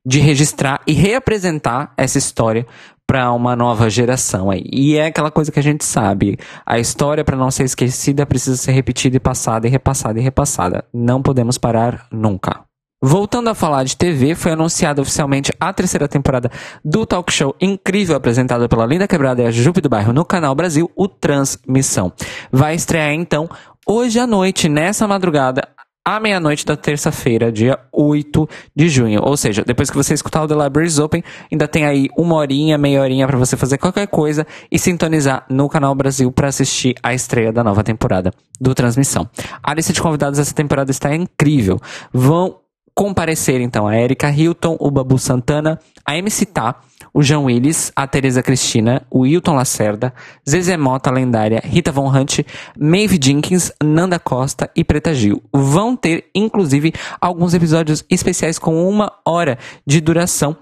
de 0.09 0.21
registrar 0.21 0.81
e 0.87 0.95
reapresentar 0.95 1.93
essa 1.95 2.17
história 2.17 2.67
para 3.07 3.31
uma 3.31 3.55
nova 3.55 3.91
geração 3.91 4.51
aí. 4.51 4.65
E 4.73 4.97
é 4.97 5.05
aquela 5.05 5.31
coisa 5.31 5.53
que 5.53 5.59
a 5.59 5.63
gente 5.63 5.85
sabe, 5.85 6.39
a 6.65 6.79
história 6.79 7.23
para 7.23 7.37
não 7.37 7.51
ser 7.51 7.65
esquecida 7.65 8.25
precisa 8.25 8.57
ser 8.57 8.73
repetida 8.73 9.19
e 9.19 9.21
passada 9.21 9.67
e 9.67 9.71
repassada 9.71 10.19
e 10.19 10.23
repassada. 10.23 10.83
Não 10.95 11.21
podemos 11.21 11.59
parar 11.59 12.07
nunca. 12.11 12.65
Voltando 13.03 13.51
a 13.51 13.55
falar 13.55 13.85
de 13.85 13.99
TV, 13.99 14.35
foi 14.35 14.53
anunciada 14.53 15.03
oficialmente 15.03 15.53
a 15.61 15.73
terceira 15.75 16.09
temporada 16.09 16.51
do 16.83 17.05
talk 17.05 17.31
show 17.31 17.55
incrível 17.61 18.17
apresentado 18.17 18.67
pela 18.67 18.87
Linda 18.87 19.07
Quebrada 19.07 19.43
e 19.43 19.47
a 19.47 19.51
Jupe 19.51 19.83
do 19.83 19.91
Bairro 19.91 20.15
no 20.15 20.25
Canal 20.25 20.55
Brasil, 20.55 20.91
o 20.97 21.07
Transmissão. 21.07 22.11
Vai 22.51 22.75
estrear 22.75 23.13
então 23.13 23.47
hoje 23.87 24.19
à 24.19 24.27
noite, 24.27 24.71
nessa 24.71 25.07
madrugada, 25.07 25.69
à 26.17 26.21
meia-noite 26.21 26.65
da 26.65 26.75
terça-feira, 26.75 27.53
dia 27.53 27.79
8 27.93 28.49
de 28.75 28.89
junho. 28.89 29.21
Ou 29.23 29.37
seja, 29.37 29.63
depois 29.63 29.91
que 29.91 29.97
você 29.97 30.15
escutar 30.15 30.43
o 30.43 30.49
The 30.49 30.55
Libraries 30.55 30.99
Open, 30.99 31.23
ainda 31.53 31.69
tem 31.69 31.85
aí 31.85 32.09
uma 32.17 32.37
horinha, 32.37 32.79
meia 32.79 33.03
horinha 33.03 33.27
para 33.27 33.37
você 33.37 33.57
fazer 33.59 33.77
qualquer 33.77 34.07
coisa 34.07 34.47
e 34.73 34.79
sintonizar 34.79 35.45
no 35.51 35.69
Canal 35.69 35.95
Brasil 35.95 36.33
para 36.33 36.49
assistir 36.49 36.95
a 37.03 37.13
estreia 37.13 37.53
da 37.53 37.63
nova 37.63 37.85
temporada 37.85 38.33
do 38.59 38.75
Transmissão. 38.75 39.29
A 39.63 39.75
lista 39.75 39.93
de 39.93 40.01
convidados 40.01 40.39
dessa 40.39 40.55
temporada 40.55 40.91
está 40.91 41.15
incrível. 41.15 41.79
Vão 42.11 42.57
comparecer 42.99 43.61
então 43.61 43.87
a 43.87 43.97
Erika 43.97 44.29
Hilton, 44.29 44.77
o 44.81 44.91
Babu 44.91 45.21
Santana, 45.21 45.79
a 46.05 46.19
MC 46.19 46.45
Tá, 46.45 46.81
o 47.15 47.23
João 47.23 47.45
Willis, 47.45 47.93
a 47.95 48.09
Teresa 48.09 48.43
Cristina, 48.43 49.07
o 49.09 49.25
Hilton 49.25 49.55
Lacerda, 49.55 50.13
Zezé 50.49 50.77
Mota 50.77 51.09
lendária, 51.09 51.63
Rita 51.65 51.93
Von 51.93 52.09
Hunt, 52.09 52.41
Maeve 52.77 53.17
Jenkins, 53.23 53.71
Nanda 53.81 54.19
Costa 54.19 54.69
e 54.75 54.83
Preta 54.83 55.15
Gil. 55.15 55.41
Vão 55.53 55.95
ter, 55.95 56.25
inclusive, 56.35 56.93
alguns 57.21 57.55
episódios 57.55 58.05
especiais 58.11 58.59
com 58.59 58.89
uma 58.89 59.13
hora 59.25 59.57
de 59.87 60.01
duração 60.01 60.57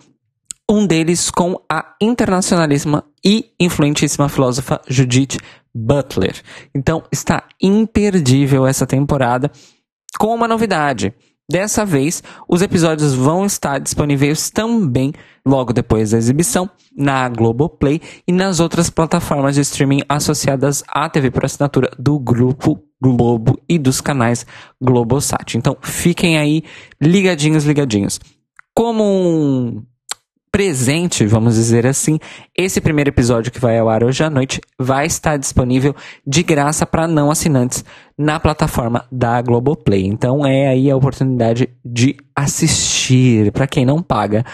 um 0.70 0.86
deles 0.86 1.30
com 1.30 1.58
a 1.72 1.94
internacionalíssima 2.02 3.02
e 3.24 3.46
influentíssima 3.58 4.28
filósofa 4.28 4.82
Judith 4.86 5.38
Butler. 5.74 6.34
Então 6.74 7.02
está 7.10 7.44
imperdível 7.62 8.66
essa 8.66 8.86
temporada 8.86 9.50
com 10.18 10.34
uma 10.34 10.46
novidade. 10.46 11.14
Dessa 11.48 11.84
vez, 11.84 12.24
os 12.48 12.60
episódios 12.60 13.14
vão 13.14 13.46
estar 13.46 13.78
disponíveis 13.78 14.50
também 14.50 15.12
logo 15.46 15.72
depois 15.72 16.10
da 16.10 16.18
exibição 16.18 16.68
na 16.96 17.28
Globoplay 17.28 18.00
e 18.26 18.32
nas 18.32 18.58
outras 18.58 18.90
plataformas 18.90 19.54
de 19.54 19.60
streaming 19.60 20.02
associadas 20.08 20.82
à 20.88 21.08
TV 21.08 21.30
por 21.30 21.44
assinatura 21.44 21.88
do 21.96 22.18
Grupo 22.18 22.82
Globo 23.00 23.60
e 23.68 23.78
dos 23.78 24.00
canais 24.00 24.44
Globosat. 24.82 25.56
Então, 25.56 25.76
fiquem 25.80 26.36
aí 26.36 26.64
ligadinhos, 27.00 27.64
ligadinhos. 27.64 28.18
Como 28.74 29.04
um 29.04 29.84
presente, 30.56 31.26
vamos 31.26 31.56
dizer 31.56 31.86
assim, 31.86 32.18
esse 32.56 32.80
primeiro 32.80 33.10
episódio 33.10 33.52
que 33.52 33.60
vai 33.60 33.78
ao 33.78 33.90
ar 33.90 34.02
hoje 34.02 34.24
à 34.24 34.30
noite 34.30 34.58
vai 34.78 35.04
estar 35.04 35.36
disponível 35.36 35.94
de 36.26 36.42
graça 36.42 36.86
para 36.86 37.06
não 37.06 37.30
assinantes 37.30 37.84
na 38.16 38.40
plataforma 38.40 39.04
da 39.12 39.42
Globoplay. 39.42 40.06
Então 40.06 40.46
é 40.46 40.68
aí 40.68 40.90
a 40.90 40.96
oportunidade 40.96 41.68
de 41.84 42.16
assistir 42.34 43.52
para 43.52 43.66
quem 43.66 43.84
não 43.84 44.02
paga 44.02 44.46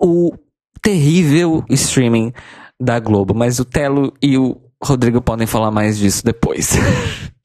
o 0.00 0.32
terrível 0.80 1.62
streaming 1.68 2.32
da 2.80 2.98
Globo, 2.98 3.34
mas 3.34 3.58
o 3.58 3.64
Telo 3.66 4.14
e 4.22 4.38
o 4.38 4.56
Rodrigo 4.82 5.20
podem 5.20 5.46
falar 5.46 5.70
mais 5.70 5.98
disso 5.98 6.24
depois. 6.24 6.78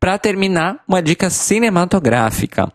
Para 0.00 0.18
terminar, 0.18 0.80
uma 0.88 1.00
dica 1.00 1.30
cinematográfica. 1.30 2.72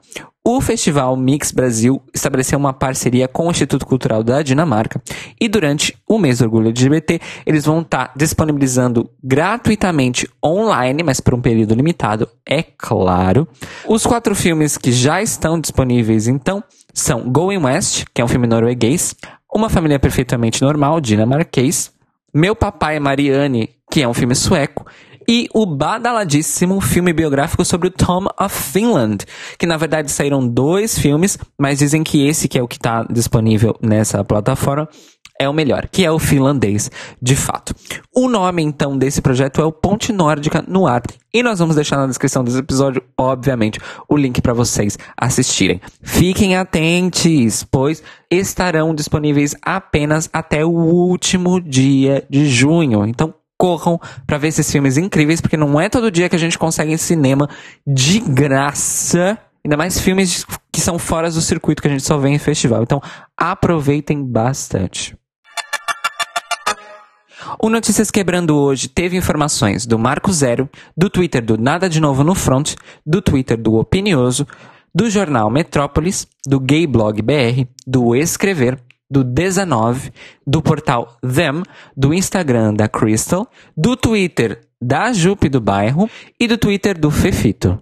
O 0.51 0.59
Festival 0.61 1.15
Mix 1.15 1.51
Brasil 1.51 2.01
estabeleceu 2.11 2.57
uma 2.57 2.73
parceria 2.73 3.27
com 3.27 3.45
o 3.47 3.51
Instituto 3.51 3.85
Cultural 3.85 4.23
da 4.23 4.41
Dinamarca 4.41 4.99
e 5.39 5.47
durante 5.47 5.95
o 6.07 6.17
mês 6.17 6.39
do 6.39 6.45
orgulho 6.45 6.69
LGBT 6.69 7.21
eles 7.45 7.65
vão 7.65 7.81
estar 7.81 8.07
tá 8.07 8.13
disponibilizando 8.15 9.07
gratuitamente 9.23 10.27
online, 10.43 11.03
mas 11.03 11.19
por 11.19 11.35
um 11.35 11.39
período 11.39 11.75
limitado, 11.75 12.27
é 12.47 12.63
claro. 12.63 13.47
Os 13.87 14.07
quatro 14.07 14.33
filmes 14.33 14.75
que 14.75 14.91
já 14.91 15.21
estão 15.21 15.61
disponíveis 15.61 16.27
então 16.27 16.63
são 16.95 17.29
Going 17.29 17.63
West, 17.63 18.05
que 18.11 18.19
é 18.19 18.25
um 18.25 18.27
filme 18.27 18.47
norueguês, 18.47 19.15
Uma 19.53 19.69
Família 19.69 19.99
Perfeitamente 19.99 20.63
Normal, 20.63 20.99
dinamarquês, 20.99 21.91
Meu 22.33 22.55
Papai 22.55 22.99
Marianne, 22.99 23.69
que 23.91 24.01
é 24.01 24.07
um 24.07 24.15
filme 24.15 24.33
sueco, 24.33 24.83
e 25.30 25.47
o 25.53 25.63
badaladíssimo 25.63 26.82
filme 26.82 27.13
biográfico 27.13 27.63
sobre 27.63 27.88
o 27.88 27.91
Tom 27.91 28.25
of 28.41 28.63
Finland, 28.71 29.27
que 29.59 29.67
na 29.67 29.77
verdade 29.77 30.11
saíram 30.11 30.47
dois 30.47 30.97
filmes, 30.97 31.38
mas 31.55 31.77
dizem 31.77 32.03
que 32.03 32.25
esse 32.25 32.47
que 32.47 32.57
é 32.57 32.63
o 32.63 32.67
que 32.67 32.77
está 32.77 33.03
disponível 33.03 33.75
nessa 33.80 34.23
plataforma 34.23 34.89
é 35.39 35.47
o 35.47 35.53
melhor, 35.53 35.88
que 35.88 36.03
é 36.03 36.11
o 36.11 36.17
finlandês, 36.17 36.89
de 37.21 37.36
fato. 37.36 37.75
O 38.13 38.27
nome, 38.27 38.63
então, 38.63 38.97
desse 38.97 39.21
projeto 39.21 39.61
é 39.61 39.63
o 39.63 39.71
Ponte 39.71 40.11
Nórdica 40.11 40.65
no 40.67 40.86
Ar. 40.86 41.03
E 41.32 41.41
nós 41.43 41.59
vamos 41.59 41.75
deixar 41.75 41.95
na 41.95 42.07
descrição 42.07 42.43
desse 42.43 42.57
episódio, 42.57 43.01
obviamente, 43.17 43.80
o 44.09 44.17
link 44.17 44.41
para 44.41 44.51
vocês 44.51 44.97
assistirem. 45.15 45.80
Fiquem 46.01 46.57
atentos, 46.57 47.63
pois 47.69 48.03
estarão 48.30 48.93
disponíveis 48.93 49.55
apenas 49.61 50.27
até 50.34 50.65
o 50.65 50.71
último 50.71 51.61
dia 51.61 52.25
de 52.30 52.47
junho. 52.49 53.05
Então, 53.05 53.34
corram 53.60 53.99
para 54.26 54.38
ver 54.38 54.47
esses 54.47 54.72
filmes 54.72 54.97
incríveis, 54.97 55.41
porque 55.41 55.57
não 55.57 55.80
é 55.80 55.89
todo 55.89 56.10
dia 56.10 56.30
que 56.30 56.36
a 56.36 56.39
gente 56.39 56.57
consegue 56.57 56.93
em 56.93 56.97
cinema 56.97 57.49
de 57.86 58.20
graça. 58.22 59.38
Ainda 59.64 59.76
mais 59.76 59.99
filmes 59.99 60.45
que 60.72 60.80
são 60.80 60.97
fora 60.97 61.30
do 61.30 61.41
circuito 61.41 61.82
que 61.82 61.88
a 61.89 61.91
gente 61.91 62.03
só 62.03 62.18
vê 62.18 62.30
em 62.30 62.39
festival. 62.39 62.82
Então, 62.82 63.01
aproveitem 63.38 64.24
bastante. 64.24 65.16
O 67.62 67.70
Notícias 67.70 68.10
Quebrando 68.10 68.55
hoje 68.55 68.88
teve 68.88 69.18
informações 69.18 69.86
do 69.86 69.99
Marco 69.99 70.32
Zero, 70.32 70.70
do 70.95 71.10
Twitter 71.10 71.43
do 71.43 71.57
Nada 71.57 71.89
de 71.89 71.99
Novo 71.99 72.24
no 72.24 72.36
Front, 72.36 72.76
do 73.05 73.22
Twitter 73.22 73.57
do 73.57 73.76
Opinioso, 73.76 74.47
do 74.95 75.10
jornal 75.10 75.49
Metrópolis, 75.49 76.26
do 76.45 76.60
Gay 76.60 76.88
Blog 76.88 77.22
BR, 77.22 77.66
do 77.86 78.16
Escrever, 78.16 78.80
do 79.10 79.24
19, 79.24 80.12
do 80.45 80.62
portal 80.62 81.18
Them, 81.22 81.64
do 81.95 82.14
Instagram 82.14 82.74
da 82.74 82.88
Crystal, 82.88 83.47
do 83.76 83.95
Twitter 83.95 84.62
da 84.82 85.12
Jupe 85.12 85.49
do 85.49 85.60
Bairro 85.60 86.10
e 86.39 86.47
do 86.47 86.57
Twitter 86.57 86.97
do 86.97 87.12
Fefito. 87.12 87.82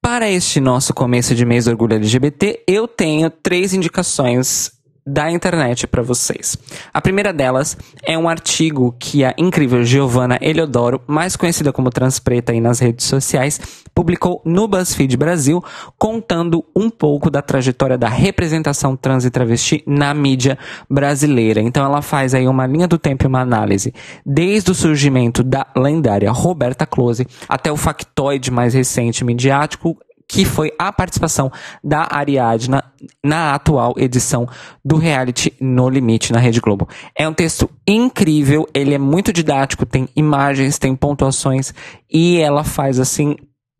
Para 0.00 0.30
este 0.30 0.58
nosso 0.58 0.94
começo 0.94 1.34
de 1.34 1.44
mês 1.44 1.66
do 1.66 1.70
orgulho 1.70 1.94
LGBT, 1.96 2.64
eu 2.66 2.88
tenho 2.88 3.28
três 3.28 3.74
indicações 3.74 4.70
da 5.08 5.30
internet 5.30 5.86
para 5.86 6.02
vocês. 6.02 6.56
A 6.92 7.00
primeira 7.00 7.32
delas 7.32 7.76
é 8.02 8.16
um 8.18 8.28
artigo 8.28 8.94
que 8.98 9.24
a 9.24 9.34
incrível 9.38 9.82
Giovanna 9.84 10.38
Eliodoro, 10.40 11.00
mais 11.06 11.34
conhecida 11.34 11.72
como 11.72 11.90
Transpreta 11.90 12.52
aí 12.52 12.60
nas 12.60 12.78
redes 12.78 13.06
sociais, 13.06 13.58
publicou 13.94 14.42
no 14.44 14.68
BuzzFeed 14.68 15.16
Brasil, 15.16 15.64
contando 15.98 16.64
um 16.76 16.90
pouco 16.90 17.30
da 17.30 17.42
trajetória 17.42 17.96
da 17.96 18.08
representação 18.08 18.94
trans 18.94 19.24
e 19.24 19.30
travesti 19.30 19.82
na 19.86 20.12
mídia 20.12 20.58
brasileira. 20.88 21.60
Então 21.60 21.84
ela 21.84 22.02
faz 22.02 22.34
aí 22.34 22.46
uma 22.46 22.66
linha 22.66 22.86
do 22.86 22.98
tempo 22.98 23.24
e 23.24 23.26
uma 23.26 23.40
análise, 23.40 23.94
desde 24.24 24.70
o 24.70 24.74
surgimento 24.74 25.42
da 25.42 25.66
lendária 25.76 26.30
Roberta 26.30 26.86
Close 26.86 27.26
até 27.48 27.72
o 27.72 27.76
factoide 27.76 28.50
mais 28.50 28.74
recente 28.74 29.24
midiático 29.24 29.98
que 30.28 30.44
foi 30.44 30.70
a 30.78 30.92
participação 30.92 31.50
da 31.82 32.06
Ariadna 32.10 32.84
na 33.24 33.54
atual 33.54 33.94
edição 33.96 34.46
do 34.84 34.96
reality 34.96 35.54
No 35.58 35.88
Limite 35.88 36.32
na 36.32 36.38
Rede 36.38 36.60
Globo. 36.60 36.86
É 37.16 37.26
um 37.26 37.32
texto 37.32 37.70
incrível, 37.86 38.68
ele 38.74 38.92
é 38.92 38.98
muito 38.98 39.32
didático, 39.32 39.86
tem 39.86 40.06
imagens, 40.14 40.78
tem 40.78 40.94
pontuações 40.94 41.72
e 42.12 42.36
ela 42.38 42.62
faz 42.62 43.00
assim 43.00 43.36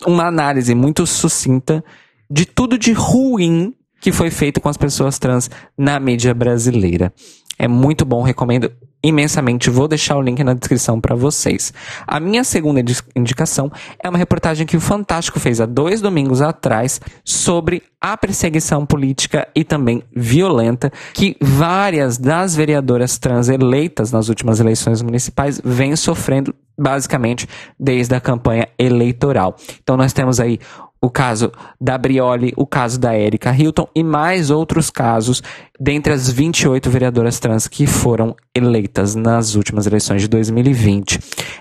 uma 0.06 0.26
análise 0.26 0.74
muito 0.74 1.06
sucinta 1.06 1.84
de 2.30 2.46
tudo 2.46 2.78
de 2.78 2.92
ruim 2.92 3.74
que 4.00 4.12
foi 4.12 4.30
feito 4.30 4.60
com 4.60 4.68
as 4.68 4.76
pessoas 4.76 5.18
trans 5.18 5.50
na 5.76 5.98
mídia 6.00 6.32
brasileira. 6.32 7.12
É 7.58 7.66
muito 7.66 8.04
bom, 8.04 8.22
recomendo 8.22 8.72
imensamente. 9.02 9.70
Vou 9.70 9.88
deixar 9.88 10.16
o 10.16 10.22
link 10.22 10.42
na 10.42 10.54
descrição 10.54 11.00
para 11.00 11.14
vocês. 11.14 11.72
A 12.06 12.18
minha 12.18 12.44
segunda 12.44 12.82
indicação 13.14 13.70
é 14.02 14.08
uma 14.08 14.18
reportagem 14.18 14.66
que 14.66 14.76
o 14.76 14.80
Fantástico 14.80 15.38
fez 15.38 15.60
há 15.60 15.66
dois 15.66 16.00
domingos 16.00 16.42
atrás 16.42 17.00
sobre 17.24 17.82
a 18.00 18.16
perseguição 18.16 18.86
política 18.86 19.48
e 19.54 19.64
também 19.64 20.02
violenta 20.14 20.92
que 21.12 21.36
várias 21.40 22.16
das 22.16 22.54
vereadoras 22.54 23.18
trans 23.18 23.48
eleitas 23.48 24.12
nas 24.12 24.28
últimas 24.28 24.60
eleições 24.60 25.02
municipais 25.02 25.60
vêm 25.64 25.96
sofrendo 25.96 26.54
basicamente 26.78 27.48
desde 27.78 28.14
a 28.14 28.20
campanha 28.20 28.68
eleitoral. 28.78 29.56
Então 29.82 29.96
nós 29.96 30.12
temos 30.12 30.38
aí 30.38 30.60
o 31.00 31.10
caso 31.10 31.52
da 31.80 31.96
Brioli, 31.96 32.52
o 32.56 32.66
caso 32.66 32.98
da 32.98 33.16
Erika 33.16 33.54
Hilton 33.54 33.88
e 33.94 34.02
mais 34.02 34.50
outros 34.50 34.90
casos 34.90 35.42
dentre 35.78 36.12
as 36.12 36.28
28 36.28 36.90
vereadoras 36.90 37.38
trans 37.38 37.68
que 37.68 37.86
foram 37.86 38.34
eleitas 38.54 39.14
nas 39.14 39.54
últimas 39.54 39.86
eleições 39.86 40.22
de 40.22 40.28
2020. 40.28 41.20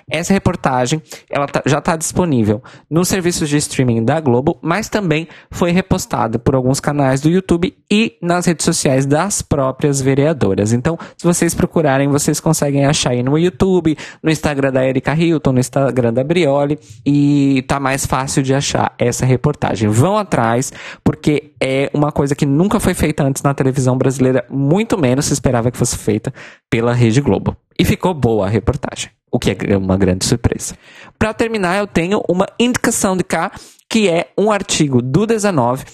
Essa 0.10 0.34
reportagem 0.34 1.02
ela 1.30 1.46
tá, 1.48 1.62
já 1.66 1.78
está 1.78 1.96
disponível 1.96 2.64
nos 2.90 3.08
serviços 3.08 3.48
de 3.48 3.58
streaming 3.58 4.04
da 4.04 4.20
Globo, 4.20 4.58
mas 4.62 4.90
também 4.90 5.28
foi 5.52 5.72
repostada 5.72 6.40
por 6.40 6.56
alguns 6.56 6.80
canais 6.80 7.22
do 7.22 7.30
YouTube 7.30 7.76
e 7.92 8.18
nas 8.22 8.46
redes 8.46 8.66
sociais 8.66 9.06
das 9.06 9.42
próprias 9.42 10.02
vereadoras. 10.02 10.74
Então, 10.74 10.98
se 11.16 11.24
vocês 11.24 11.54
procurarem, 11.54 12.08
vocês 12.08 12.40
conseguem 12.40 12.86
achar 12.86 13.12
aí 13.12 13.22
no 13.22 13.38
YouTube, 13.38 13.98
no 14.24 14.32
Instagram 14.32 14.72
da 14.72 14.86
Erika 14.86 15.14
Hilton, 15.14 15.52
no 15.52 15.60
Instagram 15.60 16.14
da 16.14 16.24
Brioli 16.24 16.80
e 17.06 17.64
tá 17.68 17.80
mais 17.80 18.06
fácil 18.06 18.42
de 18.42 18.54
achar 18.54 18.94
essa 18.98 19.26
reportagem. 19.26 19.90
Vão 19.90 20.18
atrás, 20.18 20.74
porque 21.04 21.52
é 21.62 21.92
uma 21.94 22.12
coisa 22.12 22.36
que 22.36 22.46
nunca 22.46 22.80
foi 22.80 22.94
feita 22.94 23.24
antes 23.24 23.44
na 23.44 23.54
televisão 23.54 23.98
brasileira 23.98 24.07
brasileira, 24.08 24.46
muito 24.50 24.98
menos 24.98 25.26
se 25.26 25.34
esperava 25.34 25.70
que 25.70 25.78
fosse 25.78 25.98
feita 25.98 26.34
pela 26.70 26.94
Rede 26.94 27.22
Globo. 27.22 27.56
E 27.78 27.84
ficou 27.84 28.14
boa 28.14 28.48
a 28.48 28.50
reportagem, 28.50 29.12
o 29.32 29.38
que 29.38 29.56
é 29.68 29.78
uma 29.78 29.98
grande 29.98 30.26
surpresa. 30.26 30.76
Para 31.20 31.34
terminar, 31.34 31.78
eu 31.78 31.86
tenho 31.86 32.22
uma 32.28 32.48
indicação 32.58 33.16
de 33.16 33.24
cá, 33.24 33.52
que 33.90 34.10
é 34.10 34.32
um 34.38 34.52
artigo 34.52 35.02
do 35.02 35.26
19, 35.26 35.86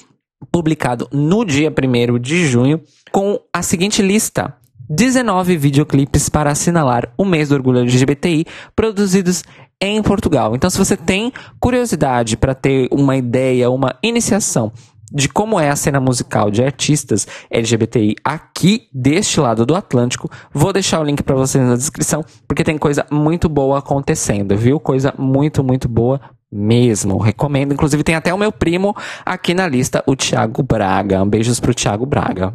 publicado 0.52 1.08
no 1.12 1.44
dia 1.44 1.72
1 1.72 2.20
de 2.20 2.48
junho, 2.48 2.82
com 3.12 3.40
a 3.52 3.62
seguinte 3.62 4.02
lista. 4.02 4.56
19 4.90 5.58
videoclipes 5.58 6.28
para 6.28 6.52
assinalar 6.52 7.12
o 7.18 7.24
mês 7.24 7.50
do 7.50 7.56
orgulho 7.56 7.80
LGBTI 7.80 8.46
produzidos 8.76 9.44
em 9.82 10.02
Portugal. 10.04 10.56
Então, 10.56 10.70
se 10.70 10.78
você 10.78 10.96
tem 10.96 11.32
curiosidade 11.60 12.38
para 12.38 12.54
ter 12.54 12.90
uma 12.92 13.16
ideia, 13.16 13.70
uma 13.70 13.96
iniciação 14.04 14.72
de 15.14 15.30
como 15.30 15.60
é 15.60 15.70
a 15.70 15.76
cena 15.76 16.00
musical 16.00 16.50
de 16.50 16.64
artistas 16.64 17.28
LGBTI 17.50 18.16
aqui 18.24 18.88
deste 18.92 19.40
lado 19.40 19.66
do 19.66 19.76
Atlântico. 19.76 20.30
Vou 20.52 20.74
deixar 20.74 21.00
o 21.00 21.04
link 21.04 21.22
para 21.22 21.36
vocês 21.36 21.64
na 21.64 21.76
descrição, 21.76 22.26
porque 22.48 22.64
tem 22.64 22.78
coisa 22.78 23.06
muito 23.12 23.48
boa 23.48 23.80
acontecendo, 23.80 24.58
viu? 24.58 24.80
Coisa 24.80 25.14
muito, 25.18 25.64
muito 25.64 25.88
boa 25.88 26.20
mesmo. 26.52 27.18
Recomendo. 27.18 27.74
Inclusive, 27.74 28.04
tem 28.04 28.16
até 28.16 28.34
o 28.34 28.38
meu 28.38 28.52
primo 28.52 28.96
aqui 29.26 29.54
na 29.54 29.68
lista, 29.68 30.04
o 30.08 30.16
Thiago 30.16 30.64
Braga. 30.64 31.22
Um 31.22 31.30
beijos 31.30 31.60
pro 31.60 31.74
Thiago 31.74 32.06
Braga. 32.06 32.54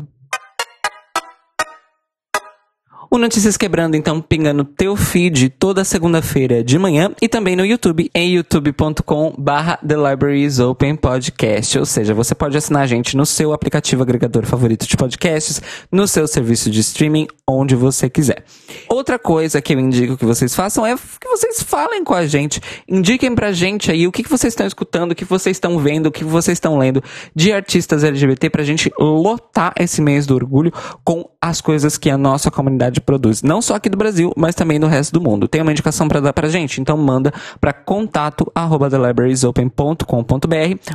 O 3.10 3.16
Notícias 3.16 3.56
Quebrando, 3.56 3.96
então, 3.96 4.20
pinga 4.20 4.52
no 4.52 4.64
teu 4.64 4.94
feed 4.94 5.48
toda 5.48 5.82
segunda-feira 5.82 6.62
de 6.62 6.78
manhã 6.78 7.10
e 7.22 7.26
também 7.26 7.56
no 7.56 7.64
YouTube, 7.64 8.10
em 8.14 8.34
youtube.com 8.34 9.32
barra 9.38 9.78
The 9.78 9.96
Libraries 9.96 10.58
Open 10.58 10.94
Podcast. 10.94 11.78
Ou 11.78 11.86
seja, 11.86 12.12
você 12.12 12.34
pode 12.34 12.58
assinar 12.58 12.82
a 12.82 12.86
gente 12.86 13.16
no 13.16 13.24
seu 13.24 13.54
aplicativo 13.54 14.02
agregador 14.02 14.44
favorito 14.44 14.86
de 14.86 14.94
podcasts, 14.94 15.62
no 15.90 16.06
seu 16.06 16.28
serviço 16.28 16.70
de 16.70 16.80
streaming, 16.80 17.26
onde 17.48 17.74
você 17.74 18.10
quiser. 18.10 18.44
Outra 18.90 19.18
coisa 19.18 19.62
que 19.62 19.72
eu 19.72 19.80
indico 19.80 20.18
que 20.18 20.26
vocês 20.26 20.54
façam 20.54 20.86
é 20.86 20.94
que 20.94 21.28
vocês 21.28 21.62
falem 21.62 22.04
com 22.04 22.12
a 22.12 22.26
gente. 22.26 22.60
Indiquem 22.86 23.34
pra 23.34 23.52
gente 23.52 23.90
aí 23.90 24.06
o 24.06 24.12
que, 24.12 24.22
que 24.22 24.28
vocês 24.28 24.52
estão 24.52 24.66
escutando, 24.66 25.12
o 25.12 25.14
que 25.14 25.24
vocês 25.24 25.56
estão 25.56 25.78
vendo, 25.78 26.08
o 26.08 26.12
que 26.12 26.24
vocês 26.24 26.56
estão 26.56 26.76
lendo 26.76 27.02
de 27.34 27.54
artistas 27.54 28.04
LGBT 28.04 28.50
pra 28.50 28.62
gente 28.62 28.92
lotar 28.98 29.72
esse 29.78 30.02
mês 30.02 30.26
do 30.26 30.34
orgulho 30.34 30.70
com 31.02 31.26
as 31.40 31.62
coisas 31.62 31.96
que 31.96 32.10
a 32.10 32.18
nossa 32.18 32.50
comunidade 32.50 32.97
produz, 33.00 33.42
não 33.42 33.62
só 33.62 33.74
aqui 33.74 33.88
do 33.88 33.96
Brasil, 33.96 34.32
mas 34.36 34.54
também 34.54 34.78
no 34.78 34.86
resto 34.86 35.12
do 35.12 35.20
mundo. 35.20 35.48
Tem 35.48 35.62
uma 35.62 35.72
indicação 35.72 36.08
para 36.08 36.20
dar 36.20 36.32
pra 36.32 36.48
gente? 36.48 36.80
Então 36.80 36.96
manda 36.96 37.32
para 37.60 37.72
contato 37.72 38.50
arroba 38.54 38.88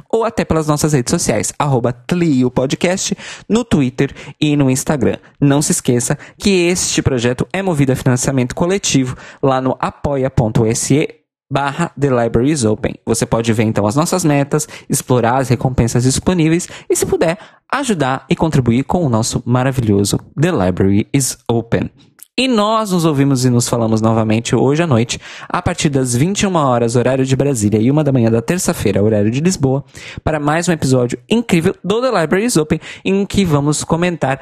ou 0.09 0.23
até 0.23 0.43
pelas 0.43 0.67
nossas 0.67 0.93
redes 0.93 1.11
sociais, 1.11 1.53
arroba 1.57 1.93
Tlio 1.93 2.49
Podcast, 2.49 3.15
no 3.47 3.63
Twitter 3.63 4.13
e 4.39 4.55
no 4.55 4.69
Instagram. 4.69 5.17
Não 5.39 5.61
se 5.61 5.71
esqueça 5.71 6.17
que 6.37 6.67
este 6.67 7.01
projeto 7.01 7.47
é 7.53 7.61
movido 7.61 7.91
a 7.91 7.95
financiamento 7.95 8.55
coletivo 8.55 9.15
lá 9.41 9.61
no 9.61 9.77
apoia.se 9.79 11.22
barra 11.51 11.91
The 11.99 12.09
Libraries 12.09 12.63
Open. 12.65 12.95
Você 13.05 13.25
pode 13.25 13.51
ver 13.53 13.63
então 13.63 13.85
as 13.85 13.95
nossas 13.95 14.25
metas, 14.25 14.67
explorar 14.89 15.37
as 15.37 15.49
recompensas 15.49 16.03
disponíveis 16.03 16.67
e, 16.89 16.95
se 16.95 17.05
puder, 17.05 17.37
ajudar 17.71 18.25
e 18.29 18.35
contribuir 18.35 18.83
com 18.83 19.05
o 19.05 19.09
nosso 19.09 19.41
maravilhoso 19.45 20.19
The 20.39 20.51
Library 20.51 21.07
is 21.13 21.37
Open. 21.49 21.89
E 22.35 22.47
nós 22.47 22.89
nos 22.89 23.05
ouvimos 23.05 23.45
e 23.45 23.49
nos 23.51 23.69
falamos 23.69 24.01
novamente 24.01 24.55
hoje 24.55 24.81
à 24.81 24.87
noite, 24.87 25.21
a 25.47 25.61
partir 25.61 25.87
das 25.87 26.15
21 26.15 26.55
horas, 26.55 26.95
horário 26.95 27.23
de 27.23 27.35
Brasília, 27.35 27.79
e 27.79 27.91
uma 27.91 28.03
da 28.03 28.11
manhã 28.11 28.31
da 28.31 28.41
terça-feira, 28.41 29.03
horário 29.03 29.29
de 29.29 29.39
Lisboa, 29.39 29.85
para 30.23 30.39
mais 30.39 30.67
um 30.67 30.71
episódio 30.71 31.19
incrível 31.29 31.75
do 31.83 32.01
The 32.01 32.21
Library 32.21 32.45
is 32.45 32.57
Open, 32.57 32.79
em 33.05 33.23
que 33.23 33.45
vamos 33.45 33.83
comentar 33.83 34.39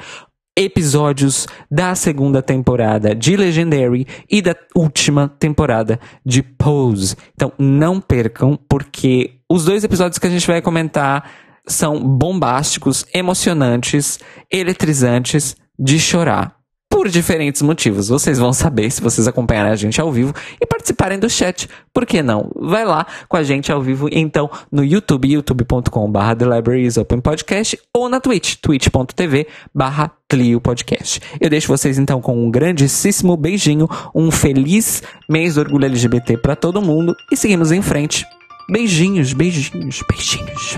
episódios 0.57 1.47
da 1.69 1.95
segunda 1.95 2.41
temporada 2.41 3.15
de 3.15 3.35
Legendary 3.35 4.05
e 4.29 4.41
da 4.41 4.55
última 4.75 5.29
temporada 5.39 5.99
de 6.25 6.43
Pose. 6.43 7.15
Então 7.33 7.51
não 7.57 7.99
percam, 7.99 8.57
porque 8.69 9.39
os 9.49 9.65
dois 9.65 9.83
episódios 9.83 10.19
que 10.19 10.27
a 10.27 10.29
gente 10.29 10.47
vai 10.47 10.61
comentar 10.61 11.29
são 11.67 11.99
bombásticos, 11.99 13.05
emocionantes, 13.13 14.19
eletrizantes, 14.51 15.55
de 15.79 15.99
chorar 15.99 16.61
por 16.91 17.07
diferentes 17.07 17.61
motivos. 17.61 18.09
Vocês 18.09 18.37
vão 18.37 18.51
saber 18.51 18.91
se 18.91 19.01
vocês 19.01 19.25
acompanharem 19.25 19.71
a 19.71 19.75
gente 19.75 19.99
ao 20.01 20.11
vivo 20.11 20.33
e 20.59 20.65
participarem 20.65 21.17
do 21.17 21.29
chat. 21.29 21.69
Por 21.93 22.05
que 22.05 22.21
não? 22.21 22.51
Vai 22.53 22.83
lá 22.83 23.07
com 23.29 23.37
a 23.37 23.43
gente 23.43 23.71
ao 23.71 23.81
vivo, 23.81 24.09
então, 24.11 24.51
no 24.69 24.83
YouTube, 24.83 25.31
youtube.com.br 25.31 26.35
The 26.37 26.45
Libraries 26.45 26.97
Open 26.97 27.21
Podcast 27.21 27.79
ou 27.93 28.09
na 28.09 28.19
Twitch, 28.19 28.57
twitch.tv 28.57 29.47
barra 29.73 30.11
Clio 30.29 30.59
Podcast. 30.59 31.21
Eu 31.39 31.49
deixo 31.49 31.69
vocês 31.69 31.97
então 31.97 32.21
com 32.21 32.45
um 32.45 32.51
grandíssimo 32.51 33.37
beijinho, 33.37 33.89
um 34.13 34.29
feliz 34.29 35.01
mês 35.29 35.55
do 35.55 35.61
orgulho 35.61 35.85
LGBT 35.85 36.37
para 36.37 36.55
todo 36.55 36.81
mundo 36.81 37.15
e 37.31 37.37
seguimos 37.37 37.71
em 37.71 37.81
frente. 37.81 38.25
Beijinhos, 38.69 39.33
beijinhos, 39.33 40.03
beijinhos. 40.07 40.77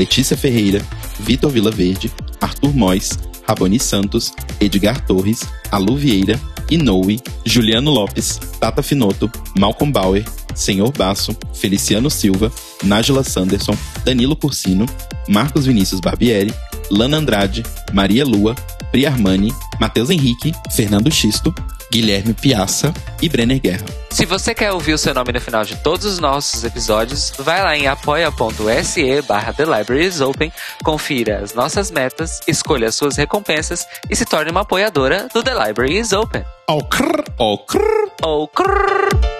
Letícia 0.00 0.34
Ferreira, 0.34 0.80
Vitor 1.18 1.50
Vilaverde, 1.50 2.10
Arthur 2.40 2.74
Mois, 2.74 3.18
Raboni 3.46 3.78
Santos, 3.78 4.32
Edgar 4.58 5.04
Torres, 5.04 5.40
Alu 5.70 5.94
Vieira, 5.94 6.40
Inoue, 6.70 7.20
Juliano 7.44 7.90
Lopes, 7.90 8.40
Tata 8.58 8.82
Finoto, 8.82 9.30
Malcolm 9.58 9.92
Bauer, 9.92 10.24
Senhor 10.54 10.90
Basso, 10.90 11.36
Feliciano 11.52 12.08
Silva, 12.08 12.50
Nájila 12.82 13.22
Sanderson, 13.22 13.76
Danilo 14.02 14.34
Cursino, 14.34 14.86
Marcos 15.28 15.66
Vinícius 15.66 16.00
Barbieri, 16.00 16.50
Lana 16.90 17.18
Andrade, 17.18 17.62
Maria 17.92 18.24
Lua, 18.24 18.54
Pri 18.90 19.04
Armani, 19.04 19.52
Matheus 19.78 20.08
Henrique, 20.08 20.54
Fernando 20.70 21.10
Xisto, 21.10 21.54
Guilherme 21.90 22.32
Piaça 22.34 22.92
e 23.20 23.28
Brenner 23.28 23.60
Guerra. 23.60 23.84
Se 24.10 24.24
você 24.26 24.54
quer 24.54 24.72
ouvir 24.72 24.92
o 24.92 24.98
seu 24.98 25.14
nome 25.14 25.32
no 25.32 25.40
final 25.40 25.64
de 25.64 25.76
todos 25.76 26.04
os 26.04 26.18
nossos 26.18 26.64
episódios, 26.64 27.32
vai 27.38 27.62
lá 27.62 27.76
em 27.76 27.86
apoia.se 27.86 29.22
barra 29.22 29.52
The 29.52 29.64
Libraries 29.64 30.20
Open, 30.20 30.52
confira 30.84 31.38
as 31.38 31.54
nossas 31.54 31.90
metas, 31.90 32.40
escolha 32.46 32.88
as 32.88 32.94
suas 32.94 33.16
recompensas 33.16 33.86
e 34.08 34.16
se 34.16 34.24
torne 34.24 34.50
uma 34.50 34.60
apoiadora 34.60 35.28
do 35.32 35.42
The 35.42 35.66
Library 35.66 35.98
is 35.98 36.12
Open. 36.12 36.44
Oh, 36.68 36.82
crrr, 36.84 37.24
oh, 37.38 37.58
crrr. 37.58 38.10
Oh, 38.22 38.46
crrr. 38.46 39.39